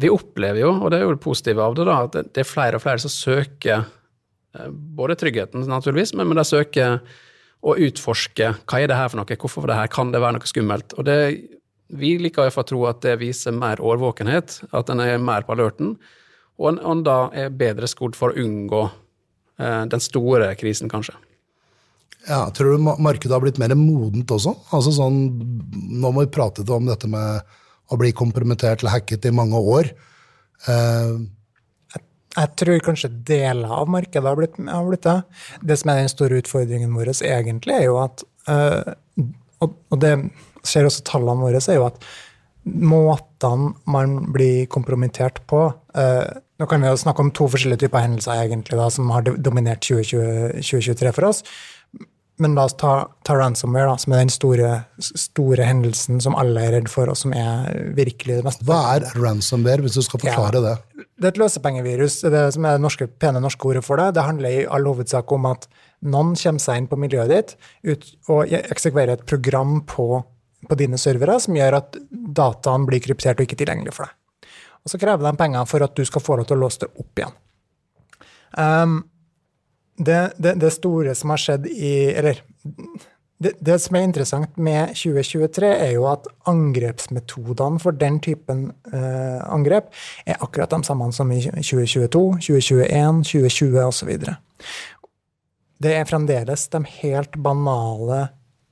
vi 0.00 0.10
opplever 0.10 0.62
jo, 0.62 0.72
og 0.78 0.90
det 0.90 0.98
er 0.98 1.06
jo 1.06 1.14
det 1.14 1.22
positive 1.24 1.64
av 1.64 1.76
det, 1.76 1.86
da, 1.88 1.98
at 2.06 2.16
det, 2.18 2.42
er 2.42 2.48
flere 2.48 2.78
og 2.78 2.84
flere 2.84 3.02
som 3.02 3.12
søker 3.12 3.84
eh, 3.84 3.92
både 4.70 5.16
tryggheten, 5.18 5.66
naturligvis, 5.70 6.14
men, 6.14 6.28
men 6.30 6.40
de 6.40 6.46
søker 6.46 6.98
å 7.64 7.76
utforske 7.80 8.50
hva 8.68 8.80
er 8.80 8.90
det 8.90 8.98
her 8.98 9.10
for 9.10 9.20
noe, 9.20 9.38
hvorfor 9.40 9.68
det 9.70 9.78
her, 9.78 9.90
kan 9.92 10.12
det 10.12 10.20
være 10.22 10.36
noe 10.36 10.50
skummelt? 10.50 10.96
Og 10.98 11.06
det, 11.08 11.18
vi 11.94 12.14
liker 12.20 12.44
iallfall 12.44 12.66
å 12.66 12.70
tro 12.70 12.82
at 12.90 13.00
det 13.04 13.16
viser 13.22 13.56
mer 13.56 13.82
årvåkenhet, 13.82 14.60
at 14.76 14.92
en 14.92 15.02
er 15.04 15.22
mer 15.22 15.46
på 15.46 15.56
alerten, 15.56 15.94
og 16.60 16.70
en, 16.70 16.80
en 16.92 17.04
da 17.06 17.18
er 17.34 17.54
bedre 17.54 17.88
skodd 17.90 18.18
for 18.18 18.30
å 18.30 18.44
unngå 18.44 18.82
eh, 18.84 19.84
den 19.90 20.02
store 20.02 20.52
krisen, 20.60 20.92
kanskje. 20.92 21.16
Ja, 22.24 22.46
tror 22.56 22.76
du 22.76 22.84
markedet 22.84 23.34
har 23.34 23.42
blitt 23.42 23.60
mer 23.60 23.74
modent 23.76 24.30
også? 24.32 24.54
Altså 24.72 24.94
sånn, 24.96 25.18
nå 25.92 26.12
må 26.14 26.24
vi 26.24 26.32
prate 26.32 26.64
om 26.72 26.86
dette 26.88 27.10
med 27.10 27.42
å 27.92 27.98
bli 28.00 28.14
kompromittert 28.16 28.80
eller 28.80 28.94
hacket 28.94 29.26
i 29.28 29.34
mange 29.34 29.60
år. 29.60 29.90
Eh, 30.70 31.16
Jeg 32.34 32.50
tror 32.58 32.82
kanskje 32.82 33.12
deler 33.28 33.70
av 33.70 33.90
markedet 33.90 34.26
har 34.26 34.38
blitt, 34.38 34.58
har 34.66 34.86
blitt 34.88 35.06
det. 35.06 35.18
Det 35.62 35.78
som 35.80 35.92
er 35.92 36.02
den 36.02 36.12
store 36.12 36.40
utfordringen 36.42 36.94
vår 36.96 37.12
egentlig, 37.14 37.76
er 37.78 37.86
jo 37.86 37.98
at 38.02 38.24
eh, 38.50 38.94
og, 39.64 39.98
det 40.02 40.14
ser 40.66 40.88
også 40.88 41.04
tallene 41.06 41.44
våre, 41.44 41.60
er 41.62 41.78
jo 41.78 41.86
at 41.86 42.00
måtene 42.64 43.74
man 43.90 44.16
blir 44.32 44.64
kompromittert 44.72 45.42
på 45.50 45.66
eh, 45.98 46.40
Nå 46.54 46.68
kan 46.70 46.84
vi 46.84 46.86
jo 46.86 46.96
snakke 46.96 47.18
om 47.18 47.32
to 47.34 47.48
forskjellige 47.50 47.82
typer 47.82 48.04
hendelser 48.04 48.44
egentlig 48.44 48.76
da, 48.78 48.84
som 48.94 49.08
har 49.10 49.24
dominert 49.26 49.82
2020, 49.82 50.60
2023 50.62 51.10
for 51.16 51.26
oss. 51.26 51.40
Men 52.42 52.56
la 52.56 52.64
oss 52.66 52.74
ta, 52.74 52.92
ta 53.22 53.36
ransomware, 53.38 53.86
da, 53.92 53.98
som 54.02 54.14
er 54.14 54.24
den 54.24 54.32
store, 54.32 54.70
store 54.98 55.66
hendelsen 55.68 56.18
som 56.22 56.34
alle 56.38 56.64
er 56.66 56.72
redd 56.74 56.88
for, 56.90 57.06
og 57.12 57.18
som 57.18 57.30
er 57.36 57.68
virkelig 57.94 58.40
det 58.40 58.46
meste. 58.46 58.66
hva 58.66 58.80
er 58.96 59.06
ransomware, 59.14 59.84
hvis 59.84 59.94
du 60.00 60.02
skal 60.02 60.22
forklare 60.24 60.62
det? 60.64 60.74
Det 61.14 61.28
er 61.28 61.30
et 61.30 61.38
løsepengevirus, 61.38 62.16
det 62.34 62.42
som 62.56 62.66
er 62.66 62.74
det 62.74 62.82
norske, 62.82 63.06
pene 63.22 63.42
norske 63.42 63.70
ordet 63.70 63.84
for 63.86 64.02
det. 64.02 64.10
Det 64.16 64.26
handler 64.26 64.50
i 64.50 64.66
all 64.66 64.90
hovedsak 64.90 65.30
om 65.36 65.46
at 65.52 65.68
noen 66.02 66.34
kommer 66.40 66.66
seg 66.66 66.82
inn 66.82 66.90
på 66.90 66.98
miljøet 67.00 67.30
ditt 67.30 67.54
ut, 67.86 68.10
og 68.34 68.58
eksekverer 68.58 69.14
et 69.14 69.26
program 69.30 69.78
på, 69.86 70.08
på 70.66 70.80
dine 70.80 70.98
servere 70.98 71.38
som 71.40 71.54
gjør 71.54 71.78
at 71.78 72.02
dataen 72.10 72.90
blir 72.90 73.04
kryptert 73.04 73.38
og 73.38 73.46
ikke 73.46 73.62
tilgjengelig 73.62 73.94
for 73.94 74.08
deg. 74.08 74.50
Og 74.84 74.92
så 74.92 75.00
krever 75.00 75.24
de 75.24 75.38
penger 75.38 75.70
for 75.70 75.86
at 75.86 75.94
du 75.96 76.02
skal 76.04 76.22
få 76.24 76.36
lov 76.40 76.50
til 76.50 76.58
å 76.58 76.64
låse 76.66 76.82
det 76.82 76.90
opp 76.98 77.22
igjen. 77.22 77.36
Um, 78.58 78.98
det, 79.96 80.32
det, 80.38 80.54
det 80.60 80.72
store 80.74 81.14
som 81.14 81.30
har 81.30 81.40
skjedd 81.40 81.66
i 81.70 81.94
Eller 82.10 82.40
det, 83.44 83.52
det, 83.60 83.78
som 83.82 83.96
er 83.98 84.06
interessant 84.06 84.56
med 84.56 84.94
2023, 84.94 85.68
er 85.68 85.90
jo 85.96 86.06
at 86.08 86.26
angrepsmetodene 86.48 87.80
for 87.82 87.96
den 87.98 88.20
typen 88.22 88.68
eh, 88.94 89.40
angrep 89.42 89.90
er 90.24 90.38
akkurat 90.38 90.70
de 90.70 90.86
samme 90.86 91.10
som 91.12 91.32
i 91.34 91.40
2022, 91.42 92.22
2021, 92.46 93.24
2020 93.26 93.80
osv. 93.82 94.12
Det 95.82 95.92
er 95.98 96.08
fremdeles 96.08 96.68
de 96.72 96.80
helt 97.02 97.36
banale 97.42 98.20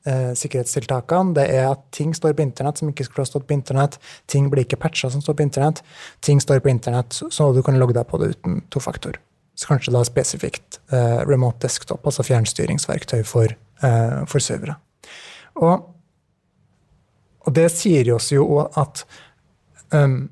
eh, 0.06 0.30
sikkerhetstiltakene. 0.38 1.34
Det 1.36 1.48
er 1.58 1.68
at 1.74 1.82
ting 1.92 2.14
står 2.16 2.38
på 2.38 2.46
internett 2.46 2.80
som 2.80 2.94
ikke 2.94 3.08
skulle 3.08 3.26
ha 3.26 3.32
stått 3.32 3.48
på 3.50 3.58
internett. 3.58 3.98
Ting 4.30 4.48
blir 4.52 4.64
ikke 4.64 4.80
patcha 4.86 5.10
som 5.12 5.24
står 5.24 5.36
på 5.40 5.46
internett. 5.48 5.82
Ting 6.22 6.40
står 6.40 6.62
på 6.62 6.72
internett 6.72 7.18
så 7.18 7.52
du 7.52 7.60
kan 7.66 7.82
logge 7.82 7.98
deg 7.98 8.08
på 8.08 8.22
det 8.22 8.36
uten 8.36 8.62
tofaktor. 8.72 9.18
Så 9.62 9.70
kanskje 9.70 9.94
da 9.94 10.02
spesifikt 10.06 10.80
eh, 10.90 11.20
remote 11.28 11.62
desktop, 11.62 12.02
altså 12.08 12.24
fjernstyringsverktøy 12.26 13.20
for 13.28 13.54
eh, 13.86 14.22
for 14.26 14.42
servere. 14.42 14.76
Og, 15.60 15.88
og, 17.44 17.50
det 17.54 17.68
sier 17.74 18.08
oss 18.14 18.30
jo 18.32 18.64
at 18.64 19.04
um, 19.94 20.30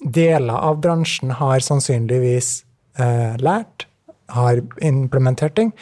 deler 0.00 0.54
av 0.56 0.78
bransjen 0.84 1.34
har 1.40 1.60
sannsynligvis 1.64 2.52
eh, 3.00 3.34
lært, 3.42 3.88
har 4.30 4.62
implementert 4.86 5.56
ting. 5.58 5.74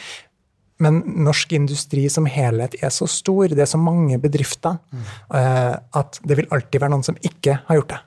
Men 0.79 1.01
norsk 1.27 1.53
industri 1.53 2.05
som 2.11 2.27
helhet 2.29 2.77
er 2.79 2.91
så 2.95 3.07
stor, 3.11 3.51
det 3.51 3.65
er 3.65 3.69
så 3.69 3.79
mange 3.79 4.17
bedrifter, 4.21 4.79
mm. 4.91 5.07
eh, 5.39 5.73
at 6.01 6.21
det 6.23 6.39
vil 6.39 6.51
alltid 6.55 6.81
være 6.81 6.95
noen 6.95 7.05
som 7.05 7.19
ikke 7.19 7.59
har 7.67 7.81
gjort 7.81 7.95
det. 7.95 8.03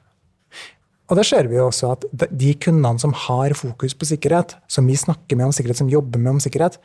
Og 1.12 1.18
det 1.18 1.26
ser 1.28 1.44
vi 1.50 1.58
jo 1.58 1.66
også 1.68 1.90
at 1.92 2.06
de 2.32 2.54
kundene 2.56 3.02
som 3.02 3.12
har 3.26 3.52
fokus 3.58 3.92
på 3.92 4.08
sikkerhet, 4.08 4.54
som 4.64 4.86
vi 4.88 4.96
snakker 4.96 5.36
med 5.36 5.50
om 5.50 5.52
sikkerhet, 5.52 5.82
som 5.82 5.90
jobber 5.92 6.22
med 6.22 6.38
om 6.38 6.40
sikkerhet, 6.40 6.78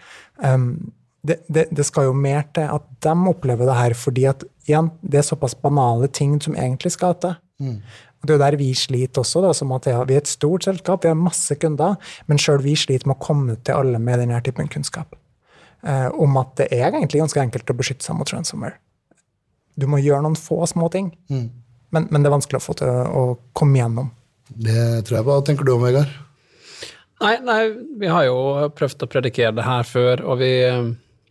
det, 1.27 1.37
det, 1.47 1.63
det, 1.71 1.85
skal 1.87 2.09
jo 2.09 2.15
mer 2.15 2.43
til 2.55 2.67
at 2.71 2.83
de 3.03 3.13
opplever 3.31 3.67
det 3.67 3.77
her, 3.77 3.95
fordi 3.97 4.25
at 4.29 4.43
igjen, 4.67 4.91
det 5.01 5.21
er 5.21 5.27
såpass 5.27 5.55
banale 5.55 6.07
ting 6.11 6.35
som 6.43 6.55
egentlig 6.55 6.91
skal 6.95 7.15
til. 7.21 7.37
Mm. 7.63 7.79
Det 8.23 8.33
er 8.33 8.37
jo 8.37 8.43
der 8.43 8.57
vi 8.59 8.67
sliter 8.75 9.21
også. 9.21 9.41
Da, 9.45 9.53
som 9.53 9.71
at 9.75 9.87
ja, 9.87 10.03
Vi 10.03 10.15
er 10.15 10.23
et 10.23 10.27
stort 10.27 10.63
selskap, 10.63 11.03
vi 11.03 11.11
har 11.11 11.15
masse 11.19 11.55
kunder, 11.55 11.95
men 12.27 12.41
sjøl 12.41 12.61
vi 12.63 12.75
sliter 12.75 13.07
med 13.07 13.17
å 13.17 13.23
komme 13.23 13.55
ut 13.55 13.63
til 13.65 13.77
alle 13.77 13.99
med 13.99 14.19
denne 14.23 14.41
typen 14.45 14.67
kunnskap. 14.67 15.15
Eh, 15.85 16.09
om 16.17 16.37
at 16.41 16.55
det 16.57 16.67
er 16.73 16.89
egentlig 16.89 17.21
ganske 17.21 17.41
enkelt 17.41 17.69
å 17.69 17.77
beskytte 17.77 18.05
seg 18.05 18.17
mot 18.17 18.33
ransomware. 18.33 18.79
Du 19.77 19.85
må 19.87 20.01
gjøre 20.01 20.23
noen 20.25 20.37
få 20.39 20.63
små 20.65 20.89
ting, 20.89 21.11
mm. 21.29 21.49
men, 21.93 22.07
men, 22.09 22.23
det 22.23 22.29
er 22.29 22.33
vanskelig 22.33 22.61
å 22.61 22.65
få 22.65 22.73
til 22.79 22.89
å 22.89 23.25
komme 23.57 23.77
gjennom. 23.77 24.09
Det 24.49 25.07
tror 25.07 25.19
jeg. 25.19 25.25
på. 25.25 25.33
Hva 25.33 25.43
tenker 25.45 25.67
du 25.67 25.73
om, 25.75 25.83
Vegard? 25.83 26.13
Nei, 27.23 27.33
nei, 27.41 27.61
vi 27.97 28.09
har 28.13 28.27
jo 28.27 28.37
prøvd 28.77 29.03
å 29.03 29.09
predikere 29.09 29.55
det 29.57 29.65
her 29.65 29.87
før, 29.89 30.21
og 30.29 30.41
vi 30.43 30.51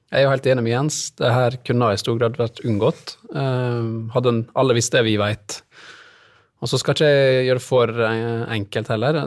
jeg 0.06 0.22
er 0.22 0.22
jo 0.22 0.30
helt 0.30 0.46
enig 0.46 0.62
med 0.62 0.70
Jens. 0.72 0.96
Det 1.18 1.30
her 1.34 1.56
kunne 1.66 1.90
i 1.92 1.98
stor 1.98 2.18
grad 2.18 2.36
vært 2.38 2.60
unngått. 2.64 3.16
Uh, 3.34 4.06
hadde 4.14 4.36
alle 4.58 4.76
visst 4.78 4.94
det 4.94 5.02
vi 5.06 5.16
vet. 5.18 5.60
Og 6.62 6.70
så 6.70 6.78
skal 6.80 6.94
ikke 6.94 7.08
jeg 7.10 7.46
gjøre 7.48 7.60
det 7.60 7.66
for 7.66 7.90
eh, 8.06 8.44
enkelt 8.54 8.88
heller, 8.88 9.18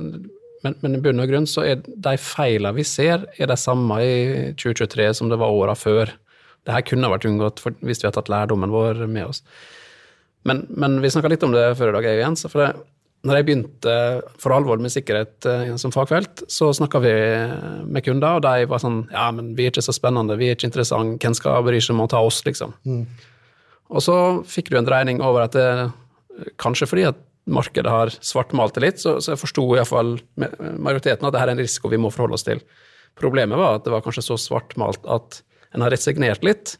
men, 0.65 0.74
men 0.81 0.96
i 0.98 1.01
bunn 1.03 1.22
og 1.22 1.29
grunn 1.29 1.46
så 1.48 1.62
er 1.67 1.84
de 1.86 2.13
feilene 2.19 2.74
vi 2.75 2.84
ser, 2.88 3.27
er 3.38 3.51
de 3.51 3.58
samme 3.60 4.00
i 4.01 4.15
2023 4.58 5.05
som 5.19 5.29
det 5.29 5.38
var 5.39 5.53
åra 5.53 5.75
før. 5.77 6.10
Det 6.65 6.74
her 6.74 6.84
kunne 6.88 7.12
vært 7.13 7.27
unngått 7.29 7.62
hvis 7.63 8.01
vi 8.01 8.08
hadde 8.08 8.15
tatt 8.17 8.31
lærdommen 8.34 8.74
vår 8.74 9.05
med 9.05 9.29
oss. 9.29 9.43
Men, 10.50 10.65
men 10.74 10.98
vi 11.03 11.12
snakka 11.13 11.31
litt 11.31 11.46
om 11.46 11.53
det 11.53 11.67
før 11.77 11.93
i 11.93 12.00
dag, 12.00 12.10
jeg 12.10 12.17
og 12.17 12.25
Jens. 12.25 12.46
for 12.50 12.63
det, 12.63 12.72
når 13.27 13.35
jeg 13.35 13.47
begynte 13.49 13.93
for 14.39 14.55
alvor 14.55 14.79
med 14.79 14.93
sikkerhet 14.93 15.47
eh, 15.49 15.71
som 15.81 15.91
fagfelt, 15.91 16.45
så 16.51 16.69
snakka 16.75 17.01
vi 17.03 17.13
med 17.83 18.05
kunder, 18.05 18.39
og 18.39 18.45
de 18.45 18.67
var 18.71 18.83
sånn 18.83 19.01
Ja, 19.11 19.27
men 19.35 19.51
vi 19.57 19.65
er 19.65 19.73
ikke 19.73 19.83
så 19.83 19.95
spennende, 19.95 20.38
vi 20.39 20.47
er 20.47 20.55
ikke 20.55 20.69
interessante, 20.69 21.19
hvem 21.19 21.35
skal 21.35 21.65
bry 21.67 21.81
seg 21.83 21.97
om 21.97 22.05
å 22.05 22.11
ta 22.11 22.21
oss, 22.23 22.39
liksom? 22.47 22.75
Mm. 22.88 23.03
Og 23.89 24.05
så 24.05 24.15
fikk 24.47 24.71
du 24.71 24.77
en 24.79 24.88
dreining 24.88 25.19
over 25.25 25.47
at 25.47 25.57
det, 25.57 25.89
kanskje 26.61 26.88
fordi 26.88 27.09
at 27.09 27.19
markedet 27.49 27.91
har 27.91 28.11
svartmalt 28.13 28.77
det 28.77 28.85
litt, 28.85 29.01
så, 29.01 29.17
så 29.19 29.33
jeg 29.33 29.41
forsto 29.41 29.65
iallfall 29.73 30.15
majoriteten 30.38 31.25
at 31.25 31.33
dette 31.33 31.43
er 31.47 31.53
en 31.55 31.61
risiko 31.61 31.91
vi 31.91 31.99
må 31.99 32.11
forholde 32.13 32.38
oss 32.38 32.45
til. 32.45 32.61
Problemet 33.19 33.59
var 33.59 33.79
at 33.79 33.88
det 33.88 33.93
var 33.93 34.03
kanskje 34.05 34.27
så 34.29 34.38
svartmalt 34.39 35.07
at 35.09 35.41
en 35.75 35.83
har 35.83 35.91
resignert 35.93 36.45
litt 36.45 36.77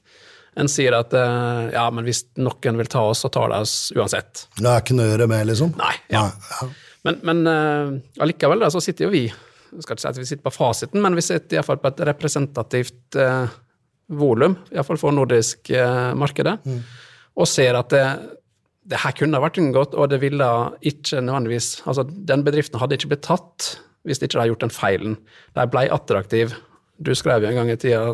en 0.58 0.70
sier 0.72 0.96
at 0.98 1.14
uh, 1.14 1.70
ja, 1.74 1.86
men 1.94 2.08
hvis 2.08 2.24
noen 2.42 2.80
vil 2.80 2.90
ta 2.90 3.04
oss, 3.12 3.24
så 3.26 3.32
tar 3.34 3.52
de 3.54 3.60
oss 3.62 3.76
uansett. 3.96 4.48
Det 4.58 4.66
er 4.66 4.82
ikke 4.84 4.98
noe 4.98 5.10
å 5.10 5.14
gjøre 5.14 5.30
med, 5.32 5.46
liksom? 5.52 5.76
Nei. 5.80 5.94
ja. 6.14 6.26
Nei, 6.30 6.56
ja. 6.56 6.70
Men, 7.08 7.20
men 7.24 7.46
uh, 7.48 8.24
allikevel 8.24 8.66
da, 8.66 8.72
så 8.74 8.82
sitter 8.84 9.08
jo 9.08 9.14
vi 9.14 9.28
jeg 9.70 9.86
skal 9.86 9.96
ikke 9.96 10.02
si 10.02 10.10
at 10.10 10.18
vi 10.18 10.26
sitter 10.26 10.46
på 10.48 10.54
fasiten, 10.56 11.02
men 11.04 11.14
vi 11.18 11.22
sitter 11.22 11.60
iallfall 11.60 11.78
på 11.82 11.92
et 11.92 12.00
representativt 12.10 13.18
uh, 13.22 13.52
volum, 14.18 14.58
iallfall 14.74 14.98
for 14.98 15.14
nordisk 15.14 15.70
uh, 15.76 16.10
markedet, 16.18 16.56
mm. 16.66 16.80
og 17.38 17.50
ser 17.50 17.78
at 17.78 17.94
det, 17.94 18.06
det 18.90 19.02
her 19.04 19.14
kunne 19.18 19.42
vært 19.44 19.60
unngått, 19.62 19.94
og 19.94 20.10
det 20.10 20.22
ville 20.24 20.48
ikke 20.82 21.22
nødvendigvis 21.22 21.84
Altså, 21.86 22.08
den 22.10 22.46
bedriften 22.48 22.82
hadde 22.82 22.98
ikke 22.98 23.14
blitt 23.14 23.28
tatt 23.30 23.76
hvis 24.08 24.22
de 24.22 24.26
ikke 24.26 24.40
hadde 24.40 24.54
gjort 24.54 24.64
den 24.64 24.74
feilen. 24.74 25.16
De 25.58 25.66
ble 25.70 25.82
attraktive. 25.92 26.56
Du 27.04 27.12
skrev 27.16 27.44
jo 27.44 27.50
en 27.52 27.58
gang 27.60 27.70
i 27.70 27.78
tida 27.78 28.08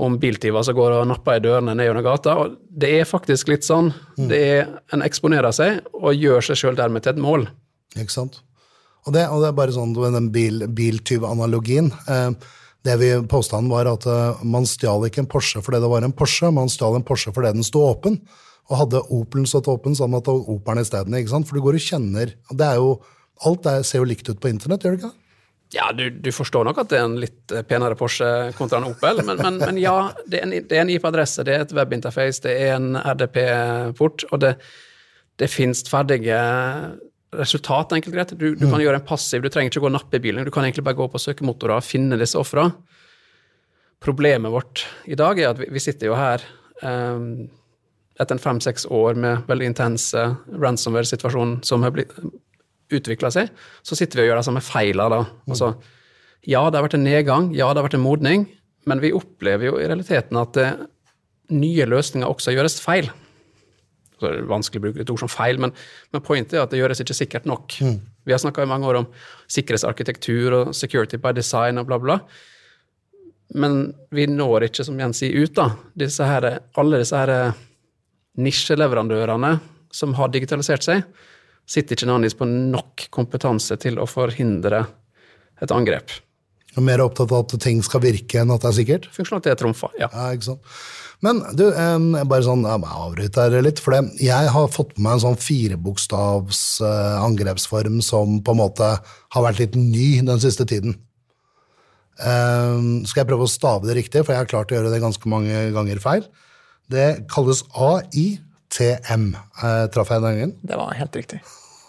om 0.00 0.16
biltyver 0.20 0.64
som 0.64 0.76
går 0.76 0.96
og 1.00 1.10
napper 1.10 1.38
i 1.38 1.42
dørene 1.44 1.74
ned 1.76 1.88
gjennom 1.88 2.06
gata. 2.06 2.36
Og 2.40 2.56
det 2.70 2.94
er 3.00 3.08
faktisk 3.08 3.50
litt 3.52 3.66
sånn. 3.66 3.92
Mm. 4.16 4.28
Det 4.30 4.40
er, 4.40 4.72
En 4.94 5.04
eksponerer 5.04 5.52
seg 5.52 5.82
og 5.92 6.16
gjør 6.16 6.44
seg 6.48 6.60
sjøl 6.60 6.78
dermed 6.78 7.04
til 7.04 7.14
et 7.14 7.22
mål. 7.22 7.46
Ikke 7.96 8.14
sant. 8.14 8.40
Og 9.06 9.14
det, 9.14 9.26
og 9.28 9.42
det 9.42 9.50
er 9.50 9.58
bare 9.58 9.74
sånn 9.74 9.94
med 9.96 10.14
den 10.14 10.30
bil, 10.34 10.66
biltyvanalogien. 10.70 11.90
Eh, 12.08 12.30
det 12.86 12.98
vi 12.98 13.10
Påstanden 13.30 13.70
var 13.70 13.90
at 13.90 14.06
eh, 14.10 14.44
man 14.46 14.66
stjal 14.68 15.04
ikke 15.06 15.24
en 15.24 15.30
Porsche 15.30 15.62
fordi 15.62 15.82
det 15.82 15.90
var 15.90 16.06
en 16.06 16.14
Porsche, 16.14 16.50
man 16.54 16.70
stjal 16.70 16.98
en 16.98 17.06
Porsche 17.06 17.34
fordi 17.34 17.54
den 17.56 17.66
sto 17.66 17.82
åpen. 17.86 18.20
Og 18.70 18.78
hadde 18.78 19.02
Opelen 19.10 19.48
stått 19.48 19.66
åpen, 19.68 19.96
så 19.96 20.04
hadde 20.04 20.14
man 20.14 20.22
tatt 20.24 20.48
Opelen 20.48 20.84
isteden. 20.84 21.16
For 21.48 21.58
du 21.58 21.64
går 21.64 21.76
og 21.80 21.82
kjenner 21.82 22.36
det 22.50 22.68
er 22.68 22.78
jo, 22.80 23.00
Alt 23.42 23.64
det 23.64 23.72
ser 23.88 23.98
jo 23.98 24.06
likt 24.06 24.28
ut 24.28 24.38
på 24.38 24.52
internett, 24.52 24.84
gjør 24.84 24.94
det 24.94 25.00
ikke 25.00 25.08
det? 25.10 25.21
Ja, 25.72 25.88
du, 25.96 26.10
du, 26.10 26.28
forstår 26.34 26.66
nok 26.68 26.82
at 26.82 26.90
det 26.92 26.98
er 27.00 27.06
en 27.06 27.20
litt 27.20 27.52
eh, 27.54 27.64
penere 27.64 27.96
Porsche 27.96 28.26
kontra 28.58 28.80
en 28.80 28.90
Opel, 28.90 29.22
men, 29.24 29.38
men, 29.40 29.60
men 29.62 29.78
ja, 29.80 29.96
det 30.26 30.42
er, 30.42 30.44
en, 30.44 30.52
det 30.68 30.76
er 30.76 30.84
en 30.84 30.92
IP-adresse, 30.92 31.44
det 31.48 31.54
er 31.54 31.64
et 31.64 31.72
webinterface, 31.76 32.42
det 32.44 32.52
er 32.66 32.74
en 32.76 32.98
RDP-port, 33.00 34.26
og 34.30 34.42
det, 34.44 34.52
det 35.40 35.48
finnes 35.48 35.80
ferdige 35.88 36.42
resultat, 37.32 37.94
enkelt 37.96 38.14
greit. 38.14 38.34
Du, 38.36 38.50
du, 38.52 38.66
kan 38.66 38.76
mm. 38.76 38.84
gjøre 38.84 39.00
en 39.00 39.08
passiv, 39.08 39.40
du 39.40 39.48
trenger 39.48 39.72
ikke 39.72 39.84
gå 39.86 39.88
og 39.88 39.96
nappe 39.96 40.20
i 40.20 40.24
bilen, 40.24 40.44
du 40.44 40.52
kan 40.52 40.66
egentlig 40.66 40.84
bare 40.84 41.00
gå 41.00 41.08
på 41.08 41.22
søkemotorer 41.22 41.78
og 41.78 41.86
finne 41.86 42.20
disse 42.20 42.36
ofra. 42.36 42.68
Problemet 44.02 44.52
vårt 44.52 44.84
i 45.08 45.16
dag 45.16 45.40
er 45.40 45.54
at 45.54 45.62
vi, 45.62 45.70
vi 45.72 45.80
sitter 45.80 46.10
jo 46.10 46.18
her 46.18 46.44
um, 46.82 47.46
etter 48.20 48.36
en 48.36 48.42
fem-seks 48.42 48.84
år 48.92 49.16
med 49.16 49.46
veldig 49.48 49.72
intense 49.72 50.26
ransomware-situasjoner 50.52 51.62
som 51.64 51.86
har 51.86 51.94
blitt 51.94 52.12
utvikla 52.98 53.30
seg, 53.34 53.50
så 53.86 53.98
sitter 53.98 54.20
vi 54.20 54.26
og 54.26 54.32
gjør 54.32 54.40
de 54.42 54.46
samme 54.48 54.64
feilene 54.64 55.08
da. 55.12 55.22
Altså, 55.48 55.72
ja, 56.42 56.62
det 56.66 56.78
har 56.78 56.86
vært 56.86 56.98
en 56.98 57.06
nedgang, 57.06 57.50
ja, 57.54 57.70
det 57.70 57.82
har 57.82 57.88
vært 57.88 57.98
en 57.98 58.04
modning, 58.04 58.46
men 58.90 59.02
vi 59.02 59.12
opplever 59.14 59.68
jo 59.68 59.76
i 59.78 59.86
realiteten 59.86 60.38
at 60.40 60.58
eh, 60.58 60.78
nye 61.54 61.86
løsninger 61.88 62.28
også 62.28 62.54
gjøres 62.54 62.80
feil. 62.82 63.10
Så 64.22 64.30
det 64.30 64.38
er 64.38 64.48
vanskelig 64.50 64.80
å 64.80 64.86
bruke 64.86 65.02
et 65.02 65.10
ord 65.10 65.22
som 65.22 65.30
feil, 65.30 65.58
men, 65.62 65.74
men 66.14 66.24
pointet 66.24 66.56
er 66.58 66.64
at 66.64 66.72
det 66.74 66.78
gjøres 66.78 67.02
ikke 67.02 67.16
sikkert 67.18 67.46
nok. 67.50 67.74
Mm. 67.82 67.98
Vi 68.26 68.34
har 68.34 68.42
snakka 68.42 68.62
i 68.62 68.70
mange 68.70 68.86
år 68.86 69.00
om 69.00 69.08
sikkerhetsarkitektur 69.50 70.58
og 70.60 70.74
security 70.78 71.18
by 71.18 71.34
design 71.34 71.80
og 71.82 71.88
bla, 71.88 71.98
bla. 72.02 72.18
Men 73.58 73.92
vi 74.14 74.28
når 74.30 74.68
ikke, 74.68 74.86
som 74.86 75.00
Jens 75.00 75.20
sier, 75.20 75.34
ut. 75.42 75.54
da. 75.58 75.72
Disse 75.98 76.26
her, 76.26 76.46
alle 76.78 77.02
disse 77.02 77.18
her 77.18 77.32
eh, 77.34 77.60
nisjeleverandørene 78.40 79.56
som 79.92 80.14
har 80.16 80.30
digitalisert 80.32 80.86
seg, 80.86 81.02
sitter 81.68 81.96
ikke 81.96 82.08
nødvendigvis 82.08 82.38
på 82.38 82.48
nok 82.48 83.06
kompetanse 83.14 83.78
til 83.80 84.00
å 84.02 84.08
forhindre 84.10 84.84
et 85.62 85.74
angrep. 85.74 86.12
Og 86.72 86.84
mer 86.86 87.02
opptatt 87.04 87.32
av 87.34 87.44
at 87.44 87.54
ting 87.60 87.82
skal 87.84 88.00
virke 88.04 88.40
enn 88.40 88.52
at 88.54 88.64
det 88.64 88.70
er 88.70 88.76
sikkert? 88.78 89.08
Funksjonalitet 89.12 89.60
trumfer, 89.60 89.92
ja. 90.00 90.08
ja 90.14 90.30
ikke 90.32 90.52
sant. 90.52 90.76
Men 91.22 91.38
du, 91.54 91.66
bare 92.26 92.42
sånn, 92.42 92.64
jeg 92.66 92.82
må 92.82 92.92
avbryte 93.04 93.44
litt, 93.62 93.78
for 93.82 93.94
jeg 94.18 94.52
har 94.54 94.72
fått 94.74 94.96
med 94.96 95.04
meg 95.04 95.18
en 95.18 95.24
sånn 95.28 95.38
firebokstavs 95.38 96.62
uh, 96.82 97.22
angrepsform 97.22 98.00
som 98.02 98.40
på 98.42 98.54
en 98.56 98.58
måte 98.58 98.88
har 98.98 99.44
vært 99.44 99.60
litt 99.62 99.76
ny 99.78 100.08
den 100.26 100.42
siste 100.42 100.66
tiden. 100.66 100.96
Uh, 102.18 103.04
skal 103.06 103.22
jeg 103.22 103.30
prøve 103.30 103.46
å 103.46 103.52
stave 103.52 103.86
det 103.86 104.00
riktig, 104.00 104.24
for 104.24 104.34
jeg 104.34 104.42
har 104.42 104.50
klart 104.50 104.72
å 104.72 104.80
gjøre 104.80 104.90
det 104.90 105.02
ganske 105.04 105.30
mange 105.30 105.68
ganger 105.76 106.02
feil. 106.02 106.26
Det 106.90 107.06
kalles 107.30 107.62
AI 107.70 108.40
TM. 108.72 109.32
Eh, 109.36 109.84
traff 109.92 110.12
jeg 110.12 110.24
den 110.24 110.38
gangen? 110.38 110.56
Det 110.64 110.78
var 110.80 110.96
helt 110.98 111.18
riktig. 111.18 111.42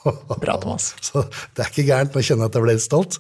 Bra, 0.04 0.58
Thomas. 0.60 0.92
Så 1.06 1.24
det 1.56 1.64
er 1.64 1.72
ikke 1.72 1.88
gærent. 1.88 2.14
med 2.14 2.24
å 2.24 2.28
kjenne 2.28 2.50
at 2.50 2.58
jeg 2.58 2.66
ble 2.66 2.76
litt 2.76 2.86
stolt. 2.86 3.20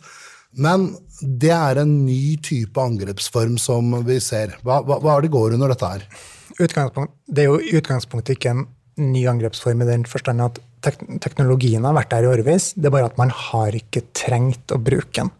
Men 0.54 0.91
det 1.21 1.54
er 1.56 1.80
en 1.82 1.93
ny 2.06 2.36
type 2.43 2.78
angrepsform 2.78 3.58
som 3.62 3.95
vi 4.06 4.19
ser. 4.21 4.58
Hva, 4.62 4.82
hva, 4.86 4.99
hva 5.02 5.17
er 5.17 5.26
det 5.26 5.34
går 5.34 5.56
under 5.56 5.73
dette 5.73 5.89
her? 5.95 6.06
det 6.54 7.41
er 7.41 7.47
jo 7.47 7.58
i 7.58 7.73
utgangspunktet 7.80 8.36
ikke 8.36 8.52
en 8.54 8.67
ny 9.02 9.23
angrepsform 9.26 9.82
i 9.82 9.88
den 9.89 10.04
forstand 10.06 10.43
at 10.43 10.60
tek 10.86 10.99
teknologien 11.23 11.86
har 11.88 11.95
vært 11.97 12.12
der 12.12 12.28
i 12.28 12.30
årevis. 12.30 12.73
Det 12.78 12.89
er 12.89 12.93
bare 12.93 13.10
at 13.10 13.17
man 13.17 13.34
har 13.34 13.73
ikke 13.73 14.04
trengt 14.13 14.73
å 14.76 14.78
bruke 14.78 15.15
den. 15.15 15.32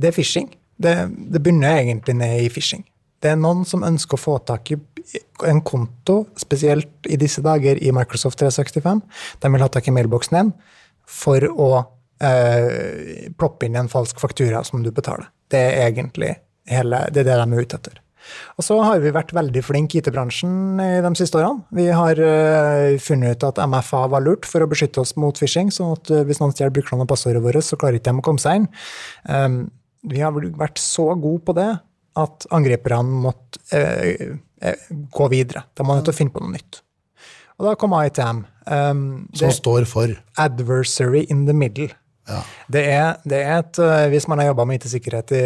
Det 0.00 0.10
er 0.10 0.16
phishing. 0.16 0.48
Det, 0.82 0.96
det 1.30 1.42
begynner 1.44 1.78
egentlig 1.84 2.16
ned 2.18 2.40
i 2.42 2.50
phishing. 2.50 2.82
Det 3.22 3.30
er 3.30 3.38
noen 3.38 3.62
som 3.68 3.84
ønsker 3.86 4.18
å 4.18 4.20
få 4.20 4.36
tak 4.46 4.72
i 4.74 4.78
en 5.46 5.62
konto, 5.66 6.24
spesielt 6.38 7.10
i 7.10 7.18
disse 7.20 7.42
dager 7.44 7.78
i 7.78 7.92
Microsoft 7.94 8.40
365. 8.42 9.02
De 9.42 9.50
vil 9.54 9.64
ha 9.64 9.70
tak 9.70 9.88
i 9.88 9.94
mailboksen 9.94 10.38
din 10.38 10.54
for 11.08 11.44
å 11.50 11.70
eh, 12.22 13.28
ploppe 13.38 13.68
inn 13.68 13.78
en 13.78 13.90
falsk 13.92 14.22
faktura 14.22 14.62
som 14.66 14.82
du 14.82 14.90
betaler. 14.94 15.28
Det 15.50 15.60
er 15.60 15.90
egentlig 15.90 16.34
hele, 16.70 17.04
det, 17.10 17.24
er 17.24 17.30
det 17.32 17.42
de 17.42 17.58
er 17.58 17.66
ute 17.66 17.78
etter. 17.78 18.00
Og 18.56 18.62
så 18.62 18.76
har 18.86 19.00
vi 19.02 19.10
vært 19.14 19.34
veldig 19.34 19.62
flinke 19.66 19.98
i 19.98 20.02
IT-bransjen 20.02 20.78
de 20.78 21.12
siste 21.18 21.40
årene. 21.40 21.64
Vi 21.74 21.88
har 21.90 22.18
uh, 22.22 22.98
funnet 23.02 23.34
ut 23.34 23.46
at 23.48 23.58
MFA 23.66 24.04
var 24.12 24.22
lurt 24.22 24.46
for 24.46 24.62
å 24.62 24.68
beskytte 24.70 25.02
oss 25.02 25.16
mot 25.18 25.38
phishing, 25.38 25.72
sånn 25.74 25.96
at 25.96 26.12
uh, 26.14 26.22
hvis 26.28 26.38
noen 26.42 26.54
stjeler 26.54 26.74
brukerne 26.74 27.02
og 27.02 27.10
passordet 27.10 27.42
vårt, 27.42 27.66
så 27.66 27.78
klarer 27.80 27.98
ikke 27.98 28.12
de 28.12 28.22
å 28.22 28.26
komme 28.28 28.42
seg 28.42 28.60
inn. 28.60 28.68
Um, 29.26 29.58
vi 30.06 30.22
har 30.22 30.34
vært 30.34 30.78
så 30.82 31.10
gode 31.18 31.42
på 31.46 31.54
det 31.58 31.72
at 32.18 32.46
angriperne 32.52 33.22
måtte 33.24 33.62
eh, 33.72 34.34
gå 35.12 35.28
videre. 35.32 35.64
Da 35.74 35.84
må 35.84 35.92
man 35.92 36.00
nødt 36.00 36.10
til 36.10 36.16
å 36.16 36.20
finne 36.20 36.34
på 36.34 36.42
noe 36.44 36.54
nytt. 36.54 36.82
Og 37.58 37.68
da 37.68 37.78
kom 37.78 37.94
ITM. 37.96 38.44
Um, 38.66 39.02
Som 39.36 39.52
står 39.54 39.86
for? 39.90 40.12
Adversary 40.40 41.26
in 41.30 41.46
the 41.46 41.56
middle. 41.56 41.90
Ja. 42.28 42.38
Det, 42.70 42.82
er, 42.86 43.16
det, 43.26 43.38
er, 43.42 43.64
et 43.64 43.78
eh, 43.82 44.04
Hvis 44.12 44.28
man 44.30 44.38
har 44.38 44.52
jobba 44.52 44.62
med 44.68 44.78
IT-sikkerhet 44.78 45.32
i 45.34 45.40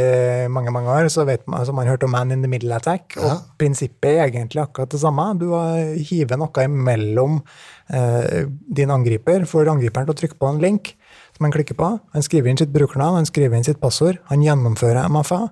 mange 0.53 0.73
mange 0.75 0.93
år, 0.93 1.09
så 1.09 1.25
vet 1.25 1.47
man, 1.49 1.63
altså 1.63 1.73
man 1.73 1.89
hørt 1.89 2.05
om 2.05 2.13
Man 2.13 2.35
in 2.35 2.45
the 2.45 2.51
Middle 2.53 2.75
Attack. 2.77 3.17
og 3.17 3.47
Prinsippet 3.59 4.11
er 4.13 4.27
egentlig 4.27 4.61
akkurat 4.61 4.93
det 4.93 5.01
samme. 5.01 5.25
Du 5.41 5.49
hiver 5.97 6.37
noe 6.37 6.67
imellom 6.69 7.41
eh, 7.89 8.45
din 8.77 8.93
angriper, 8.93 9.49
får 9.49 9.73
angriperen 9.73 10.09
til 10.09 10.17
å 10.17 10.21
trykke 10.21 10.41
på 10.41 10.53
en 10.53 10.61
link 10.61 10.93
som 11.37 11.49
han 11.49 11.57
klikker 11.57 11.79
på. 11.81 11.95
Han 12.13 12.25
skriver 12.25 12.53
inn 12.53 12.61
sitt 12.61 12.75
brukernavn, 12.75 13.23
han 13.23 13.29
skriver 13.29 13.57
inn 13.57 13.67
sitt 13.67 13.81
passord, 13.81 14.21
han 14.29 14.45
gjennomfører 14.45 15.09
MFA. 15.13 15.47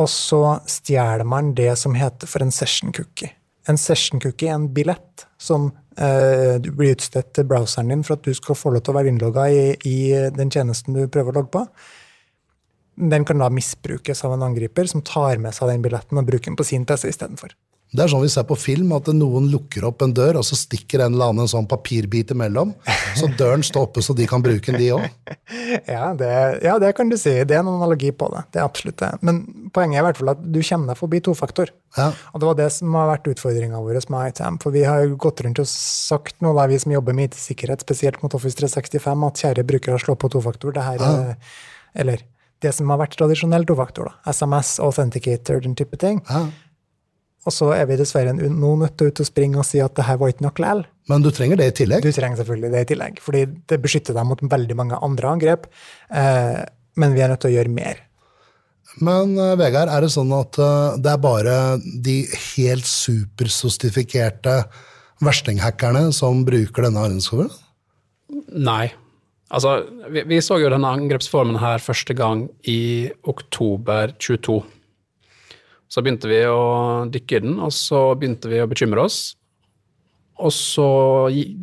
Og 0.00 0.10
så 0.10 0.42
stjeler 0.66 1.24
man 1.28 1.52
det 1.54 1.70
som 1.78 1.94
heter 1.94 2.30
for 2.30 2.42
en 2.42 2.52
session 2.54 2.92
cookie. 2.92 3.30
En 3.70 3.78
session 3.80 4.20
cookie 4.20 4.50
er 4.50 4.58
en 4.58 4.68
billett 4.74 5.26
som 5.40 5.70
Eh, 5.94 6.56
blir 6.58 6.96
utstedt 6.96 7.28
til 7.36 7.46
browseren 7.46 7.92
din 7.92 8.00
for 8.02 8.16
at 8.16 8.24
du 8.26 8.34
skal 8.34 8.56
få 8.58 8.72
lov 8.74 8.82
til 8.82 8.90
å 8.90 8.96
være 8.96 9.12
innlogga 9.12 9.44
i, 9.46 9.60
i, 9.86 9.98
den 10.34 10.50
tjenesten 10.50 10.96
du 10.96 11.04
prøver 11.06 11.30
å 11.30 11.36
logge 11.38 11.52
på. 11.54 11.62
Den 13.14 13.26
kan 13.26 13.38
da 13.38 13.46
misbrukes 13.50 14.24
av 14.26 14.34
en 14.34 14.42
angriper 14.48 14.90
som 14.90 15.04
tar 15.06 15.38
med 15.42 15.54
seg 15.54 15.70
den 15.70 15.84
billetten 15.84 16.18
og 16.18 16.26
bruker 16.26 16.50
den 16.50 16.58
på 16.58 16.66
sin 16.66 16.86
PC 16.88 17.12
istedenfor. 17.12 17.54
Det 17.94 18.02
er 18.02 18.10
sånn 18.10 18.24
vi 18.24 18.30
ser 18.32 18.42
på 18.48 18.56
film, 18.58 18.90
at 18.96 19.06
noen 19.14 19.46
lukker 19.52 19.84
opp 19.86 20.02
en 20.02 20.12
dør, 20.14 20.40
og 20.40 20.46
så 20.46 20.56
stikker 20.58 21.04
en 21.04 21.14
eller 21.14 21.30
annen 21.30 21.44
en 21.44 21.50
sånn 21.52 21.68
papirbit 21.70 22.32
imellom. 22.34 22.72
Så 23.14 23.28
døren 23.38 23.62
står 23.62 23.86
oppe, 23.86 24.02
så 24.02 24.16
de 24.18 24.26
kan 24.26 24.42
bruke 24.42 24.72
den, 24.72 24.80
de 24.82 24.90
òg. 24.96 25.06
Ja, 25.88 26.10
ja, 26.62 26.74
det 26.80 26.90
kan 26.98 27.08
du 27.10 27.16
si. 27.18 27.30
Det 27.46 27.54
er 27.54 27.62
en 27.62 27.70
analogi 27.70 28.10
på 28.14 28.26
det. 28.32 28.42
Det 28.54 28.60
er 28.60 28.66
absolutt 28.66 28.98
det. 29.00 29.10
Men 29.26 29.40
poenget 29.74 29.98
er 29.98 30.02
i 30.02 30.06
hvert 30.08 30.18
fall 30.20 30.32
at 30.34 30.42
du 30.42 30.58
kjenner 30.60 30.92
deg 30.92 30.98
forbi 30.98 31.20
tofaktor. 31.24 31.70
Ja. 31.96 32.10
Og 32.32 32.42
det 32.42 32.48
var 32.48 32.58
det 32.58 32.68
som 32.74 32.98
har 32.98 33.08
vært 33.12 33.30
utfordringa 33.30 33.80
vår 33.84 34.00
med 34.12 34.34
ITM. 34.34 34.58
For 34.62 34.74
vi 34.74 34.84
har 34.86 35.14
gått 35.20 35.44
rundt 35.46 35.62
og 35.62 35.70
sagt 35.70 36.42
noe, 36.44 36.54
da, 36.58 36.66
vi 36.70 36.80
som 36.82 36.94
jobber 36.94 37.16
med 37.16 37.30
IT-sikkerhet, 37.30 37.86
spesielt 37.86 38.20
mot 38.24 38.34
Office 38.36 38.58
365, 38.60 39.26
at 39.28 39.42
kjære 39.44 39.66
brukere, 39.70 40.02
slå 40.02 40.18
på 40.18 40.30
tofaktor. 40.34 40.74
Det 40.74 40.86
her 40.86 41.02
ja. 41.02 41.16
Eller 41.94 42.26
det 42.64 42.72
som 42.74 42.90
har 42.90 43.02
vært 43.02 43.16
tradisjonell 43.18 43.66
tofaktor. 43.68 44.10
da, 44.10 44.34
SMS, 44.34 44.76
authenticator, 44.82 45.62
den 45.62 45.78
type 45.78 46.00
ting. 46.00 46.22
Ja 46.30 46.48
og 47.44 47.52
så 47.52 47.70
er 47.76 47.84
vi 47.90 47.98
dessverre 48.00 48.32
nå 48.34 48.70
nødt 48.80 48.96
til 49.00 49.24
å 49.24 49.28
springe 49.28 49.60
og 49.60 49.66
si 49.68 49.82
at 49.84 49.94
det 49.98 50.06
her 50.08 50.18
var 50.20 50.32
ikke 50.32 50.46
nok 50.46 50.62
likevel. 50.62 50.84
Men 51.12 51.24
du 51.24 51.28
trenger 51.34 51.60
det 51.60 51.68
i 51.68 51.76
tillegg? 51.82 52.06
Du 52.06 52.16
trenger 52.16 52.40
selvfølgelig 52.40 52.72
det 52.72 52.80
i 52.80 52.88
tillegg. 52.94 53.20
Fordi 53.20 53.44
det 53.68 53.80
beskytter 53.84 54.16
deg 54.16 54.24
mot 54.28 54.40
veldig 54.40 54.76
mange 54.78 55.00
andre 55.04 55.32
angrep. 55.34 55.68
Eh, 56.08 56.62
men 57.00 57.14
vi 57.16 57.20
er 57.20 57.32
nødt 57.32 57.42
til 57.44 57.52
å 57.52 57.56
gjøre 57.58 57.74
mer. 57.74 58.00
Men 59.02 59.34
uh, 59.40 59.54
Vegard, 59.58 59.90
er 59.90 60.04
det 60.04 60.12
sånn 60.14 60.30
at 60.36 60.58
uh, 60.60 60.94
det 61.02 61.10
er 61.10 61.22
bare 61.22 61.54
de 61.82 62.20
helt 62.54 62.86
supersostifikerte 62.86 64.60
verstinghackerne 65.24 66.06
som 66.14 66.44
bruker 66.46 66.86
denne 66.86 67.02
arrenskoven? 67.02 67.50
Nei. 68.54 68.92
Altså, 69.54 69.76
vi, 70.10 70.24
vi, 70.30 70.40
så 70.42 70.58
jo 70.62 70.70
denne 70.72 70.92
angrepsformen 70.96 71.58
her 71.62 71.82
første 71.82 72.14
gang 72.16 72.46
i 72.70 73.10
oktober 73.28 74.14
22. 74.22 74.62
Så 75.94 76.02
begynte 76.02 76.26
vi 76.26 76.40
å 76.50 77.06
dykke 77.06 77.36
i 77.38 77.42
den, 77.44 77.58
og 77.62 77.70
så 77.74 78.00
begynte 78.18 78.50
vi 78.50 78.58
å 78.58 78.66
bekymre 78.66 79.04
oss. 79.04 79.18
Og 80.42 80.50
så 80.50 80.88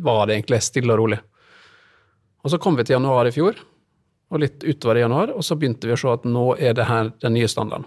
var 0.00 0.24
det 0.24 0.38
egentlig 0.38 0.62
stille 0.64 0.94
og 0.94 1.02
rolig. 1.02 1.18
Og 2.40 2.54
så 2.54 2.58
kom 2.62 2.78
vi 2.78 2.86
til 2.88 2.96
januar 2.96 3.28
i 3.28 3.34
fjor, 3.34 3.60
og 4.32 4.40
litt 4.40 4.64
utover 4.64 4.98
i 4.98 5.04
januar, 5.04 5.34
og 5.36 5.44
så 5.44 5.58
begynte 5.60 5.90
vi 5.90 5.92
å 5.92 6.00
se 6.00 6.08
at 6.08 6.24
nå 6.24 6.46
er 6.56 6.72
det 6.78 6.88
her 6.88 7.12
den 7.20 7.36
nye 7.36 7.50
standarden. 7.50 7.84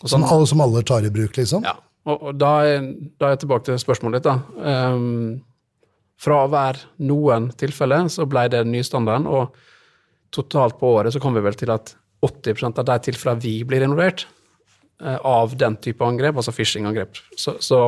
Som 0.00 0.24
alle, 0.24 0.48
som 0.48 0.64
alle 0.64 0.80
tar 0.88 1.04
i 1.04 1.12
bruk, 1.12 1.36
liksom? 1.36 1.68
Ja. 1.68 1.76
Og, 2.08 2.30
og 2.30 2.38
da, 2.40 2.54
er, 2.66 2.88
da, 3.20 3.28
er, 3.28 3.36
jeg 3.36 3.44
tilbake 3.44 3.68
til 3.68 3.78
spørsmålet 3.78 4.22
ditt, 4.22 4.32
da. 4.32 4.88
Um, 4.96 5.42
fra 6.22 6.40
å 6.46 6.50
være 6.50 6.88
noen 7.04 7.52
tilfeller, 7.60 8.08
så 8.10 8.24
ble 8.30 8.48
det 8.48 8.64
den 8.64 8.72
nye 8.72 8.86
standarden, 8.86 9.28
og 9.28 9.52
totalt 10.32 10.80
på 10.80 10.96
året 10.96 11.12
så 11.12 11.20
kom 11.20 11.36
vi 11.36 11.44
vel 11.44 11.60
til 11.60 11.70
at 11.74 11.92
80% 12.24 12.80
av 12.80 12.88
de 12.88 12.96
tilfellene 13.04 13.44
vi 13.44 13.58
blir 13.68 13.84
involvert, 13.84 14.24
av 15.00 15.56
den 15.58 15.76
type 15.82 16.04
angrep, 16.06 16.36
altså 16.38 16.52
phishing-angrep, 16.54 17.16
så, 17.36 17.56
så, 17.58 17.78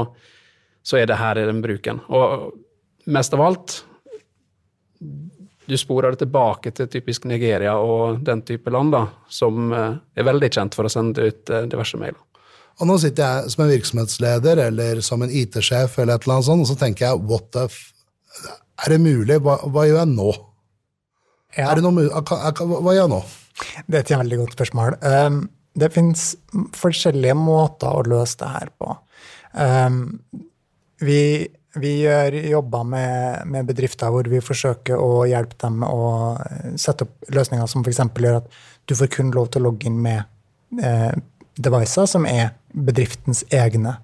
så, 0.83 0.97
er 0.99 1.07
det 1.07 1.19
her 1.21 1.39
i 1.39 1.45
den 1.47 1.61
bruken. 1.63 2.01
Og 2.11 2.51
mest 3.07 3.35
av 3.37 3.43
alt 3.45 3.77
Du 5.65 5.77
sporer 5.81 6.13
det 6.13 6.25
tilbake 6.25 6.73
til 6.77 6.89
typisk 6.93 7.25
Nigeria 7.25 7.77
og 7.81 8.19
den 8.25 8.43
type 8.45 8.69
land, 8.73 8.93
da, 8.93 9.07
som 9.33 9.73
eh, 9.73 9.95
er 10.17 10.27
veldig 10.29 10.51
kjent 10.53 10.75
for 10.77 10.85
å 10.85 10.93
sende 10.93 11.31
ut 11.31 11.51
eh, 11.51 11.65
diverse 11.73 11.97
mailer. 11.97 12.21
Og 12.83 12.91
nå 12.91 12.99
sitter 13.01 13.25
jeg 13.25 13.55
som 13.55 13.63
en 13.65 13.71
virksomhetsleder 13.71 14.61
eller 14.67 15.01
som 15.07 15.23
en 15.25 15.33
IT-sjef, 15.33 15.97
eller 15.99 16.19
et 16.19 16.27
eller 16.27 16.37
annet 16.37 16.49
sånt, 16.49 16.67
og 16.67 16.69
så 16.69 16.77
tenker 16.81 17.07
jeg 17.07 17.23
what 17.31 17.49
the 17.57 17.65
f... 17.71 17.79
Er 18.85 18.91
det 18.91 19.01
mulig? 19.01 19.39
Hva, 19.41 19.57
hva 19.71 19.87
gjør 19.87 20.01
jeg 20.03 20.11
nå? 20.13 20.31
Ja. 21.55 21.69
Er 21.71 21.79
det 21.79 21.85
noe, 21.87 22.09
hva, 22.11 22.39
hva 22.59 22.95
gjør 22.97 23.05
jeg 23.05 23.13
nå? 23.13 23.21
Det 23.87 24.01
er 24.01 24.03
et 24.03 24.13
veldig 24.19 24.41
godt 24.41 24.57
spørsmål. 24.57 24.97
Um, 25.01 25.45
det 25.75 25.91
fins 25.95 26.33
forskjellige 26.77 27.35
måter 27.39 27.91
å 27.91 28.05
løse 28.07 28.39
det 28.41 28.51
her 28.53 28.71
på. 28.79 28.95
Um, 29.55 29.99
vi, 31.03 31.49
vi 31.75 31.93
gjør 32.05 32.37
jobber 32.53 32.87
med, 32.87 33.49
med, 33.51 33.67
bedrifter 33.67 34.13
hvor 34.15 34.29
vi 34.31 34.43
forsøker 34.43 35.01
å 35.01 35.25
hjelpe 35.29 35.59
dem 35.65 35.83
å 35.87 36.07
sette 36.81 37.07
opp 37.07 37.35
løsninger 37.35 37.71
som 37.71 37.85
f.eks. 37.85 38.03
gjør 38.23 38.41
at 38.41 38.51
du 38.87 38.95
får 38.99 39.11
kun 39.17 39.35
lov 39.35 39.51
til 39.51 39.65
å 39.65 39.71
logge 39.71 39.89
inn 39.89 39.99
med 40.05 40.23
eh, 40.83 41.13
devices 41.57 42.15
som 42.15 42.27
er 42.29 42.55
bedriftens 42.75 43.45
egne. 43.55 43.97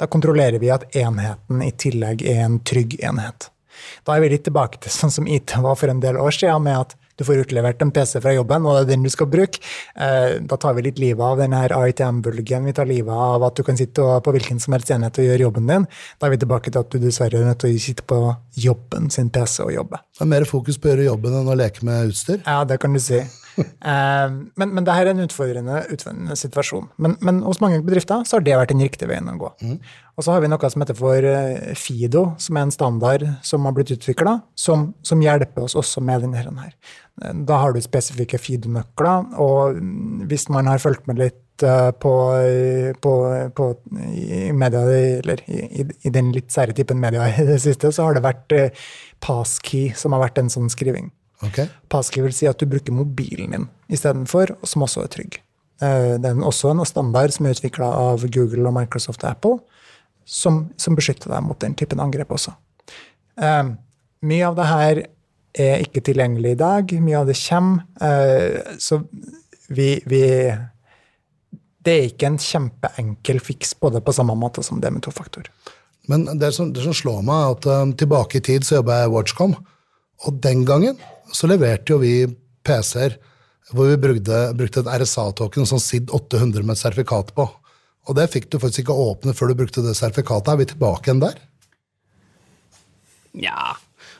Da 0.00 0.08
kontrollerer 0.10 0.58
vi 0.62 0.70
at 0.72 0.88
enheten 0.96 1.62
i 1.64 1.72
tillegg 1.72 2.24
er 2.26 2.44
en 2.46 2.58
trygg 2.66 2.98
enhet. 3.02 3.48
Da 4.06 4.16
er 4.16 4.24
vi 4.24 4.32
litt 4.34 4.44
tilbake 4.46 4.82
til 4.82 4.92
sånn 4.94 5.14
som 5.14 5.28
IT 5.30 5.54
var 5.64 5.78
for 5.80 5.92
en 5.92 6.02
del 6.02 6.18
år 6.20 6.34
siden, 6.34 6.66
med 6.66 6.80
at 6.84 6.96
du 7.18 7.24
får 7.24 7.44
utlevert 7.44 7.82
en 7.82 7.92
PC 7.94 8.20
fra 8.22 8.34
jobben, 8.34 8.66
og 8.66 8.76
det 8.76 8.82
er 8.84 8.90
den 8.92 9.06
du 9.06 9.10
skal 9.12 9.28
bruke. 9.32 9.60
Eh, 9.96 10.38
da 10.48 10.58
tar 10.60 10.76
vi 10.76 10.86
litt 10.86 11.00
livet 11.02 11.24
av 11.26 11.40
denne 11.42 11.62
AITM-bulgen. 11.66 12.68
Vi 12.68 12.76
tar 12.76 12.88
livet 12.88 13.12
av 13.12 13.44
at 13.48 13.58
du 13.58 13.64
kan 13.66 13.78
sitte 13.78 14.06
på 14.24 14.34
hvilken 14.34 14.60
som 14.62 14.76
helst 14.76 14.92
enhet 14.94 15.20
og 15.20 15.28
gjøre 15.28 15.46
jobben 15.46 15.68
din. 15.70 15.86
Da 16.18 16.28
er 16.28 16.34
vi 16.34 16.42
tilbake 16.42 16.72
til 16.72 16.82
at 16.82 16.92
du 16.92 16.98
dessverre 17.02 17.40
er 17.42 17.52
nødt 17.52 17.62
til 17.64 17.76
å 17.76 17.84
sitte 17.86 18.06
på 18.08 18.20
jobben 18.64 19.10
sin 19.12 19.30
PC 19.32 19.62
og 19.66 19.74
jobbe. 19.76 20.02
Det 20.16 20.26
er 20.26 20.32
mer 20.34 20.48
fokus 20.48 20.80
på 20.80 20.88
å 20.88 20.94
gjøre 20.94 21.10
jobben 21.10 21.40
enn 21.40 21.52
å 21.52 21.58
leke 21.58 21.86
med 21.86 22.12
utstyr? 22.12 22.42
Ja, 22.46 22.62
det 22.68 22.80
kan 22.82 22.96
du 22.96 23.02
si. 23.02 23.20
Eh, 23.58 24.30
men, 24.56 24.70
men 24.76 24.86
det 24.86 24.94
her 24.94 25.08
er 25.08 25.16
en 25.16 25.24
utfordrende, 25.24 25.80
utfordrende 25.92 26.36
situasjon. 26.38 26.86
Men, 27.02 27.16
men, 27.24 27.40
hos 27.44 27.60
mange 27.62 27.80
bedrifter 27.84 28.22
så 28.28 28.38
har 28.38 28.46
det 28.46 28.56
vært 28.56 28.72
den 28.72 28.84
riktige 28.84 29.10
veien 29.10 29.28
å 29.28 29.36
gå. 29.40 29.50
Mm. 29.62 29.76
Og 30.16 30.24
så 30.24 30.34
har 30.34 30.42
vi 30.44 30.50
noe 30.52 30.70
som 30.72 30.84
heter 30.84 30.98
for 30.98 31.28
eh, 31.28 31.72
FIDO, 31.78 32.24
som 32.42 32.58
er 32.58 32.66
en 32.66 32.74
standard 32.74 33.26
som 33.46 33.66
har 33.66 33.76
blitt 33.76 33.92
utvikla, 33.96 34.38
som, 34.54 34.92
som, 35.06 35.22
hjelper 35.22 35.66
oss 35.66 35.76
også 35.78 36.02
med 36.04 36.24
denne 36.24 36.42
her. 36.42 36.74
Da 37.48 37.60
har 37.60 37.74
du 37.74 37.82
spesifikke 37.84 38.40
FIDO-nøkler, 38.40 39.32
og 39.42 39.80
hvis 40.30 40.48
man 40.52 40.70
har 40.70 40.82
fulgt 40.82 41.08
med 41.10 41.20
litt 41.20 41.66
eh, 41.66 41.90
på, 42.02 42.12
på, 43.04 43.14
på 43.58 43.70
i 44.12 44.44
media, 44.56 44.84
eller 45.18 45.42
i, 45.48 45.88
i, 45.90 46.14
den 46.14 46.30
litt 46.36 46.54
sære 46.54 46.76
typen 46.78 47.02
media 47.02 47.28
i 47.28 47.48
det 47.50 47.58
siste, 47.66 47.92
så 47.92 48.08
har 48.08 48.16
det 48.16 48.24
vært 48.24 48.56
passkey 49.22 49.90
som 49.98 50.14
har 50.16 50.24
vært 50.24 50.40
en 50.40 50.52
sånn 50.52 50.72
skriving. 50.72 51.10
Okay. 51.42 51.66
Passkey 51.90 52.22
vil 52.22 52.34
si 52.36 52.46
at 52.46 52.60
du 52.60 52.68
bruker 52.70 52.94
mobilen 52.94 53.56
din 53.56 53.70
istedenfor, 53.92 54.54
som 54.68 54.84
også 54.86 55.02
er 55.04 55.10
trygg. 55.12 55.40
Eh, 55.82 56.14
det 56.22 56.30
er 56.30 56.42
også 56.46 56.70
en 56.70 56.84
standard 56.86 57.34
som 57.34 57.46
er 57.46 57.56
utvikla 57.56 57.88
av 58.04 58.26
Google 58.30 58.68
og 58.68 58.76
Microsoft 58.76 59.24
og 59.24 59.30
Apple, 59.30 59.56
som, 60.24 60.68
som, 60.78 60.94
beskytter 60.94 61.32
deg 61.32 61.42
mot 61.42 61.58
den 61.60 61.74
typen 61.78 62.00
angrep 62.02 62.30
også. 62.30 62.54
Um, 63.34 63.74
mye 64.22 64.46
av 64.46 64.58
det 64.58 64.66
her 64.68 65.00
er 65.62 65.82
ikke 65.82 66.04
tilgjengelig 66.06 66.54
i 66.54 66.60
dag. 66.60 66.92
Mye 67.02 67.22
av 67.22 67.30
det 67.30 67.38
kommer. 67.40 67.82
Uh, 67.98 68.76
så 68.78 69.00
vi, 69.72 69.96
vi, 70.06 70.22
Det 71.82 71.92
er 71.92 72.10
ikke 72.12 72.28
en 72.30 72.38
kjempeenkel 72.38 73.40
fiks 73.42 73.74
på 73.74 73.90
det 73.90 74.04
på 74.06 74.14
samme 74.14 74.36
måte 74.38 74.62
som 74.62 74.80
det 74.80 74.92
med 74.94 75.02
tofaktor. 75.02 75.48
Men 76.10 76.26
det 76.38 76.52
som, 76.54 76.70
det 76.74 76.84
som 76.84 76.94
slår 76.94 77.22
meg, 77.26 77.42
er 77.42 77.56
at 77.56 77.68
um, 77.82 77.96
tilbake 77.98 78.38
i 78.38 78.46
tid 78.46 78.66
så 78.66 78.78
jobba 78.78 79.00
jeg 79.00 79.10
i 79.10 79.14
Watchcom. 79.16 79.56
Og 80.22 80.38
den 80.44 80.62
gangen 80.68 81.00
så 81.36 81.48
leverte 81.50 81.94
jo 81.94 82.00
vi 82.02 82.14
PC-er 82.66 83.18
hvor 83.72 83.88
vi 83.88 83.98
brukte, 84.00 84.38
brukte 84.58 84.82
et 84.82 84.90
RSA-token 85.02 85.68
som 85.68 85.80
SID 85.80 86.10
800 86.12 86.64
med 86.66 86.74
et 86.74 86.82
sertifikat 86.82 87.32
på. 87.36 87.46
Og 88.08 88.18
det 88.18 88.28
fikk 88.32 88.50
du 88.50 88.58
faktisk 88.60 88.84
ikke 88.84 88.98
åpne 88.98 89.34
før 89.36 89.52
du 89.52 89.60
brukte 89.62 89.84
det 89.84 89.94
sertifikatet. 89.96 90.52
Er 90.52 90.60
vi 90.60 90.68
tilbake 90.72 91.08
igjen 91.08 91.22
der? 91.22 91.38
Nja, 93.38 93.76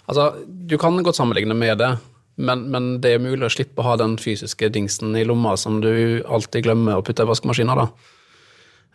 altså 0.08 0.30
du 0.46 0.78
kan 0.80 0.96
godt 1.04 1.18
sammenligne 1.18 1.56
med 1.58 1.82
det, 1.82 1.90
men, 2.40 2.64
men, 2.72 2.94
det 3.04 3.16
er 3.16 3.24
mulig 3.24 3.44
å 3.44 3.52
slippe 3.52 3.82
å 3.82 3.90
ha 3.90 3.96
den 4.00 4.14
fysiske 4.20 4.70
dingsen 4.72 5.12
i 5.18 5.24
lomma 5.28 5.52
som 5.60 5.82
du 5.84 6.22
alltid 6.24 6.64
glemmer 6.64 6.96
å 6.96 7.04
putte 7.04 7.26
i 7.26 7.28
vaskemaskina, 7.28 7.76
da. 7.76 7.90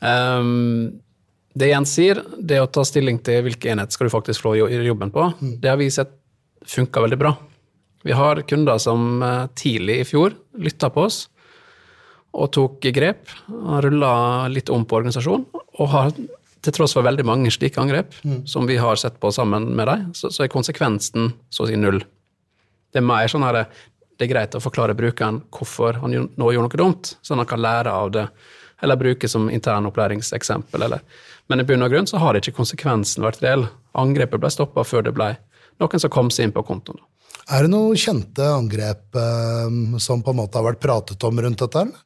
Um, 0.02 0.98
det 1.58 1.70
Jens 1.70 1.94
sier, 1.98 2.22
det 2.38 2.60
å 2.62 2.70
ta 2.70 2.84
stilling 2.86 3.20
til 3.26 3.44
hvilken 3.46 3.76
enhet 3.76 3.94
skal 3.94 4.10
du 4.10 4.14
faktisk 4.14 4.46
få 4.46 4.56
jobben 4.58 5.14
på, 5.14 5.30
mm. 5.38 5.54
det 5.62 5.72
har 5.72 5.78
vi 5.78 5.90
sett 5.94 6.16
funka 6.68 7.06
veldig 7.06 7.20
bra. 7.22 7.36
Vi 8.08 8.14
har 8.16 8.42
kunder 8.42 8.78
som 8.78 9.24
eh, 9.24 9.48
tidlig 9.56 10.00
i 10.00 10.04
fjor 10.08 10.32
lytta 10.56 10.88
på 10.90 11.02
oss 11.10 11.26
og 12.32 12.54
tok 12.56 12.86
grep. 12.96 13.34
Rulla 13.84 14.48
litt 14.48 14.70
om 14.72 14.86
på 14.88 15.02
organisasjonen 15.02 15.44
og 15.52 15.90
har 15.92 16.14
til 16.16 16.76
tross 16.78 16.96
for 16.96 17.04
veldig 17.04 17.26
mange 17.28 17.52
slike 17.52 17.82
angrep 17.82 18.16
mm. 18.24 18.46
som 18.48 18.64
vi 18.70 18.78
har 18.80 18.96
sett 18.96 19.18
på 19.20 19.32
sammen 19.36 19.66
med 19.76 19.90
dem, 19.92 20.06
så, 20.16 20.32
så, 20.32 20.46
er 20.46 20.54
konsekvensen 20.54 21.34
så 21.52 21.66
å 21.66 21.68
si 21.68 21.76
null. 21.76 22.00
Det 22.94 23.02
er 23.02 23.06
mer 23.10 23.28
sånn 23.28 23.44
her, 23.44 23.66
det 24.16 24.24
er 24.24 24.32
greit 24.32 24.56
å 24.56 24.64
forklare 24.64 24.96
brukeren 24.96 25.42
hvorfor 25.52 26.00
han 26.00 26.16
nå 26.16 26.54
gjorde 26.54 26.70
noe 26.70 26.82
dumt, 26.84 27.12
sånn 27.20 27.42
at 27.42 27.44
han 27.44 27.52
kan 27.52 27.64
lære 27.66 27.92
av 27.92 28.14
det, 28.16 28.26
eller 28.88 29.02
bruke 29.04 29.28
som 29.28 29.50
internopplæringseksempel. 29.52 30.88
Eller. 30.88 31.04
Men 31.52 31.60
i 31.60 31.68
bunn 31.68 31.84
og 31.84 31.92
grunn 31.92 32.08
så 32.08 32.24
har 32.24 32.40
ikke 32.40 32.56
konsekvensen 32.56 33.28
vært 33.28 33.44
reell. 33.44 33.68
Angrepet 34.00 34.40
ble 34.40 34.54
stoppa 34.54 34.88
før 34.88 35.10
det 35.10 35.16
ble 35.20 35.34
noen 35.82 36.02
som 36.02 36.14
kom 36.14 36.32
seg 36.34 36.48
inn 36.48 36.56
på 36.56 36.64
kontoen. 36.68 37.04
Er 37.48 37.64
det 37.64 37.72
noen 37.72 37.96
kjente 38.00 38.44
angrep 38.44 39.16
eh, 39.16 39.78
som 40.04 40.24
på 40.24 40.34
en 40.34 40.42
måte 40.42 40.60
har 40.60 40.68
vært 40.68 40.84
pratet 40.84 41.24
om 41.24 41.42
rundt 41.42 41.64
dette? 41.64 41.86
eller? 41.86 42.04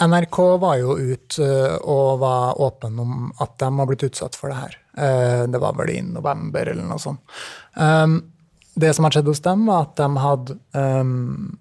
NRK 0.00 0.38
var 0.60 0.76
jo 0.80 0.96
ut 0.98 1.38
eh, 1.38 1.76
og 1.80 2.18
var 2.22 2.60
åpen 2.62 2.98
om 2.98 3.30
at 3.40 3.56
de 3.58 3.70
har 3.78 3.88
blitt 3.88 4.04
utsatt 4.06 4.36
for 4.38 4.52
det 4.52 4.58
her. 4.58 4.76
Eh, 4.96 5.44
det 5.50 5.60
var 5.62 5.76
vel 5.78 5.94
i 5.94 6.02
november 6.04 6.72
eller 6.74 6.86
noe 6.86 7.00
sånt. 7.02 7.22
Um, 7.74 8.20
det 8.74 8.92
som 8.96 9.06
har 9.06 9.16
skjedd 9.16 9.28
hos 9.28 9.42
dem, 9.44 9.66
var 9.68 9.88
at 9.88 9.96
de 10.00 10.08
hadde 10.22 10.58
um, 10.72 11.58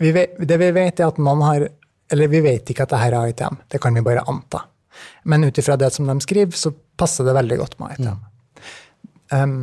vi 0.00 0.12
vet, 0.12 0.38
Det 0.40 0.56
vi 0.60 0.70
vet, 0.74 1.00
er 1.00 1.10
at 1.10 1.18
noen 1.22 1.42
har 1.44 1.66
Eller 2.12 2.28
vi 2.32 2.40
vet 2.44 2.70
ikke 2.70 2.84
at 2.84 2.92
det 2.92 3.00
her 3.00 3.16
er 3.16 3.32
ITM, 3.32 3.58
det 3.72 3.80
kan 3.80 3.94
vi 3.94 4.04
bare 4.04 4.24
anta. 4.28 4.64
Men 5.24 5.44
ut 5.44 5.58
ifra 5.58 5.76
det 5.80 5.90
som 5.92 6.06
de 6.06 6.16
skriver, 6.20 6.56
så 6.56 6.72
passer 6.96 7.24
det 7.24 7.34
veldig 7.36 7.58
godt 7.58 7.78
med 7.80 7.96
ITM. 7.96 8.20
Mm. 9.32 9.42
Um, 9.42 9.54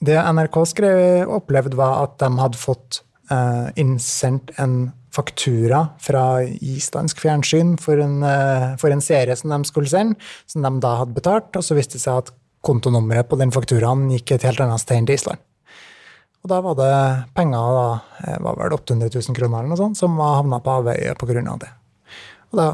det 0.00 0.16
NRK 0.16 0.56
skrev, 0.68 1.28
opplevde, 1.28 1.76
var 1.76 2.06
at 2.06 2.16
de 2.22 2.30
hadde 2.40 2.58
fått 2.60 3.02
uh, 3.32 3.68
innsendt 3.80 4.52
en 4.60 4.90
faktura 5.12 5.82
fra 6.00 6.42
islandsk 6.46 7.20
fjernsyn 7.20 7.74
for 7.80 8.00
en, 8.00 8.20
uh, 8.24 8.76
for 8.80 8.94
en, 8.94 9.02
serie 9.04 9.36
som 9.36 9.52
de 9.52 9.60
skulle 9.68 9.90
sende, 9.90 10.16
som 10.48 10.64
de 10.64 10.72
da 10.80 10.94
hadde 11.02 11.16
betalt. 11.16 11.52
Og 11.58 11.66
så 11.66 11.76
viste 11.76 11.98
det 11.98 12.04
seg 12.06 12.22
at 12.22 12.32
kontonummeret 12.64 13.28
på 13.28 13.38
den 13.40 13.52
fakturaen 13.52 14.08
gikk 14.14 14.36
et 14.36 14.46
helt 14.48 14.62
annet 14.64 14.80
sted 14.82 15.00
enn 15.00 15.08
til 15.08 15.18
Island. 15.20 15.42
Og 16.40 16.48
da 16.48 16.60
var 16.64 16.76
det 16.78 16.92
penger, 17.36 17.74
da, 17.76 17.88
eh, 18.24 18.38
var 18.40 18.56
vel 18.56 18.72
800 18.72 19.10
000 19.12 19.36
kroner 19.36 19.58
eller 19.58 19.74
noe 19.74 19.80
sånt, 19.80 19.98
som 20.00 20.14
var 20.16 20.38
havna 20.38 20.60
på 20.64 20.76
avveie 20.78 21.12
pga. 21.20 21.42
Av 21.44 21.58
det. 21.60 21.68
Og 22.52 22.60
da 22.60 22.68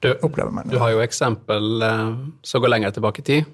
du, 0.00 0.08
opplever 0.24 0.52
man 0.52 0.64
det. 0.64 0.72
Du 0.72 0.80
har 0.80 0.94
jo 0.94 1.04
eksempel 1.04 1.84
som 2.44 2.64
går 2.64 2.72
lenger 2.72 2.96
tilbake 2.96 3.20
i 3.20 3.28
tid. 3.28 3.52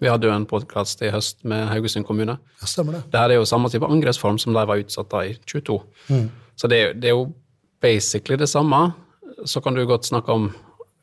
Vi 0.00 0.08
hadde 0.08 0.30
jo 0.30 0.32
en 0.32 0.46
podkast 0.48 1.02
i 1.04 1.10
høst 1.12 1.42
med 1.44 1.66
Haugesund 1.68 2.06
kommune. 2.08 2.38
Ja, 2.62 2.68
stemmer 2.68 2.96
det. 2.96 3.02
Det 3.12 3.20
er 3.20 3.36
jo 3.36 3.44
samme 3.48 3.68
type 3.68 3.88
angrepsform 3.88 4.38
som 4.40 4.56
de 4.56 4.62
var 4.68 4.80
utsatt 4.80 5.10
da 5.12 5.26
i 5.28 5.34
22. 5.44 5.76
Mm. 6.08 6.30
Så 6.56 6.70
det, 6.72 6.80
det, 7.02 7.10
er 7.10 7.18
jo 7.18 7.26
basically 7.84 8.38
det 8.40 8.48
samme. 8.48 8.80
Så 9.44 9.60
kan 9.60 9.76
du 9.76 9.84
godt 9.88 10.08
snakke 10.08 10.32
om 10.32 10.48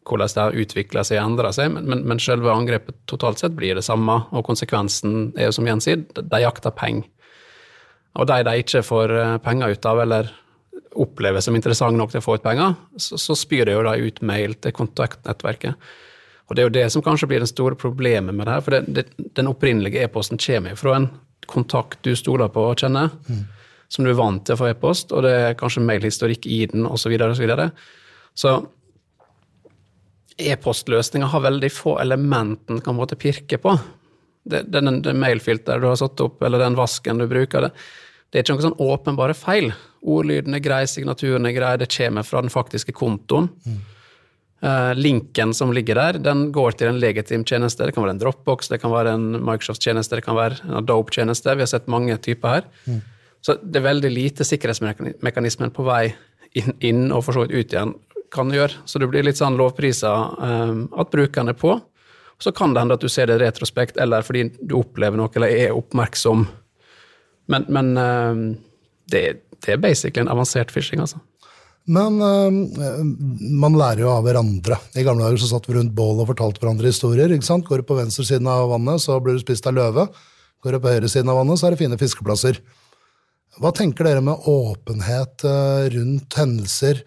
hvordan 0.08 0.32
det 0.34 0.42
har 0.42 0.58
utvikla 0.64 1.04
seg 1.06 1.20
og 1.20 1.34
endra 1.34 1.52
seg, 1.54 1.70
men, 1.74 1.86
men, 1.92 2.02
men, 2.08 2.22
selve 2.24 2.50
angrepet 2.54 2.96
totalt 3.12 3.42
sett 3.42 3.54
blir 3.58 3.76
det 3.76 3.84
samme, 3.86 4.22
og 4.32 4.46
konsekvensen 4.48 5.34
er 5.36 5.50
jo 5.50 5.58
som 5.58 5.68
Jens 5.68 5.86
sier, 5.86 6.06
de 6.16 6.42
jakter 6.42 6.74
penger. 6.74 7.10
Og 8.18 8.26
de 8.30 8.38
de 8.48 8.54
ikke 8.64 8.86
får 8.88 9.14
eh, 9.14 9.38
penger 9.44 9.76
ut 9.76 9.86
av, 9.86 10.00
eller 10.02 10.32
opplever 10.98 11.44
som 11.44 11.58
interessant 11.60 11.98
nok 12.00 12.14
til 12.14 12.24
å 12.24 12.26
få 12.26 12.38
ut 12.40 12.46
penger, 12.46 12.78
så, 12.98 13.20
så 13.22 13.36
spyr 13.38 13.68
de 13.68 13.76
jo 13.76 13.84
da 13.86 13.98
ut 14.00 14.24
mail 14.26 14.56
til 14.64 14.74
kontaktnettverket. 14.74 15.76
Og 16.48 16.56
det 16.56 16.64
er 16.64 16.68
jo 16.70 16.76
det 16.78 16.86
som 16.94 17.04
kanskje 17.04 17.28
blir 17.28 17.44
det 17.44 17.50
store 17.52 17.76
problemet 17.80 18.36
med 18.36 18.48
det 18.48 18.56
her. 18.56 18.64
For 18.64 18.76
det, 18.76 18.82
det, 18.96 19.30
den 19.36 19.50
opprinnelige 19.52 20.06
e-posten 20.06 20.40
kommer 20.40 20.80
fra 20.80 20.96
en 20.96 21.10
kontakt 21.48 22.00
du 22.04 22.16
stoler 22.16 22.52
på 22.52 22.64
og 22.70 22.80
kjenner, 22.80 23.12
mm. 23.28 23.44
som 23.92 24.06
du 24.08 24.12
er 24.12 24.20
vant 24.20 24.44
til 24.48 24.56
å 24.56 24.62
få 24.62 24.72
e-post, 24.72 25.14
og 25.16 25.24
det 25.28 25.34
er 25.36 25.60
kanskje 25.60 25.84
mailhistorikk 25.88 26.48
i 26.48 26.64
den, 26.72 26.88
osv. 26.88 27.12
Så, 27.12 27.30
så, 27.36 27.44
videre. 27.44 27.70
så 28.36 28.56
e-postløsninga 30.38 31.30
har 31.34 31.46
veldig 31.48 31.72
få 31.74 31.98
elementer 32.04 32.76
den 32.76 32.84
kan 32.86 32.98
måtte 32.98 33.20
pirke 33.20 33.60
på. 33.62 33.76
Det, 34.48 34.64
den, 34.72 35.02
den 35.04 35.20
mailfilteret 35.20 35.84
du 35.84 35.90
har 35.90 36.00
satt 36.00 36.20
opp, 36.24 36.42
eller 36.44 36.64
den 36.64 36.78
vasken 36.80 37.20
du 37.20 37.28
bruker, 37.28 37.68
det, 37.68 37.74
det 38.32 38.40
er 38.40 38.46
ikke 38.46 38.58
noen 38.58 38.68
sånn 38.70 38.88
åpenbare 38.88 39.36
feil. 39.36 39.72
Ordlyden 40.08 40.56
er 40.56 40.64
grei, 40.64 40.84
signaturen 40.88 41.48
er 41.48 41.56
grei, 41.56 41.76
det 41.80 41.92
kommer 41.92 42.28
fra 42.28 42.44
den 42.44 42.52
faktiske 42.54 42.96
kontoen. 42.96 43.50
Mm. 43.68 43.80
Uh, 44.58 44.96
linken 44.98 45.52
som 45.54 45.70
ligger 45.70 46.00
der, 46.00 46.18
den 46.18 46.48
går 46.52 46.80
til 46.80 46.90
en 46.90 47.02
legitim 47.02 47.44
tjeneste. 47.46 47.86
Det 47.86 47.94
kan 47.94 48.06
være 48.06 48.16
en 48.16 48.22
Dropbox, 48.24 48.72
det 48.72 48.80
kan 48.82 48.94
være 48.94 49.14
en 49.14 49.28
Microsoft-tjeneste, 49.38 50.18
det 50.18 50.26
kan 50.26 50.38
være 50.38 50.58
en 50.66 50.80
Adobe-tjeneste. 50.80 51.54
Vi 51.54 51.66
har 51.66 51.70
sett 51.70 51.92
mange 51.92 52.18
typer 52.18 52.56
her. 52.56 52.72
Mm. 52.88 53.04
Så 53.46 53.56
det 53.62 53.80
er 53.80 53.86
veldig 53.86 54.10
lite 54.12 54.48
sikkerhetsmekanismen 54.48 55.72
på 55.76 55.86
vei 55.86 56.08
inn, 56.58 56.74
inn, 56.82 57.04
og 57.14 57.22
for 57.28 57.38
så 57.38 57.46
vidt 57.46 57.54
ut 57.54 57.76
igjen 57.76 57.94
kan 58.34 58.52
gjøre. 58.52 58.82
Så 58.86 59.00
det 59.00 59.10
blir 59.12 59.26
litt 59.26 59.40
sånn 59.40 59.58
lovprisa 59.60 60.14
um, 60.42 60.82
at 61.00 61.14
brukeren 61.14 61.54
er 61.54 61.58
på. 61.58 61.78
Så 62.42 62.52
kan 62.54 62.74
det 62.74 62.84
hende 62.84 62.98
at 62.98 63.04
du 63.04 63.10
ser 63.10 63.30
det 63.30 63.40
retrospekt, 63.42 63.98
eller 64.02 64.26
fordi 64.26 64.50
du 64.60 64.78
opplever 64.78 65.18
noe 65.18 65.32
eller 65.38 65.54
er 65.54 65.78
oppmerksom. 65.78 66.46
Men, 67.54 67.66
men 67.72 67.94
um, 67.98 68.44
det, 69.10 69.24
det, 69.64 69.78
er 69.78 69.82
basically 69.82 70.26
en 70.26 70.34
avansert 70.34 70.74
phishing, 70.74 71.02
altså. 71.02 71.22
Men 71.88 72.18
uh, 72.20 73.04
man 73.56 73.78
lærer 73.80 74.04
jo 74.04 74.10
av 74.12 74.26
hverandre. 74.26 74.80
I 75.00 75.06
gamle 75.08 75.24
dager 75.24 75.40
så 75.40 75.54
satt 75.54 75.70
vi 75.70 75.78
rundt 75.78 75.96
bål 75.96 76.24
og 76.24 76.32
fortalte 76.34 76.64
hverandre 76.64 76.92
historier. 76.92 77.32
ikke 77.32 77.48
sant? 77.48 77.68
Går 77.68 77.84
du 77.84 77.88
på 77.88 78.00
venstresiden 78.00 78.50
av 78.52 78.68
vannet, 78.74 79.04
så 79.04 79.20
blir 79.24 79.38
du 79.38 79.44
spist 79.44 79.70
av 79.70 79.78
løve. 79.78 80.08
Går 80.64 80.76
du 80.76 80.82
på 80.84 80.92
høyresiden 80.92 81.32
av 81.32 81.40
vannet, 81.40 81.60
så 81.60 81.68
er 81.68 81.76
det 81.76 81.82
fine 81.84 82.00
fiskeplasser. 82.02 82.60
Hva 83.58 83.72
tenker 83.74 84.06
dere 84.06 84.22
med 84.26 84.50
åpenhet 84.52 85.48
uh, 85.48 85.88
rundt 85.94 86.38
hendelser? 86.38 87.00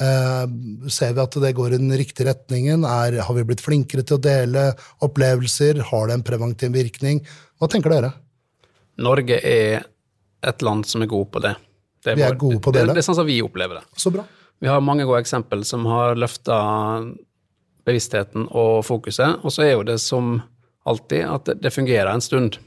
Uh, 0.00 0.48
ser 0.88 1.12
vi 1.12 1.20
at 1.20 1.36
det 1.44 1.52
går 1.58 1.74
i 1.74 1.80
den 1.82 1.92
riktige 2.00 2.30
retningen? 2.30 2.86
Er, 2.88 3.20
har 3.26 3.36
vi 3.36 3.44
blitt 3.46 3.62
flinkere 3.62 4.06
til 4.06 4.16
å 4.16 4.24
dele 4.24 4.70
opplevelser? 5.04 5.82
Har 5.92 6.08
det 6.08 6.16
en 6.16 6.24
preventiv 6.26 6.72
virkning? 6.74 7.20
Hva 7.60 7.68
tenker 7.70 7.92
dere? 7.92 8.14
Norge 9.02 9.38
er 9.44 9.84
et 10.42 10.64
land 10.64 10.88
som 10.88 11.04
er 11.04 11.12
god 11.12 11.28
på 11.36 11.44
det. 11.44 11.52
Er 12.06 12.18
vi 12.18 12.24
er 12.26 12.38
gode 12.38 12.58
på 12.62 12.72
det? 12.74 12.86
Det, 12.86 12.96
det 12.96 13.02
er 13.02 13.06
sånn 13.06 13.20
som 13.20 13.28
vi 13.28 13.38
opplever 13.44 13.80
det. 13.80 13.84
Så 14.00 14.10
bra. 14.14 14.24
Vi 14.62 14.70
har 14.70 14.82
mange 14.84 15.06
gode 15.06 15.22
eksempel 15.22 15.64
som 15.66 15.86
har 15.90 16.18
løfta 16.18 16.56
bevisstheten 17.86 18.48
og 18.50 18.82
fokuset. 18.86 19.42
Og 19.42 19.54
så 19.54 19.66
er 19.66 19.72
jo 19.76 19.86
det 19.86 19.98
som 20.02 20.36
alltid 20.88 21.26
at 21.26 21.48
det, 21.48 21.56
det 21.64 21.74
fungerer 21.74 22.10
en 22.12 22.24
stund. 22.24 22.58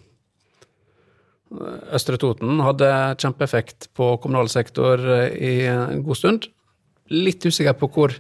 Østre 1.96 2.18
Toten 2.20 2.60
hadde 2.64 2.90
kjempeeffekt 3.22 3.90
på 3.96 4.16
kommunal 4.24 4.50
sektor 4.52 5.02
i 5.32 5.68
en 5.70 6.04
god 6.06 6.20
stund. 6.20 6.48
Litt 7.14 7.46
usikker 7.46 7.76
på 7.78 7.90
hvor, 7.94 8.16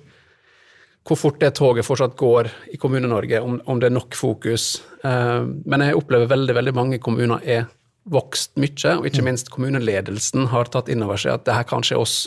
hvor 1.08 1.20
fort 1.20 1.40
det 1.42 1.56
toget 1.58 1.88
fortsatt 1.88 2.16
går 2.20 2.52
i 2.76 2.80
Kommune-Norge, 2.82 3.42
om, 3.42 3.58
om, 3.66 3.82
det 3.82 3.90
er 3.90 3.96
nok 3.98 4.16
fokus. 4.16 4.84
Eh, 5.04 5.42
men 5.66 5.88
jeg 5.88 5.98
opplever 5.98 6.30
veldig, 6.30 6.56
veldig 6.60 6.76
mange 6.78 7.02
kommuner 7.02 7.42
er 7.42 7.66
vokst 8.06 8.54
mye, 8.62 8.96
og 9.00 9.08
ikke 9.10 9.24
mm. 9.24 9.28
minst 9.30 9.52
kommuneledelsen 9.54 10.50
har 10.52 10.70
tatt 10.72 10.90
inn 10.94 11.04
over 11.06 11.20
seg 11.20 11.40
at 11.40 11.46
det 11.48 11.58
her 11.58 11.68
kan 11.70 11.86
skje 11.86 12.00
oss. 12.00 12.18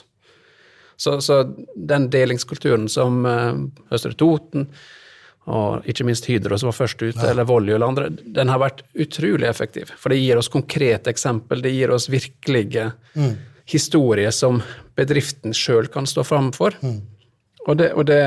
Så, 0.98 1.20
så 1.22 1.44
den 1.76 2.08
delingskulturen 2.10 2.88
som 2.90 3.22
uh, 3.26 3.54
Østre 3.94 4.16
Toten 4.18 4.66
og 5.48 5.86
ikke 5.88 6.04
minst 6.04 6.26
Hydro, 6.28 6.58
som 6.60 6.68
var 6.68 6.76
først 6.76 7.00
ute, 7.00 7.22
ja. 7.22 7.30
eller 7.30 7.46
Voljo 7.48 7.76
eller 7.76 7.88
andre, 7.88 8.08
den 8.10 8.50
har 8.52 8.60
vært 8.60 8.82
utrolig 9.00 9.46
effektiv. 9.48 9.94
For 9.96 10.12
det 10.12 10.18
gir 10.20 10.36
oss 10.36 10.50
konkrete 10.52 11.08
eksempel, 11.08 11.62
det 11.64 11.72
gir 11.72 11.94
oss 11.94 12.08
virkelige 12.12 12.90
mm. 13.14 13.30
historier 13.72 14.34
som 14.34 14.60
bedriften 14.98 15.56
sjøl 15.56 15.88
kan 15.94 16.08
stå 16.10 16.26
fram 16.26 16.50
for. 16.52 16.76
Mm. 16.82 16.98
Og, 17.64 17.78
det, 17.80 17.92
og, 17.94 18.04
det, 18.10 18.20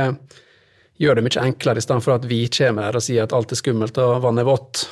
gjør 1.01 1.17
det 1.17 1.25
mye 1.27 1.45
enklere, 1.45 1.81
i 1.81 1.85
stedet 1.85 2.05
for 2.05 2.15
at 2.15 2.25
vi 2.29 2.41
kommer 2.53 2.89
her 2.89 2.97
og 2.97 3.05
sier 3.05 3.25
at 3.25 3.33
alt 3.37 3.53
er 3.53 3.59
skummelt 3.59 4.01
og 4.01 4.19
vannet 4.25 4.43
er 4.43 4.49
vått. 4.49 4.83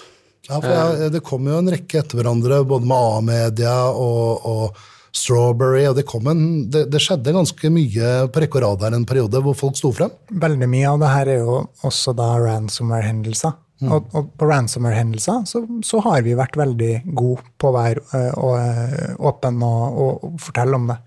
Ja, 0.47 0.59
for 0.61 0.69
jeg, 0.71 1.11
Det 1.13 1.23
kom 1.25 1.49
jo 1.49 1.59
en 1.59 1.71
rekke 1.73 1.99
etter 2.01 2.21
hverandre, 2.21 2.63
både 2.67 2.87
med 2.89 3.11
A-media 3.17 3.75
og, 3.91 4.47
og, 4.47 4.79
Strawberry. 5.15 5.87
og 5.89 5.95
det, 5.97 6.05
en, 6.29 6.43
det, 6.69 6.83
det, 6.93 6.99
skjedde 7.01 7.33
ganske 7.33 7.71
mye 7.73 8.11
på 8.29 8.43
rekke 8.43 8.59
og 8.59 8.63
rad 8.63 8.83
her 8.85 8.97
en 8.97 9.07
periode 9.09 9.41
hvor 9.41 9.57
folk 9.57 9.79
sto 9.79 9.89
frem. 9.95 10.13
Veldig 10.29 10.69
mye 10.69 10.91
av 10.91 11.01
det 11.01 11.09
her 11.15 11.31
er 11.33 11.41
jo 11.41 11.55
også 11.87 12.13
da 12.17 12.35
ransomware-hendelser. 12.43 13.57
Mm. 13.79 13.93
Og, 13.95 14.09
og, 14.13 14.31
på 14.35 14.47
ransomware-hendelser 14.49 15.45
så, 15.47 15.63
så, 15.87 16.01
har 16.03 16.21
vi 16.25 16.35
vært 16.35 16.57
veldig 16.59 16.93
gode 17.15 17.45
på 17.57 17.69
å 17.69 17.75
være 17.77 18.03
uh, 18.11 19.13
åpen 19.29 19.61
og, 19.63 19.83
og, 19.87 20.25
og, 20.27 20.39
fortelle 20.43 20.77
om 20.77 20.89
det. 20.91 20.99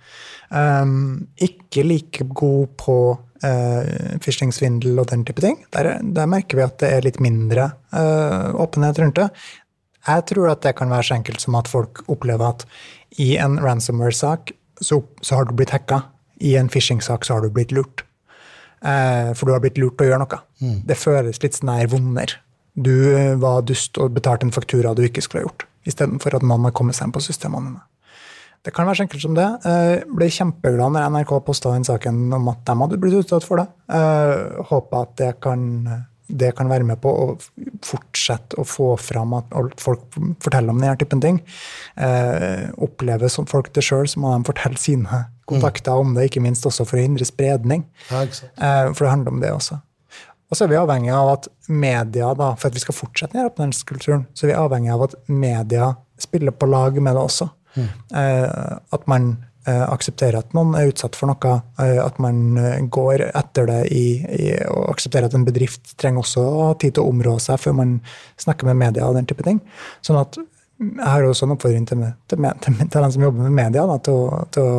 Um, 0.51 0.95
ikke 1.47 1.85
like 1.85 2.27
god 2.33 2.73
på 2.81 2.97
uh, 3.45 4.19
phishing-svindel 4.23 5.01
og 5.01 5.11
den 5.11 5.25
type 5.29 5.43
ting. 5.45 5.61
Der, 5.75 5.95
der, 6.03 6.31
merker 6.31 6.59
vi 6.59 6.67
at 6.67 6.79
det 6.83 6.93
er 6.97 7.07
litt 7.07 7.21
mindre 7.23 7.73
uh, 7.95 8.53
åpenhet 8.63 9.01
rundt 9.03 9.19
det. 9.21 9.29
Jeg 10.07 10.27
tror 10.33 10.51
at 10.51 10.63
det 10.65 10.75
kan 10.79 10.91
være 10.91 11.09
så 11.09 11.19
enkelt 11.19 11.43
som 11.43 11.59
at 11.59 11.71
folk 11.71 12.03
opplever 12.11 12.57
at 12.57 12.65
i 13.23 13.37
en 13.39 13.59
ransomware-sak 13.63 14.55
så, 14.83 15.03
så, 15.23 15.37
har 15.37 15.47
du 15.47 15.55
blitt 15.55 15.75
hacka. 15.75 16.03
I 16.43 16.57
en 16.59 16.71
phishing-sak 16.73 17.27
så 17.27 17.37
har 17.37 17.45
du 17.45 17.53
blitt 17.55 17.75
lurt. 17.75 18.07
Uh, 18.83 19.31
for 19.39 19.47
du 19.47 19.55
har 19.55 19.63
blitt 19.63 19.79
lurt 19.79 19.99
til 19.99 20.09
å 20.09 20.11
gjøre 20.11 20.25
noe. 20.25 20.41
Mm. 20.63 20.81
Det 20.89 20.99
føles 20.99 21.43
litt 21.45 21.59
sånn 21.59 21.71
her 21.77 21.91
vonder. 21.93 22.35
Du 22.73 22.95
var 23.39 23.67
dust 23.69 23.99
og 24.01 24.15
betalte 24.17 24.49
en 24.49 24.55
faktura 24.55 24.95
du 24.97 25.05
ikke 25.05 25.23
skulle 25.23 25.43
ha 25.43 25.51
gjort, 25.51 25.67
istedenfor 25.85 26.39
at 26.39 26.47
noen 26.47 26.65
har 26.65 26.73
kommet 26.73 26.97
seg 26.97 27.11
inn 27.11 27.13
på 27.15 27.21
systemene. 27.21 27.83
Det 28.63 28.71
kan 28.71 28.87
være 28.87 29.01
så 29.01 29.05
enkelt 29.07 29.25
som 29.25 29.35
det. 29.35 29.49
Jeg 29.65 29.99
eh, 29.99 30.07
ble 30.15 30.29
kjempeglad 30.31 30.95
når 30.95 31.11
NRK 31.11 31.35
posta 31.43 31.73
den 31.75 31.87
saken 31.87 32.23
om 32.37 32.49
at 32.53 32.63
de 32.69 32.79
hadde 32.79 32.99
blitt 33.03 33.19
utsatt 33.19 33.47
for 33.47 33.59
det. 33.59 33.67
Jeg 33.91 34.35
eh, 34.39 34.65
håper 34.69 34.99
at 35.01 35.15
det 35.19 35.31
kan, 35.43 35.65
det 36.31 36.53
kan, 36.59 36.71
være 36.71 36.87
med 36.87 37.01
på 37.03 37.11
å 37.11 37.25
fortsette 37.83 38.61
å 38.63 38.67
få 38.69 38.93
fram 39.03 39.35
at 39.41 39.51
folk 39.83 40.05
forteller 40.45 40.71
om 40.71 40.79
denne 40.79 40.95
typen 41.01 41.23
ting. 41.25 41.41
Eh, 41.99 42.69
opplever 42.87 43.33
som 43.35 43.49
folk 43.51 43.73
det 43.75 43.83
sjøl, 43.83 44.07
så 44.07 44.23
må 44.23 44.31
de 44.37 44.47
fortelle 44.47 44.79
sine 44.79 45.25
kontakter 45.51 45.99
om 45.99 46.15
det, 46.15 46.29
ikke 46.31 46.45
minst 46.45 46.69
også 46.69 46.87
for 46.87 47.01
å 47.01 47.03
hindre 47.03 47.27
spredning. 47.27 47.83
Ja, 48.13 48.23
for 48.95 49.03
det 49.03 49.11
handler 49.11 49.35
om 49.35 49.43
det 49.43 49.51
også. 49.57 49.81
Og 50.53 50.59
så 50.59 50.67
er 50.67 50.71
vi 50.71 50.77
avhengig 50.79 51.11
av 51.17 51.33
at 51.33 51.49
media, 51.67 52.31
da, 52.39 52.53
for 52.61 52.69
at 52.69 52.77
vi 52.77 52.85
skal 52.85 52.95
fortsette 52.95 53.35
denne 53.35 53.51
åpenhetskulturen, 53.51 54.27
så 54.37 54.47
er 54.47 54.53
vi 54.53 54.57
avhengig 54.61 54.93
av 54.95 55.07
at 55.09 55.19
media 55.27 55.91
spiller 56.21 56.55
på 56.55 56.69
lag 56.71 57.01
med 57.01 57.17
det 57.17 57.25
også. 57.25 57.49
Mm. 57.73 57.87
at 58.93 59.07
man 59.09 59.29
eh, 59.65 59.85
aksepterer 59.87 60.43
at 60.43 60.51
noen 60.53 60.75
er 60.77 60.91
utsatt 60.91 61.17
for 61.17 61.31
noe, 61.31 61.55
at 61.81 62.19
man 62.21 62.59
går 62.93 63.25
etter 63.31 63.69
det 63.71 63.79
i, 63.97 64.05
i 64.21 64.51
og 64.69 64.91
aksepterer 64.93 65.31
at 65.31 65.37
en 65.39 65.47
bedrift 65.47 65.95
trenger 65.97 66.21
også 66.21 66.45
å 66.45 66.67
ha 66.67 66.75
tid 66.77 66.99
til 66.99 67.07
å 67.07 67.13
områ 67.15 67.39
seg 67.41 67.63
før 67.63 67.79
man 67.81 67.95
snakker 68.41 68.69
med 68.69 68.81
media 68.83 69.09
og 69.09 69.17
den 69.17 69.31
type 69.31 69.47
ting. 69.47 69.63
Sånn 70.05 70.21
at 70.21 70.37
jeg 70.83 71.07
har 71.07 71.25
også 71.25 71.47
en 71.47 71.55
oppfordring 71.55 71.85
til, 71.89 72.05
til, 72.29 72.47
til, 72.61 72.79
til 72.83 73.05
den 73.07 73.13
som 73.15 73.27
jobber 73.29 73.47
med 73.47 73.57
media, 73.57 73.87
da, 73.89 73.99
til 74.03 74.65
å 74.65 74.71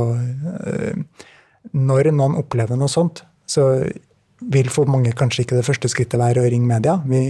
Når 1.74 2.10
noen 2.12 2.36
opplever 2.42 2.78
noe 2.78 2.92
sånt, 2.92 3.24
så 3.48 3.72
vil 4.52 4.70
for 4.74 4.90
mange 4.92 5.14
kanskje 5.18 5.46
ikke 5.46 5.58
det 5.58 5.66
første 5.68 5.90
skrittet 5.92 6.20
være 6.20 6.44
å 6.44 6.50
ringe 6.50 6.68
media. 6.68 6.98
Vi, 7.08 7.22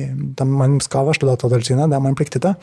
man 0.47 0.80
skal 0.84 1.08
varsle 1.08 1.30
Datatilsynet, 1.30 1.91
det 1.91 1.97
er 1.97 2.04
man 2.04 2.17
pliktig 2.17 2.41
til. 2.43 2.56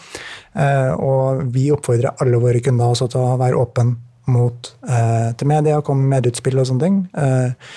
Eh, 0.59 0.91
og 0.97 1.45
vi 1.55 1.69
oppfordrer 1.75 2.19
alle 2.23 2.41
våre 2.43 2.63
kunder 2.65 2.95
også 2.95 3.11
til 3.13 3.23
å 3.23 3.39
være 3.41 3.61
åpen 3.61 3.95
mot 4.31 4.73
eh, 4.87 5.31
til 5.39 5.51
media, 5.51 5.81
komme 5.85 6.05
med 6.05 6.19
medieutspill 6.19 6.61
og 6.61 6.69
sånne 6.71 6.87
ting. 6.87 7.01
Eh, 7.15 7.71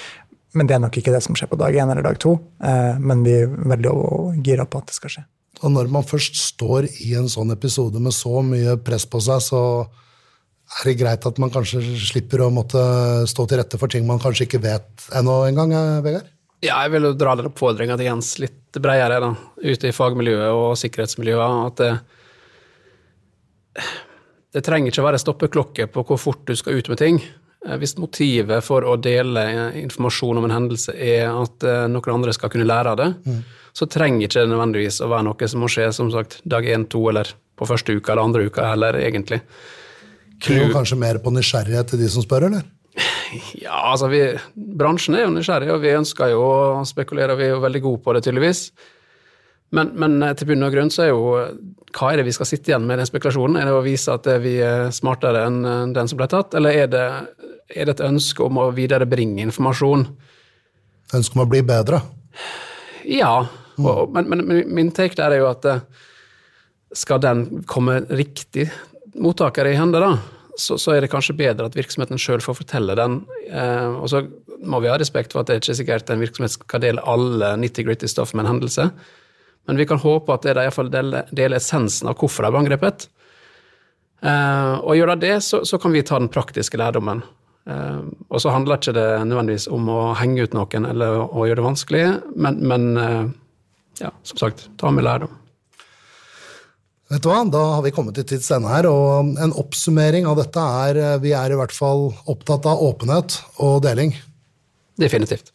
men 0.54 0.70
det 0.70 0.76
er 0.76 0.84
nok 0.84 0.98
ikke 1.00 1.14
det 1.14 1.24
som 1.26 1.38
skjer 1.38 1.50
på 1.50 1.58
dag 1.60 1.76
én 1.76 1.90
eller 1.90 2.06
dag 2.06 2.20
to. 2.22 2.36
Eh, 2.64 3.00
men 3.02 3.24
vi 3.26 3.40
er 3.42 3.50
veldig 3.50 3.94
gira 4.46 4.68
på 4.70 4.82
at 4.82 4.92
det 4.92 4.98
skal 4.98 5.16
skje. 5.16 5.26
Og 5.64 5.72
når 5.72 5.90
man 5.94 6.06
først 6.06 6.38
står 6.42 6.90
i 7.06 7.14
en 7.18 7.30
sånn 7.32 7.54
episode 7.54 8.02
med 8.04 8.16
så 8.16 8.42
mye 8.46 8.76
press 8.84 9.06
på 9.10 9.22
seg, 9.24 9.42
så 9.46 9.62
er 10.74 10.90
det 10.90 11.00
greit 11.00 11.26
at 11.30 11.40
man 11.42 11.52
kanskje 11.54 11.82
slipper 12.02 12.44
å 12.44 12.52
måtte 12.54 12.82
stå 13.30 13.46
til 13.48 13.62
rette 13.62 13.80
for 13.80 13.92
ting 13.92 14.06
man 14.08 14.22
kanskje 14.22 14.48
ikke 14.48 14.64
vet 14.64 15.08
ennå 15.16 15.44
engang, 15.50 15.74
eh, 15.78 16.02
Vegard? 16.06 16.30
Ja, 16.64 16.78
jeg 16.86 16.94
vil 16.94 17.10
jo 17.10 17.14
dra 17.20 17.36
den 17.36 17.50
oppfordringa 17.50 17.98
til 18.00 18.08
Jens 18.08 18.38
litt 18.40 18.78
bredere, 18.80 19.20
da, 19.20 19.34
ute 19.60 19.90
i 19.90 19.96
fagmiljøet 19.96 20.56
og 20.56 20.78
sikkerhetsmiljøet. 20.80 21.56
At 21.68 21.82
det, 21.82 21.92
det 24.56 24.64
trenger 24.64 24.94
ikke 24.94 25.08
være 25.10 25.20
stoppeklokke 25.22 25.90
på 25.92 26.06
hvor 26.08 26.22
fort 26.22 26.46
du 26.48 26.56
skal 26.56 26.80
ut 26.80 26.92
med 26.94 27.02
ting. 27.02 27.20
Eh, 27.68 27.76
hvis 27.82 27.98
motivet 28.00 28.64
for 28.64 28.88
å 28.88 28.96
dele 28.96 29.44
informasjon 29.82 30.40
om 30.40 30.48
en 30.48 30.56
hendelse 30.56 30.96
er 30.96 31.28
at 31.32 31.68
eh, 31.68 31.86
noen 31.92 32.16
andre 32.16 32.36
skal 32.36 32.52
kunne 32.54 32.68
lære 32.70 32.96
av 32.96 33.00
det, 33.02 33.10
mm. 33.26 33.42
så 33.76 33.90
trenger 33.92 34.28
ikke 34.28 34.46
det 34.46 34.52
nødvendigvis 34.54 35.02
å 35.04 35.10
være 35.12 35.28
noe 35.30 35.50
som 35.52 35.64
må 35.64 35.72
skje 35.72 35.90
som 35.96 36.12
sagt, 36.16 36.40
dag 36.48 36.68
én, 36.68 36.88
to 36.88 37.04
eller 37.12 37.34
på 37.60 37.68
første 37.70 37.96
uka 37.98 38.14
eller 38.14 38.30
andre 38.30 38.48
uka 38.48 38.70
heller, 38.72 39.00
egentlig. 39.04 39.44
Klu... 40.44 40.72
Kanskje 40.74 41.00
mer 41.00 41.20
på 41.24 41.32
nysgjerrighet 41.36 41.92
til 41.92 42.04
de 42.04 42.10
som 42.12 42.24
spør, 42.24 42.48
eller? 42.50 42.64
Ja, 43.58 43.80
altså 43.90 44.10
vi, 44.12 44.22
Bransjen 44.54 45.18
er 45.18 45.26
jo 45.26 45.34
nysgjerrig, 45.34 45.72
og 45.74 45.82
vi 45.82 45.96
ønsker 45.98 46.34
jo 46.34 46.42
å 46.46 46.58
spekulere, 46.86 47.34
og 47.34 47.40
vi 47.40 47.48
er 47.48 47.56
jo 47.56 47.64
veldig 47.64 47.82
gode 47.82 48.04
på 48.06 48.14
det, 48.14 48.22
tydeligvis. 48.28 48.68
Men, 49.74 49.90
men, 49.98 50.20
eh, 50.22 50.36
til 50.38 50.52
bunn 50.52 50.68
og 50.68 50.76
grunn 50.76 50.92
så 50.94 51.08
er 51.08 51.10
jo 51.10 51.24
hva 51.94 52.12
er 52.12 52.20
det 52.20 52.28
vi 52.28 52.36
skal 52.36 52.50
sitte 52.50 52.70
igjen 52.72 52.86
med 52.90 53.02
den 53.02 53.10
spekulasjonen? 53.10 53.58
Er 53.58 53.70
det 53.70 53.74
å 53.74 53.86
vise 53.86 54.14
at 54.14 54.30
vi 54.44 54.56
er 54.62 54.94
smartere 54.94 55.48
enn 55.48 55.94
den 55.96 56.10
som 56.10 56.20
ble 56.20 56.30
tatt, 56.30 56.54
eller 56.58 56.78
er 56.84 56.92
det, 56.94 57.08
er 57.74 57.90
det 57.90 57.98
et 57.98 58.06
ønske 58.06 58.46
om 58.46 58.62
å 58.62 58.70
viderebringe 58.76 59.42
informasjon? 59.48 60.06
Ønske 61.14 61.38
om 61.38 61.46
å 61.46 61.50
bli 61.50 61.62
bedre? 61.66 62.02
Ja, 63.10 63.36
og, 63.78 64.14
men, 64.14 64.30
men, 64.30 64.64
min 64.70 64.92
take 64.94 65.18
der 65.18 65.34
er 65.34 65.42
jo 65.42 65.50
at 65.50 65.66
eh, 65.70 65.84
skal 66.94 67.22
den 67.24 67.64
komme 67.70 68.04
riktig 68.14 68.70
mottaker 69.14 69.70
i 69.70 69.78
hende, 69.78 70.02
da, 70.02 70.14
så, 70.60 70.78
så, 70.78 70.94
er 70.94 71.04
det 71.04 71.12
kanskje 71.14 71.36
bedre 71.38 71.68
at 71.70 71.76
virksomheten 71.78 72.20
sjøl 72.22 72.44
får 72.44 72.60
fortelle 72.62 72.96
den. 73.00 73.22
Eh, 73.50 73.90
og 73.98 74.08
så 74.12 74.24
må 74.64 74.80
vi 74.84 74.92
ha 74.92 74.98
respekt 75.00 75.34
for 75.34 75.42
at 75.42 75.50
det 75.50 75.56
er 75.56 75.64
ikke 75.64 75.78
sikkert 75.80 76.14
en 76.14 76.24
virksomhet 76.24 76.56
skal 76.56 76.84
dele 76.84 77.04
alle 77.10 77.54
nitty-gritty 77.60 78.10
stoff 78.12 78.34
med 78.34 78.46
en 78.46 78.54
hendelse, 78.54 78.90
men 79.68 79.80
vi 79.80 79.88
kan 79.88 80.02
håpe 80.02 80.34
at 80.34 80.44
det 80.46 80.54
er 80.54 80.66
iallfall 80.66 80.92
deler, 80.92 81.30
deler 81.32 81.60
essensen 81.60 82.10
av 82.12 82.18
hvorfor 82.20 82.46
de 82.46 82.52
ble 82.52 82.64
angrepet. 82.66 83.08
Eh, 84.24 84.74
og 84.80 84.98
gjør 84.98 85.14
de 85.14 85.28
det, 85.28 85.38
så, 85.44 85.64
så, 85.68 85.80
kan 85.82 85.96
vi 85.96 86.04
ta 86.06 86.20
den 86.20 86.32
praktiske 86.32 86.80
lærdommen. 86.80 87.24
Eh, 87.68 88.02
og 88.30 88.44
så 88.44 88.54
handler 88.56 88.80
ikke 88.80 88.96
det 88.96 89.08
nødvendigvis 89.28 89.70
om 89.72 89.88
å 89.92 90.02
henge 90.20 90.48
ut 90.48 90.56
noen 90.56 90.88
eller 90.90 91.24
å, 91.26 91.46
gjøre 91.48 91.62
det 91.62 91.70
vanskelig, 91.70 92.04
men, 92.36 92.60
men 92.64 92.92
eh, 93.00 93.24
ja, 94.04 94.12
som 94.28 94.40
sagt, 94.46 94.68
ta 94.80 94.92
med 94.92 95.08
lærdom. 95.08 95.32
Vet 97.14 97.22
du 97.22 97.30
hva, 97.30 97.44
Da 97.46 97.64
har 97.76 97.84
vi 97.86 97.94
kommet 97.94 98.16
til 98.18 98.26
tids 98.26 98.50
ende 98.56 98.72
her, 98.72 98.88
og 98.90 99.36
en 99.38 99.54
oppsummering 99.62 100.26
av 100.26 100.40
dette 100.40 100.62
er 100.86 100.98
eh, 100.98 101.18
vi 101.22 101.34
er 101.38 101.54
i 101.54 101.58
hvert 101.60 101.76
fall 101.76 102.08
opptatt 102.32 102.66
av 102.70 102.82
åpenhet 102.82 103.38
og 103.62 103.84
deling. 103.86 104.16
Definitivt. 104.98 105.52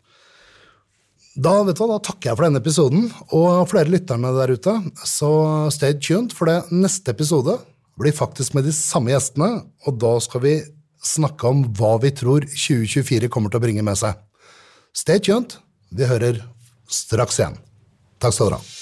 Da, 1.39 1.57
vet 1.67 1.79
du 1.79 1.83
hva, 1.83 1.97
da 1.97 2.05
takker 2.07 2.31
jeg 2.31 2.39
for 2.39 2.47
denne 2.47 2.63
episoden, 2.63 3.11
og 3.35 3.67
flere 3.71 3.91
lytterne 3.91 4.31
der 4.35 4.55
ute, 4.55 4.75
så 5.07 5.33
stay 5.75 5.99
tuned, 5.99 6.35
for 6.35 6.51
det 6.51 6.61
neste 6.75 7.15
episode 7.15 7.59
blir 7.99 8.15
faktisk 8.15 8.55
med 8.55 8.67
de 8.67 8.75
samme 8.75 9.11
gjestene, 9.11 9.51
og 9.87 9.99
da 10.03 10.15
skal 10.23 10.45
vi 10.47 10.57
snakke 11.03 11.51
om 11.51 11.65
hva 11.79 11.97
vi 12.03 12.15
tror 12.15 12.47
2024 12.47 13.31
kommer 13.35 13.51
til 13.51 13.59
å 13.63 13.67
bringe 13.67 13.87
med 13.87 13.99
seg. 13.99 14.19
Stay 14.95 15.23
tuned. 15.23 15.59
Vi 15.95 16.07
hører 16.07 16.43
straks 16.91 17.39
igjen. 17.39 17.59
Takk 18.19 18.35
skal 18.35 18.51
dere 18.51 18.61
ha. 18.63 18.78